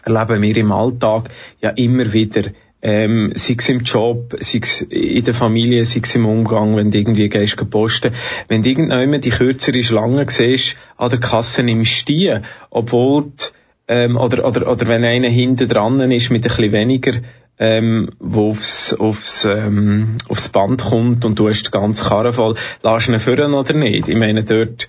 erleben 0.03 0.41
wir 0.41 0.57
im 0.57 0.72
Alltag 0.72 1.30
ja 1.61 1.70
immer 1.72 2.11
wieder 2.11 2.49
ähm, 2.82 3.32
sei 3.36 3.56
es 3.58 3.70
im 3.70 3.82
Job, 3.82 4.36
sei 4.40 4.60
es 4.62 4.82
in 4.82 5.24
der 5.24 5.34
Familie, 5.34 5.84
sei 5.86 6.02
es 6.04 6.16
im 6.16 6.26
Umgang, 6.26 6.76
wenn 6.76 6.92
du 6.92 6.98
irgendwie 6.98 7.28
gehst 7.28 7.58
posten. 7.70 8.14
Wenn 8.48 8.64
du 8.64 8.70
irgendjemand 8.70 9.26
die 9.26 9.32
kürzere 9.32 9.84
Schlange 9.84 10.26
siehst, 10.30 10.78
an 10.96 11.10
der 11.10 11.20
Kasse 11.20 11.64
nimmst 11.64 12.08
du 12.08 12.42
obwohl 12.70 13.24
die, 13.24 13.46
ähm, 13.88 14.18
oder, 14.18 14.46
oder, 14.46 14.70
oder 14.70 14.88
wenn 14.88 15.04
einer 15.04 15.30
hinten 15.30 15.68
dran 15.68 16.00
ist 16.12 16.30
mit 16.30 16.44
ein 16.44 16.50
bisschen 16.50 16.72
weniger, 16.72 17.14
ähm, 17.60 18.10
wo 18.20 18.50
aufs, 18.50 18.94
aufs, 18.94 19.46
ähm, 19.46 20.18
aufs 20.28 20.50
Band 20.50 20.84
kommt 20.84 21.26
und 21.26 21.40
du 21.40 21.50
hast 21.50 21.64
die 21.64 21.72
ganze 21.72 22.04
Karre 22.04 22.32
voll, 22.32 22.56
lass 22.84 23.08
ihn 23.08 23.20
führen 23.20 23.54
oder 23.56 23.74
nicht? 23.74 24.08
Ich 24.08 24.16
meine, 24.16 24.44
dort, 24.44 24.88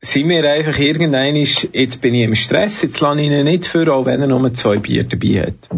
sind 0.00 0.28
wir 0.28 0.50
einfach 0.50 0.78
irgendein 0.78 1.36
jetzt 1.36 2.00
bin 2.02 2.14
ich 2.14 2.24
im 2.24 2.34
Stress, 2.34 2.82
jetzt 2.82 3.00
lasse 3.00 3.20
ich 3.20 3.30
ihn 3.30 3.44
nicht 3.44 3.66
führen, 3.66 3.90
auch 3.90 4.06
wenn 4.06 4.20
er 4.20 4.26
nur 4.26 4.52
zwei 4.54 4.78
Bier 4.78 5.04
dabei 5.04 5.46
hat 5.46 5.70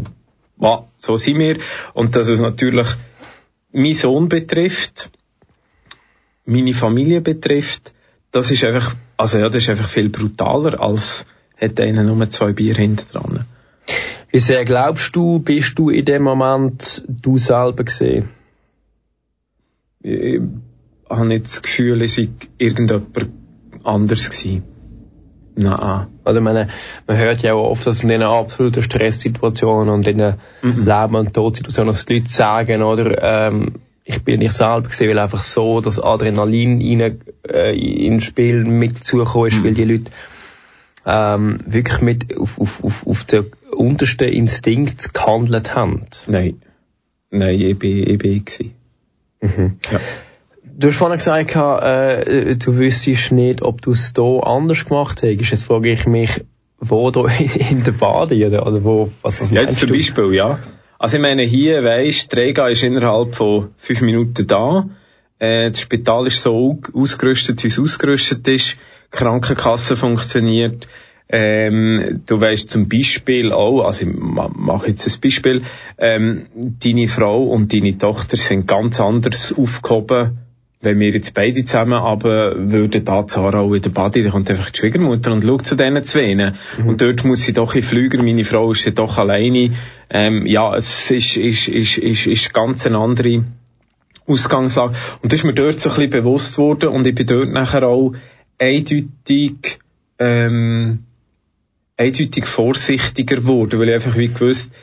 ja, 0.59 0.87
so 0.99 1.17
sind 1.17 1.39
wir. 1.39 1.59
Und 1.95 2.17
dass 2.17 2.29
es 2.29 2.41
natürlich 2.41 2.87
mein 3.73 3.95
Sohn 3.95 4.29
betrifft, 4.29 5.11
meine 6.45 6.75
Familie 6.75 7.21
betrifft, 7.21 7.93
das 8.31 8.51
ist 8.51 8.65
einfach, 8.65 8.95
also 9.17 9.39
ja, 9.39 9.47
das 9.47 9.57
ist 9.57 9.71
einfach 9.71 9.89
viel 9.89 10.09
brutaler, 10.09 10.81
als 10.81 11.27
hätte 11.55 11.83
einer 11.83 12.03
nur 12.03 12.29
zwei 12.31 12.53
Bier 12.53 12.75
hinter 12.75 13.05
dran. 13.11 13.47
Wie 14.31 14.41
sehr 14.41 14.65
glaubst 14.65 15.17
du, 15.17 15.39
bist 15.39 15.79
du 15.79 15.91
in 15.91 16.05
dem 16.05 16.23
Moment 16.23 17.05
du 17.09 17.39
selber 17.39 17.85
gesehen? 17.85 18.29
Ich 20.01 20.41
habe 21.09 21.27
nicht 21.27 21.47
das 21.47 21.63
Gefühl, 21.63 22.03
es 22.03 22.15
sei 22.15 22.29
irgendjemand 22.59 23.31
anders 23.83 24.29
gewesen. 24.31 24.76
Nein. 25.57 26.07
Also, 26.25 26.41
meine, 26.41 26.69
man 27.07 27.17
hört 27.17 27.43
ja 27.43 27.55
auch 27.55 27.71
oft, 27.71 27.87
dass 27.87 28.03
in 28.03 28.09
diesen 28.09 28.23
absoluten 28.23 28.83
Stresssituationen 28.83 29.89
und 29.89 30.07
in 30.07 30.19
den 30.19 30.35
mhm. 30.63 30.85
Leben- 30.85 31.17
und 31.17 31.35
Todsituationen, 31.35 31.93
dass 31.93 32.05
die 32.05 32.19
Leute 32.19 32.29
sagen, 32.29 32.83
oder, 32.83 33.49
ähm, 33.49 33.77
ich 34.05 34.23
bin 34.23 34.39
nicht 34.39 34.53
selber 34.53 34.83
gesehen, 34.89 35.11
weil 35.11 35.19
einfach 35.19 35.43
so 35.43 35.81
das 35.81 36.01
Adrenalin 36.01 36.81
rein, 37.03 37.21
äh, 37.49 38.07
ins 38.07 38.25
Spiel 38.25 38.65
mit 38.65 38.97
dazugekommen 38.97 39.49
ist, 39.49 39.59
mhm. 39.59 39.65
weil 39.65 39.75
die 39.75 39.85
Leute 39.85 40.11
ähm, 41.07 41.61
wirklich 41.67 42.01
mit 42.03 42.37
auf, 42.37 42.61
auf, 42.61 42.85
auf, 42.85 43.07
auf 43.07 43.25
den 43.25 43.47
untersten 43.73 44.29
Instinkt 44.29 45.15
gehandelt 45.15 45.75
haben. 45.75 46.07
Nein. 46.27 46.61
Nein, 47.31 47.61
ich 47.61 47.79
bin, 47.79 48.07
ich 48.09 48.19
bin 48.19 48.45
ich. 48.47 48.71
Mhm. 49.41 49.79
Ja. 49.91 50.01
Du 50.79 50.89
hast 50.89 50.97
vorhin 50.97 51.17
gesagt, 51.17 51.57
äh, 51.57 52.55
du 52.57 52.77
wüsstest 52.77 53.33
nicht, 53.33 53.63
ob 53.63 53.81
du 53.81 53.93
es 53.93 54.13
hier 54.15 54.47
anders 54.47 54.85
gemacht 54.85 55.23
hättest. 55.23 55.51
Jetzt 55.51 55.65
frage 55.65 55.91
ich 55.91 56.07
mich, 56.07 56.45
wo 56.79 57.11
da 57.11 57.25
in 57.71 57.83
der 57.83 57.93
Bade 57.93 58.47
oder, 58.47 58.67
oder 58.67 58.85
wo, 58.85 59.11
was, 59.23 59.41
was 59.41 59.51
ja, 59.53 59.63
jetzt 59.63 59.79
zum 59.79 59.89
Beispiel, 59.89 60.35
ja. 60.35 60.59
Also 60.99 61.17
ich 61.17 61.23
meine, 61.23 61.45
hier 61.45 61.83
weisst, 61.83 62.37
Rega 62.37 62.69
ist 62.69 62.83
innerhalb 62.83 63.35
von 63.35 63.71
fünf 63.79 64.03
Minuten 64.03 64.47
da. 64.47 64.91
Äh, 65.39 65.71
das 65.71 65.81
Spital 65.81 66.27
ist 66.27 66.43
so 66.43 66.79
ausgerüstet, 66.93 67.65
wie 67.65 67.69
es 67.69 67.79
ausgerüstet 67.79 68.47
ist. 68.47 68.75
Die 68.75 69.17
Krankenkasse 69.17 69.97
funktioniert. 69.97 70.87
Ähm, 71.31 72.21
du 72.27 72.39
weißt 72.39 72.69
zum 72.69 72.87
Beispiel 72.87 73.51
auch, 73.51 73.83
also 73.83 74.07
ich 74.07 74.13
mache 74.15 74.89
jetzt 74.89 75.07
ein 75.07 75.21
Beispiel, 75.23 75.63
ähm, 75.97 76.49
deine 76.55 77.09
Frau 77.09 77.45
und 77.45 77.73
deine 77.73 77.97
Tochter 77.97 78.37
sind 78.37 78.69
ganz 78.69 79.01
anders 79.01 79.55
aufgehoben 79.57 80.46
wenn 80.81 81.01
wir 81.01 81.09
jetzt 81.09 81.33
beide 81.35 81.65
zusammen 81.65 81.95
aber 81.95 82.55
würden 82.57 83.05
da 83.05 83.27
Zara 83.27 83.61
auch 83.61 83.73
in 83.73 83.83
der 83.83 83.91
Body, 83.91 84.23
dann 84.23 84.33
kommt 84.33 84.51
einfach 84.51 84.71
die 84.71 84.79
Schwiegermutter 84.79 85.33
und 85.33 85.43
schaut 85.43 85.67
zu 85.67 85.77
diesen 85.77 86.05
zwei. 86.05 86.35
Mhm. 86.35 86.55
Und 86.87 87.01
dort 87.01 87.25
muss 87.25 87.43
sie 87.43 87.53
doch 87.53 87.75
in 87.75 87.83
Flüger, 87.83 88.23
meine 88.23 88.45
Frau 88.45 88.73
ist 88.73 88.85
ja 88.85 88.93
doch 88.93 89.17
alleine. 89.19 89.73
Ähm, 90.11 90.47
ja, 90.47 90.75
es 90.75 91.11
ist, 91.11 91.37
ist, 91.37 91.69
ist, 91.69 91.99
ist, 91.99 92.27
ist 92.27 92.55
ganz 92.55 92.87
eine 92.87 92.99
andere 92.99 93.45
Ausgangslage. 94.27 94.95
Und 95.23 95.33
das 95.33 95.41
ist 95.41 95.45
mir 95.45 95.55
dort 95.55 95.81
so 95.81 95.89
ein 95.89 95.97
bisschen 95.97 96.11
bewusst 96.11 96.59
worden 96.59 96.91
und 96.91 97.07
ich 97.07 97.15
bin 97.15 97.27
dort 97.27 97.51
nachher 97.51 97.85
auch 97.85 98.13
eindeutig, 98.59 99.79
ähm, 100.19 101.05
eindeutig 101.97 102.45
vorsichtiger 102.45 103.37
geworden, 103.37 103.79
weil 103.81 103.89
ich 103.89 103.95
einfach 103.95 104.17
wie 104.17 104.29
gewusst, 104.29 104.75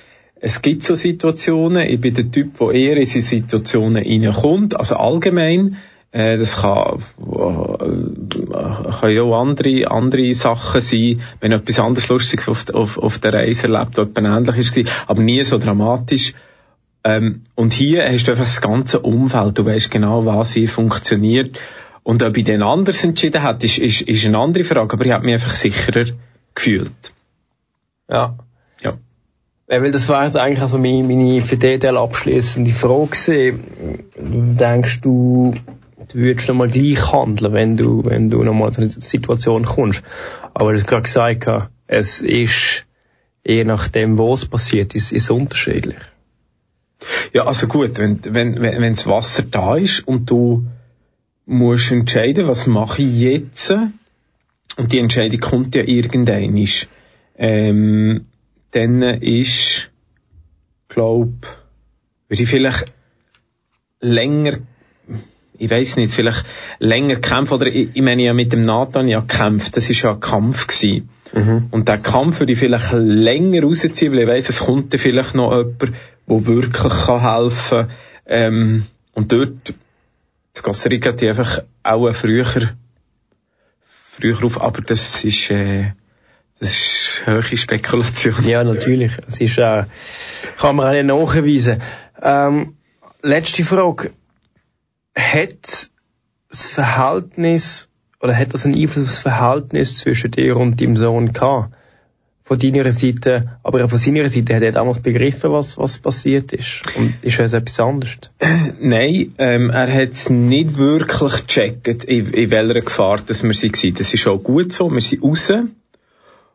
es 0.46 0.62
gibt 0.62 0.84
so 0.84 0.98
Situationen, 0.98 1.88
ich 1.88 2.02
bin 2.02 2.16
der 2.16 2.30
Typ, 2.30 2.58
der 2.58 2.72
eher 2.72 2.98
in 2.98 3.06
diese 3.06 3.22
Situationen 3.22 4.04
reinkommt, 4.04 4.76
also 4.76 4.98
allgemein, 4.98 5.78
äh, 6.12 6.38
das 6.38 6.58
kann, 6.58 7.02
äh, 7.18 8.92
kann 8.92 9.12
ja 9.12 9.22
auch 9.22 9.40
andere, 9.40 9.90
andere 9.90 10.34
Sachen 10.34 10.82
sein, 10.82 11.22
wenn 11.40 11.54
etwas 11.54 11.80
anderes 11.80 12.10
Lustiges 12.10 12.50
auf, 12.50 12.70
auf, 12.72 12.98
auf 12.98 13.20
der 13.20 13.36
Reise 13.36 13.70
erlebt, 13.70 13.98
was 13.98 14.08
ähnlich 14.18 14.58
ist, 14.58 15.08
aber 15.08 15.22
nie 15.22 15.42
so 15.46 15.58
dramatisch. 15.58 16.34
Ähm, 17.06 17.44
und 17.56 17.72
hier 17.72 18.04
hast 18.04 18.28
du 18.28 18.32
einfach 18.32 18.44
das 18.44 18.60
ganze 18.60 19.00
Umfeld, 19.00 19.58
du 19.58 19.66
weißt 19.66 19.92
genau, 19.92 20.26
was 20.26 20.56
wie 20.56 20.68
funktioniert. 20.68 21.58
Und 22.04 22.22
ob 22.22 22.36
ich 22.36 22.44
den 22.44 22.64
anders 22.64 23.02
entschieden 23.06 23.48
hätte, 23.48 23.66
ist, 23.66 23.78
ist, 23.78 24.02
ist 24.02 24.26
eine 24.26 24.40
andere 24.40 24.66
Frage, 24.66 24.92
aber 24.92 25.06
ich 25.06 25.12
habe 25.14 25.24
mich 25.24 25.36
einfach 25.36 25.56
sicherer 25.56 26.08
gefühlt. 26.54 27.14
Ja. 28.10 28.36
Ja, 29.68 29.82
weil 29.82 29.92
das 29.92 30.10
war 30.10 30.24
jetzt 30.26 30.36
eigentlich 30.36 30.62
also 30.62 30.78
meine, 30.78 31.08
meine 31.08 31.42
für 31.42 31.58
den 31.58 31.80
Teil 31.80 31.98
abschließende 31.98 32.72
Frage 32.72 33.08
gewesen. 33.08 34.58
Denkst 34.58 35.02
du, 35.02 35.54
du 36.10 36.16
würdest 36.16 36.50
nochmal 36.50 36.70
gleich 36.70 37.12
handeln, 37.12 37.54
wenn 37.54 37.78
du, 37.78 38.04
wenn 38.04 38.30
du 38.30 38.44
nochmal 38.44 38.70
in 38.72 38.76
eine 38.78 38.90
Situation 38.90 39.64
kommst? 39.64 40.04
Aber 40.54 40.72
du 40.72 40.78
hast 40.78 40.88
gerade 40.88 41.04
gesagt, 41.04 41.70
es 41.88 42.22
ist, 42.22 42.86
je 43.46 43.64
nachdem, 43.64 44.18
wo 44.18 44.34
es 44.34 44.46
passiert, 44.46 44.96
ist, 44.96 45.12
ist 45.12 45.32
unterschiedlich. 45.32 45.98
Ja, 47.34 47.46
also 47.46 47.68
gut, 47.68 47.98
wenn, 47.98 48.20
wenn, 48.24 48.62
wenn, 48.62 48.82
wenn 48.82 48.94
das 48.94 49.08
Wasser 49.08 49.44
da 49.44 49.76
ist 49.76 50.08
und 50.08 50.30
du 50.30 50.66
musst 51.46 51.92
entscheiden, 51.92 52.48
was 52.48 52.68
mache 52.68 53.02
ich 53.02 53.20
jetzt? 53.20 53.72
Und 54.78 54.92
die 54.92 55.00
Entscheidung 55.00 55.40
kommt 55.40 55.76
ja 55.76 55.84
irgendein. 55.84 56.68
Ähm, 57.38 58.26
dann 58.74 59.02
ist, 59.02 59.92
glaub, 60.90 61.30
würde 62.28 62.44
ich 62.44 62.50
vielleicht 62.50 62.86
länger, 64.02 64.58
ich 65.58 65.70
weiß 65.70 65.98
nicht, 65.98 66.14
vielleicht 66.14 66.46
länger 66.80 67.18
kämpfen, 67.18 67.54
oder 67.54 67.68
ich, 67.68 67.90
ich 67.94 68.02
meine 68.02 68.24
ja 68.24 68.34
mit 68.34 68.52
dem 68.52 68.64
Nathan 68.64 69.08
ja 69.08 69.20
gekämpft, 69.20 69.78
das 69.78 69.90
ist 69.90 70.02
ja 70.02 70.14
ein 70.14 70.20
Kampf 70.20 70.68
gewesen. 70.68 71.10
Mhm. 71.34 71.68
Und 71.72 71.88
der 71.88 72.00
Kampf 72.00 72.40
würde 72.40 72.54
ich 72.54 72.60
vielleicht 72.60 72.92
länger 72.94 73.64
rausziehen, 73.64 74.12
weil 74.12 74.22
ich 74.22 74.28
weiss, 74.28 74.50
es 74.50 74.60
kommt 74.60 74.94
dann 74.94 75.00
vielleicht 75.00 75.36
noch 75.36 75.52
jemand, 75.52 75.82
der 75.82 76.48
wirklich 76.48 76.94
kann 76.94 77.22
helfen 77.22 77.88
kann. 77.88 77.90
Ähm, 78.26 78.86
und 79.14 79.32
dort, 79.32 79.74
das 80.54 80.64
Costa 80.64 80.90
Rica 80.90 81.12
die 81.12 81.28
einfach 81.28 81.60
auch 81.84 82.12
früher, 82.14 82.46
früher 83.84 84.44
auf, 84.44 84.62
aber 84.62 84.82
das 84.82 85.24
ist, 85.24 85.52
äh, 85.52 85.92
das 86.60 86.70
ist 86.70 87.03
hohe 87.26 87.58
Spekulation. 87.58 88.46
Ja, 88.46 88.64
natürlich. 88.64 89.12
Das 89.26 89.40
ist, 89.40 89.58
äh, 89.58 89.84
kann 90.60 90.76
man 90.76 90.88
auch 90.88 90.92
nicht 90.92 91.06
nachweisen. 91.06 91.82
Ähm, 92.22 92.76
letzte 93.22 93.64
Frage. 93.64 94.12
Hat 95.16 95.90
das 96.50 96.66
Verhältnis, 96.66 97.90
oder 98.20 98.36
hat 98.36 98.54
das 98.54 98.66
einen 98.66 98.76
Einfluss 98.76 99.04
auf 99.04 99.12
das 99.12 99.20
Verhältnis 99.20 99.98
zwischen 99.98 100.32
dir 100.32 100.58
und 100.58 100.80
deinem 100.80 100.98
Sohn 100.98 101.34
gehabt? 101.34 101.76
Von 102.46 102.60
deiner 102.60 102.92
Seite, 102.92 103.58
aber 103.64 103.86
auch 103.86 103.90
von 103.90 103.98
seiner 103.98 104.28
Seite, 104.28 104.56
hat 104.56 104.64
er 104.64 104.74
damals 104.74 105.00
begriffen, 105.00 105.52
was, 105.52 105.78
was 105.78 105.98
passiert 105.98 106.52
ist? 106.52 106.82
Und 106.98 107.16
ist 107.22 107.40
es 107.40 107.54
etwas 107.54 107.80
anderes? 107.80 108.18
Nein, 108.82 109.34
ähm, 109.38 109.70
er 109.70 109.94
hat 109.94 110.12
es 110.12 110.30
nicht 110.30 110.78
wirklich 110.78 111.48
gecheckt, 111.48 112.04
in, 112.04 112.34
in 112.34 112.52
welcher 112.52 112.82
Gefahr 112.82 113.20
dass 113.26 113.44
wir 113.44 113.54
waren. 113.54 113.94
Das 113.96 114.14
ist 114.14 114.28
auch 114.28 114.40
gut 114.40 114.74
so, 114.74 114.92
wir 114.92 115.00
sind 115.00 115.24
raus. 115.24 115.54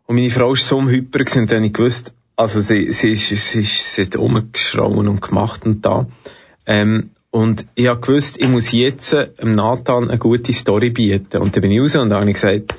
Und 0.09 0.17
meine 0.17 0.31
Frau 0.31 0.49
war 0.49 0.57
so 0.57 0.83
Hyper 0.83 1.21
und 1.39 1.53
dann 1.53 1.65
ich 1.65 1.75
gewusst, 1.75 2.15
also 2.35 2.63
sie, 2.63 2.93
sie, 2.93 3.11
ist, 3.11 3.29
sie, 3.29 3.61
ist, 3.61 3.95
sie 3.95 4.03
hat 4.03 4.17
rumgeschrauen 4.17 5.07
und 5.07 5.21
gemacht 5.21 5.67
und 5.67 5.85
da. 5.85 6.07
Ähm, 6.65 7.11
und 7.31 7.67
ich 7.75 7.89
habe 7.89 8.01
gewusst, 8.01 8.39
ich 8.39 8.49
muss 8.49 8.73
jetzt 8.73 9.13
dem 9.13 9.51
Nathan 9.51 10.09
eine 10.09 10.19
gute 10.19 10.55
Story 10.55 10.89
bieten. 10.89 11.43
Und 11.43 11.55
dann 11.55 11.61
bin 11.61 11.73
ich 11.73 11.81
raus 11.81 11.95
und 11.97 12.11
habe 12.11 12.33
gesagt, 12.33 12.75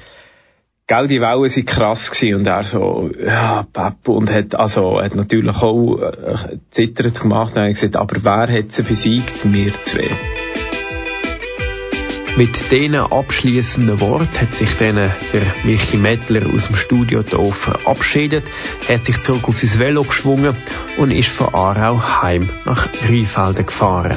gell, 0.87 1.07
die 1.07 1.21
Wellen 1.21 1.49
sind 1.49 1.67
krass 1.67 2.09
gewesen. 2.09 2.39
Und 2.39 2.47
er 2.47 2.63
so, 2.63 3.11
ja, 3.23 3.67
Papa, 3.71 4.11
und 4.11 4.31
hat, 4.31 4.55
also, 4.55 4.99
hat 4.99 5.13
natürlich 5.13 5.55
auch 5.55 5.99
äh, 5.99 6.57
zittert 6.71 7.21
gemacht. 7.21 7.49
Und 7.49 7.57
dann 7.57 7.63
habe 7.65 7.71
ich 7.73 7.79
gesagt, 7.79 7.95
aber 7.95 8.23
wer 8.23 8.57
hat 8.57 8.71
sie 8.71 8.81
besiegt? 8.81 9.53
Wir 9.53 9.71
zwei. 9.83 10.09
Mit 12.35 12.71
diesen 12.71 12.95
abschließenden 12.95 13.99
Worten 13.99 14.39
hat 14.39 14.53
sich 14.55 14.75
dann 14.77 14.95
der 14.95 15.13
Michi 15.63 15.97
Mettler 15.97 16.41
aus 16.53 16.67
dem 16.67 16.75
Studio 16.75 17.23
hier 17.27 17.51
verabschiedet, 17.51 18.45
hat 18.87 19.05
sich 19.05 19.21
zurück 19.23 19.47
auf 19.47 19.57
sein 19.57 19.79
Velo 19.79 20.03
geschwungen 20.03 20.55
und 20.97 21.11
ist 21.11 21.29
von 21.29 21.53
Aarau 21.53 22.01
heim 22.21 22.49
nach 22.65 22.87
Rheinfelden 23.03 23.65
gefahren. 23.65 24.15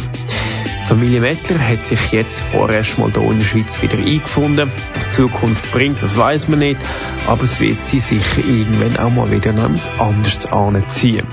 Familie 0.87 1.21
Mettler 1.21 1.59
hat 1.59 1.87
sich 1.87 2.13
jetzt 2.13 2.43
vorerst 2.53 2.99
mal 2.99 3.11
hier 3.11 3.23
in 3.23 3.39
der 3.39 3.47
Schweiz 3.47 3.81
wieder 3.81 3.99
eingefunden. 3.99 4.71
Was 4.95 5.05
die 5.05 5.11
Zukunft 5.11 5.73
bringt, 5.73 6.03
das 6.03 6.17
weiß 6.17 6.49
man 6.49 6.59
nicht, 6.59 6.81
aber 7.27 7.45
es 7.45 7.61
wird 7.61 7.85
sie 7.85 8.01
sicher 8.01 8.39
irgendwann 8.47 8.97
auch 8.99 9.11
mal 9.11 9.31
wieder 9.31 9.55
anders 9.99 10.47
anziehen. 10.53 11.27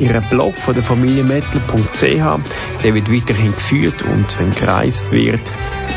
Ihr 0.00 0.20
Blog 0.30 0.56
von 0.56 0.74
der 0.74 0.82
Familie 0.82 1.24
Mettler.ch, 1.24 2.02
der 2.02 2.94
wird 2.94 3.12
weiterhin 3.12 3.52
geführt 3.52 4.02
und 4.02 4.38
wenn 4.38 4.50
gereist 4.50 5.10
wird, 5.10 5.40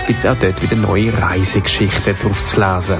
gibt 0.08 0.20
es 0.20 0.26
auch 0.26 0.38
dort 0.38 0.62
wieder 0.64 0.76
neue 0.76 1.16
Reisegeschichten 1.16 2.16
drauf 2.16 2.44
zu 2.44 2.60
lesen. 2.60 2.98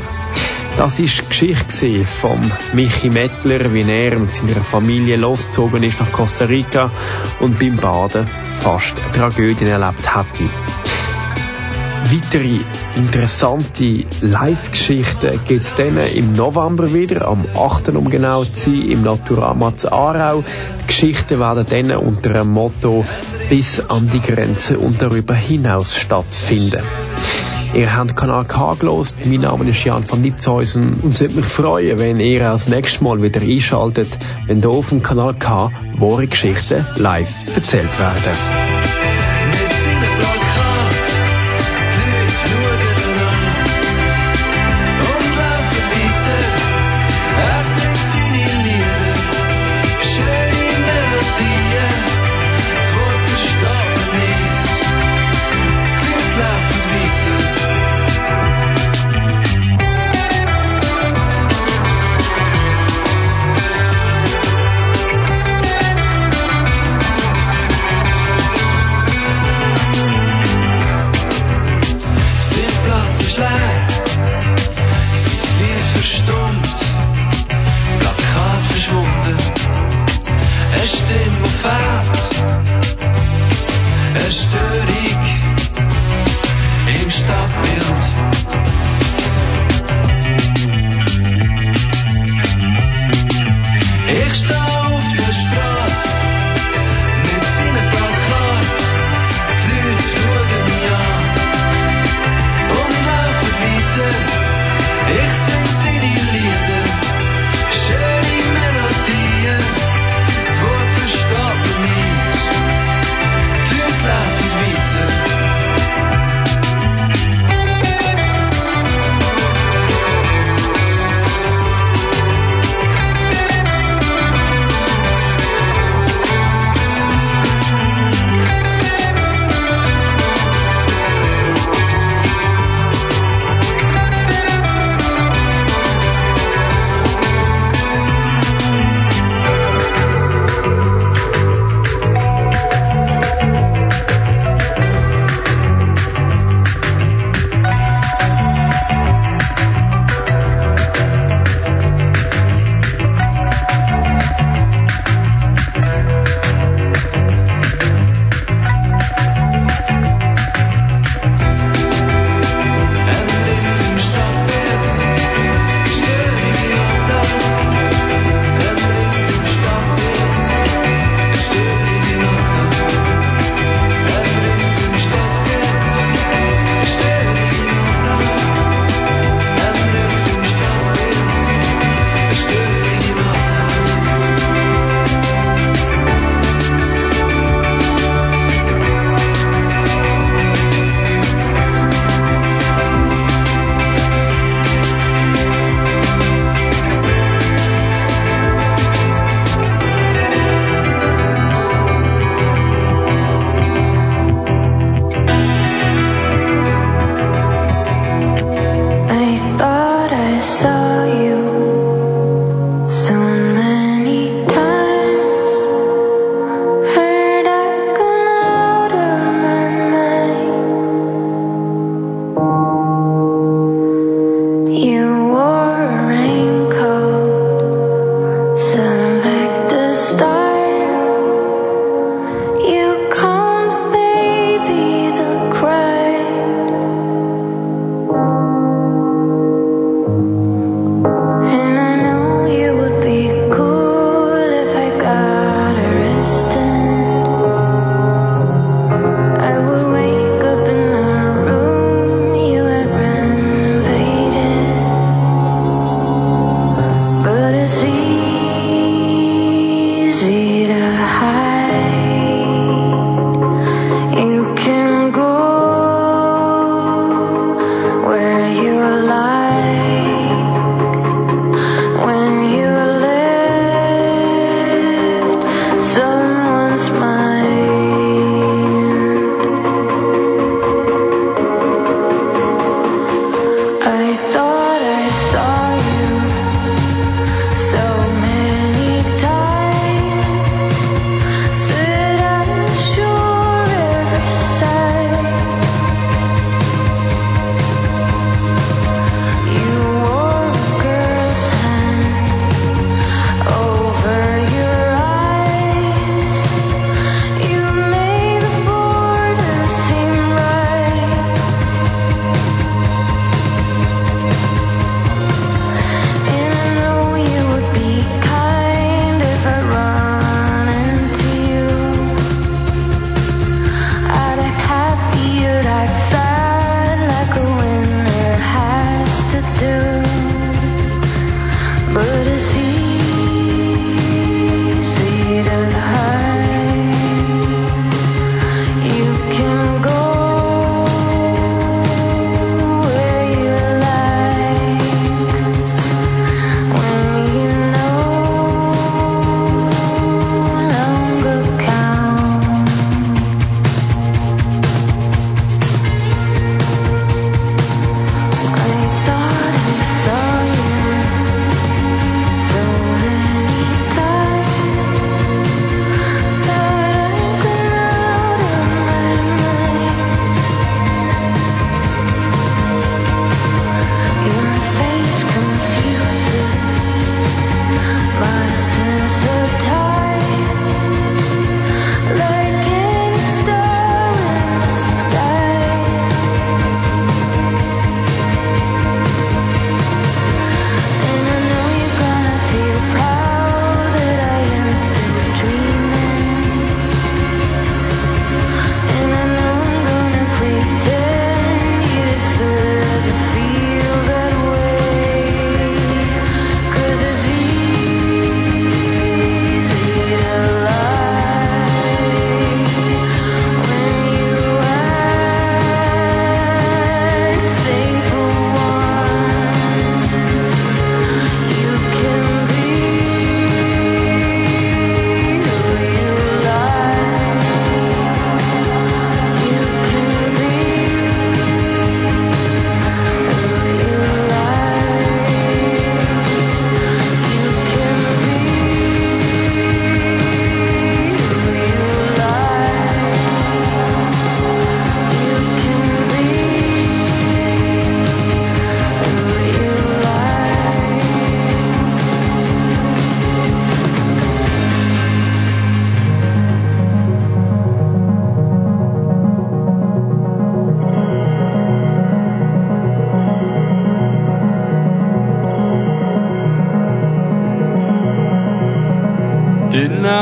Das 0.78 1.00
ist 1.00 1.22
die 1.22 1.28
Geschichte 1.28 2.06
von 2.06 2.40
Michi 2.74 3.10
Mettler, 3.10 3.74
wie 3.74 3.82
er 3.82 4.20
mit 4.20 4.34
seiner 4.34 4.64
Familie 4.64 5.18
losgezogen 5.18 5.84
ist 5.84 6.00
nach 6.00 6.12
Costa 6.12 6.46
Rica 6.46 6.92
und 7.40 7.60
beim 7.60 7.78
Baden 7.78 8.28
fast 8.60 8.96
Tragödien 9.14 9.72
erlebt 9.72 10.14
hatte. 10.14 10.50
Weitere 12.04 12.60
interessante 12.96 14.06
Live-Geschichten 14.22 15.40
gibt 15.46 15.62
es 15.62 15.76
dann 15.76 15.98
im 15.98 16.34
November 16.34 16.94
wieder, 16.94 17.28
am 17.28 17.46
8. 17.56 17.90
um 17.90 18.10
genau 18.10 18.44
zu 18.44 18.72
sein, 18.72 18.90
im 18.90 19.02
Naturama 19.04 19.78
zu 19.78 19.92
Aarau. 19.92 20.44
Die 20.82 20.88
Geschichten 20.88 21.40
werden 21.40 21.66
dann 21.70 21.98
unter 21.98 22.34
dem 22.34 22.52
Motto 22.52 23.06
bis 23.50 23.80
an 23.80 24.10
die 24.12 24.20
Grenze 24.20 24.80
und 24.80 25.02
darüber 25.02 25.36
hinaus 25.36 25.96
stattfinden. 25.96 26.82
Ihr 27.74 27.96
habt 27.96 28.18
Kanal 28.18 28.44
K 28.44 28.74
gelost. 28.74 29.16
Mein 29.24 29.42
Name 29.42 29.70
ist 29.70 29.84
Jan 29.86 30.04
van 30.10 30.22
Nitzhäusen 30.22 30.94
und 31.02 31.14
es 31.14 31.22
würde 31.22 31.36
mich 31.36 31.46
freuen, 31.46 32.00
wenn 32.00 32.20
ihr 32.20 32.50
auch 32.50 32.54
das 32.54 32.68
nächste 32.68 33.04
Mal 33.04 33.22
wieder 33.22 33.42
einschaltet, 33.42 34.10
wenn 34.48 34.60
hier 34.60 34.70
auf 34.70 34.90
dem 34.90 35.02
Kanal 35.02 35.36
K 35.36 35.72
wahre 35.98 36.28
Geschichten 36.28 36.86
live 36.98 37.30
erzählt 37.56 37.98
werden. 37.98 38.91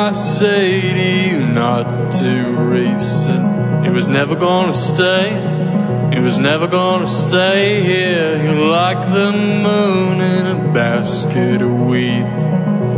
I 0.09 0.13
say 0.13 0.81
to 0.81 1.29
you 1.29 1.45
not 1.45 2.13
to 2.13 2.55
race 2.71 3.27
it? 3.27 3.91
Was 3.91 4.07
never 4.07 4.35
gonna 4.35 4.73
stay. 4.73 5.29
It 6.15 6.19
was 6.19 6.39
never 6.39 6.65
gonna 6.65 7.07
stay 7.07 7.83
here. 7.83 8.43
You're 8.43 8.65
like 8.69 9.01
the 9.01 9.31
moon 9.31 10.19
in 10.19 10.47
a 10.47 10.73
basket 10.73 11.61
of 11.61 11.71
wheat. 11.71 12.37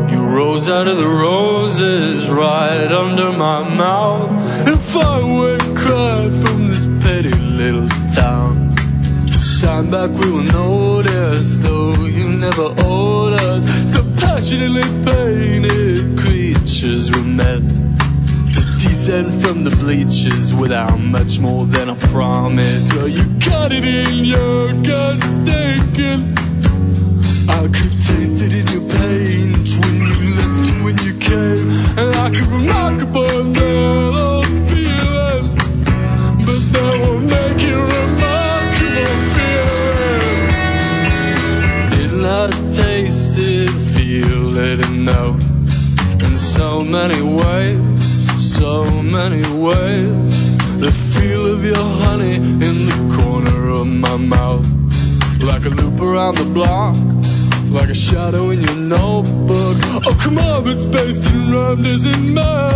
You 0.10 0.20
rose 0.22 0.70
out 0.70 0.88
of 0.88 0.96
the 0.96 1.06
roses 1.06 2.30
right 2.30 2.90
under 2.90 3.34
my 3.34 3.68
mouth. 3.68 4.68
If 4.70 4.96
I 4.96 5.22
went 5.22 5.78
cried 5.78 6.32
from 6.32 6.70
this 6.70 6.86
petty 6.86 7.34
little 7.34 7.90
town 8.16 8.78
shine 9.42 9.90
back, 9.90 10.12
we 10.12 10.32
will 10.32 10.44
notice, 10.44 11.60
though 11.60 12.06
you 12.06 12.30
never 12.30 12.74
owed 12.78 13.34
us. 13.34 13.92
So 13.92 14.01
passionately 14.22 14.84
painted 15.04 16.20
creatures 16.20 17.10
were 17.10 17.24
meant 17.24 17.76
to 18.54 18.62
descend 18.78 19.42
from 19.42 19.64
the 19.64 19.72
bleachers 19.72 20.54
without 20.54 20.98
much 20.98 21.40
more 21.40 21.66
than 21.66 21.90
a 21.90 21.96
promise. 21.96 22.88
Well, 22.94 23.08
you 23.08 23.24
got 23.40 23.72
it 23.72 23.84
in 23.84 24.26
your 24.26 24.74
gut 24.74 25.18
stinking. 25.24 26.38
I 27.50 27.62
could 27.64 27.96
taste 28.08 28.42
it 28.46 28.54
in 28.54 28.68
your 28.68 28.88
paint 28.90 29.68
when 29.82 29.96
you 30.08 30.36
left 30.36 30.70
and 30.72 30.84
when 30.84 30.98
you 31.00 31.18
came, 31.18 31.70
and 31.98 32.16
I 32.16 32.30
could 32.30 32.48
remark 32.48 33.02
upon 33.02 33.54
around 56.32 56.48
the 56.48 56.54
block, 56.54 56.96
like 57.72 57.90
a 57.90 57.96
shadow 57.96 58.50
in 58.52 58.62
your 58.62 58.76
notebook. 58.76 59.78
Oh, 60.06 60.18
come 60.22 60.38
on, 60.38 60.68
it's 60.68 60.86
based 60.86 61.26
in 61.26 61.52
rhyme, 61.52 61.84
doesn't 61.84 62.34
matter. 62.34 62.71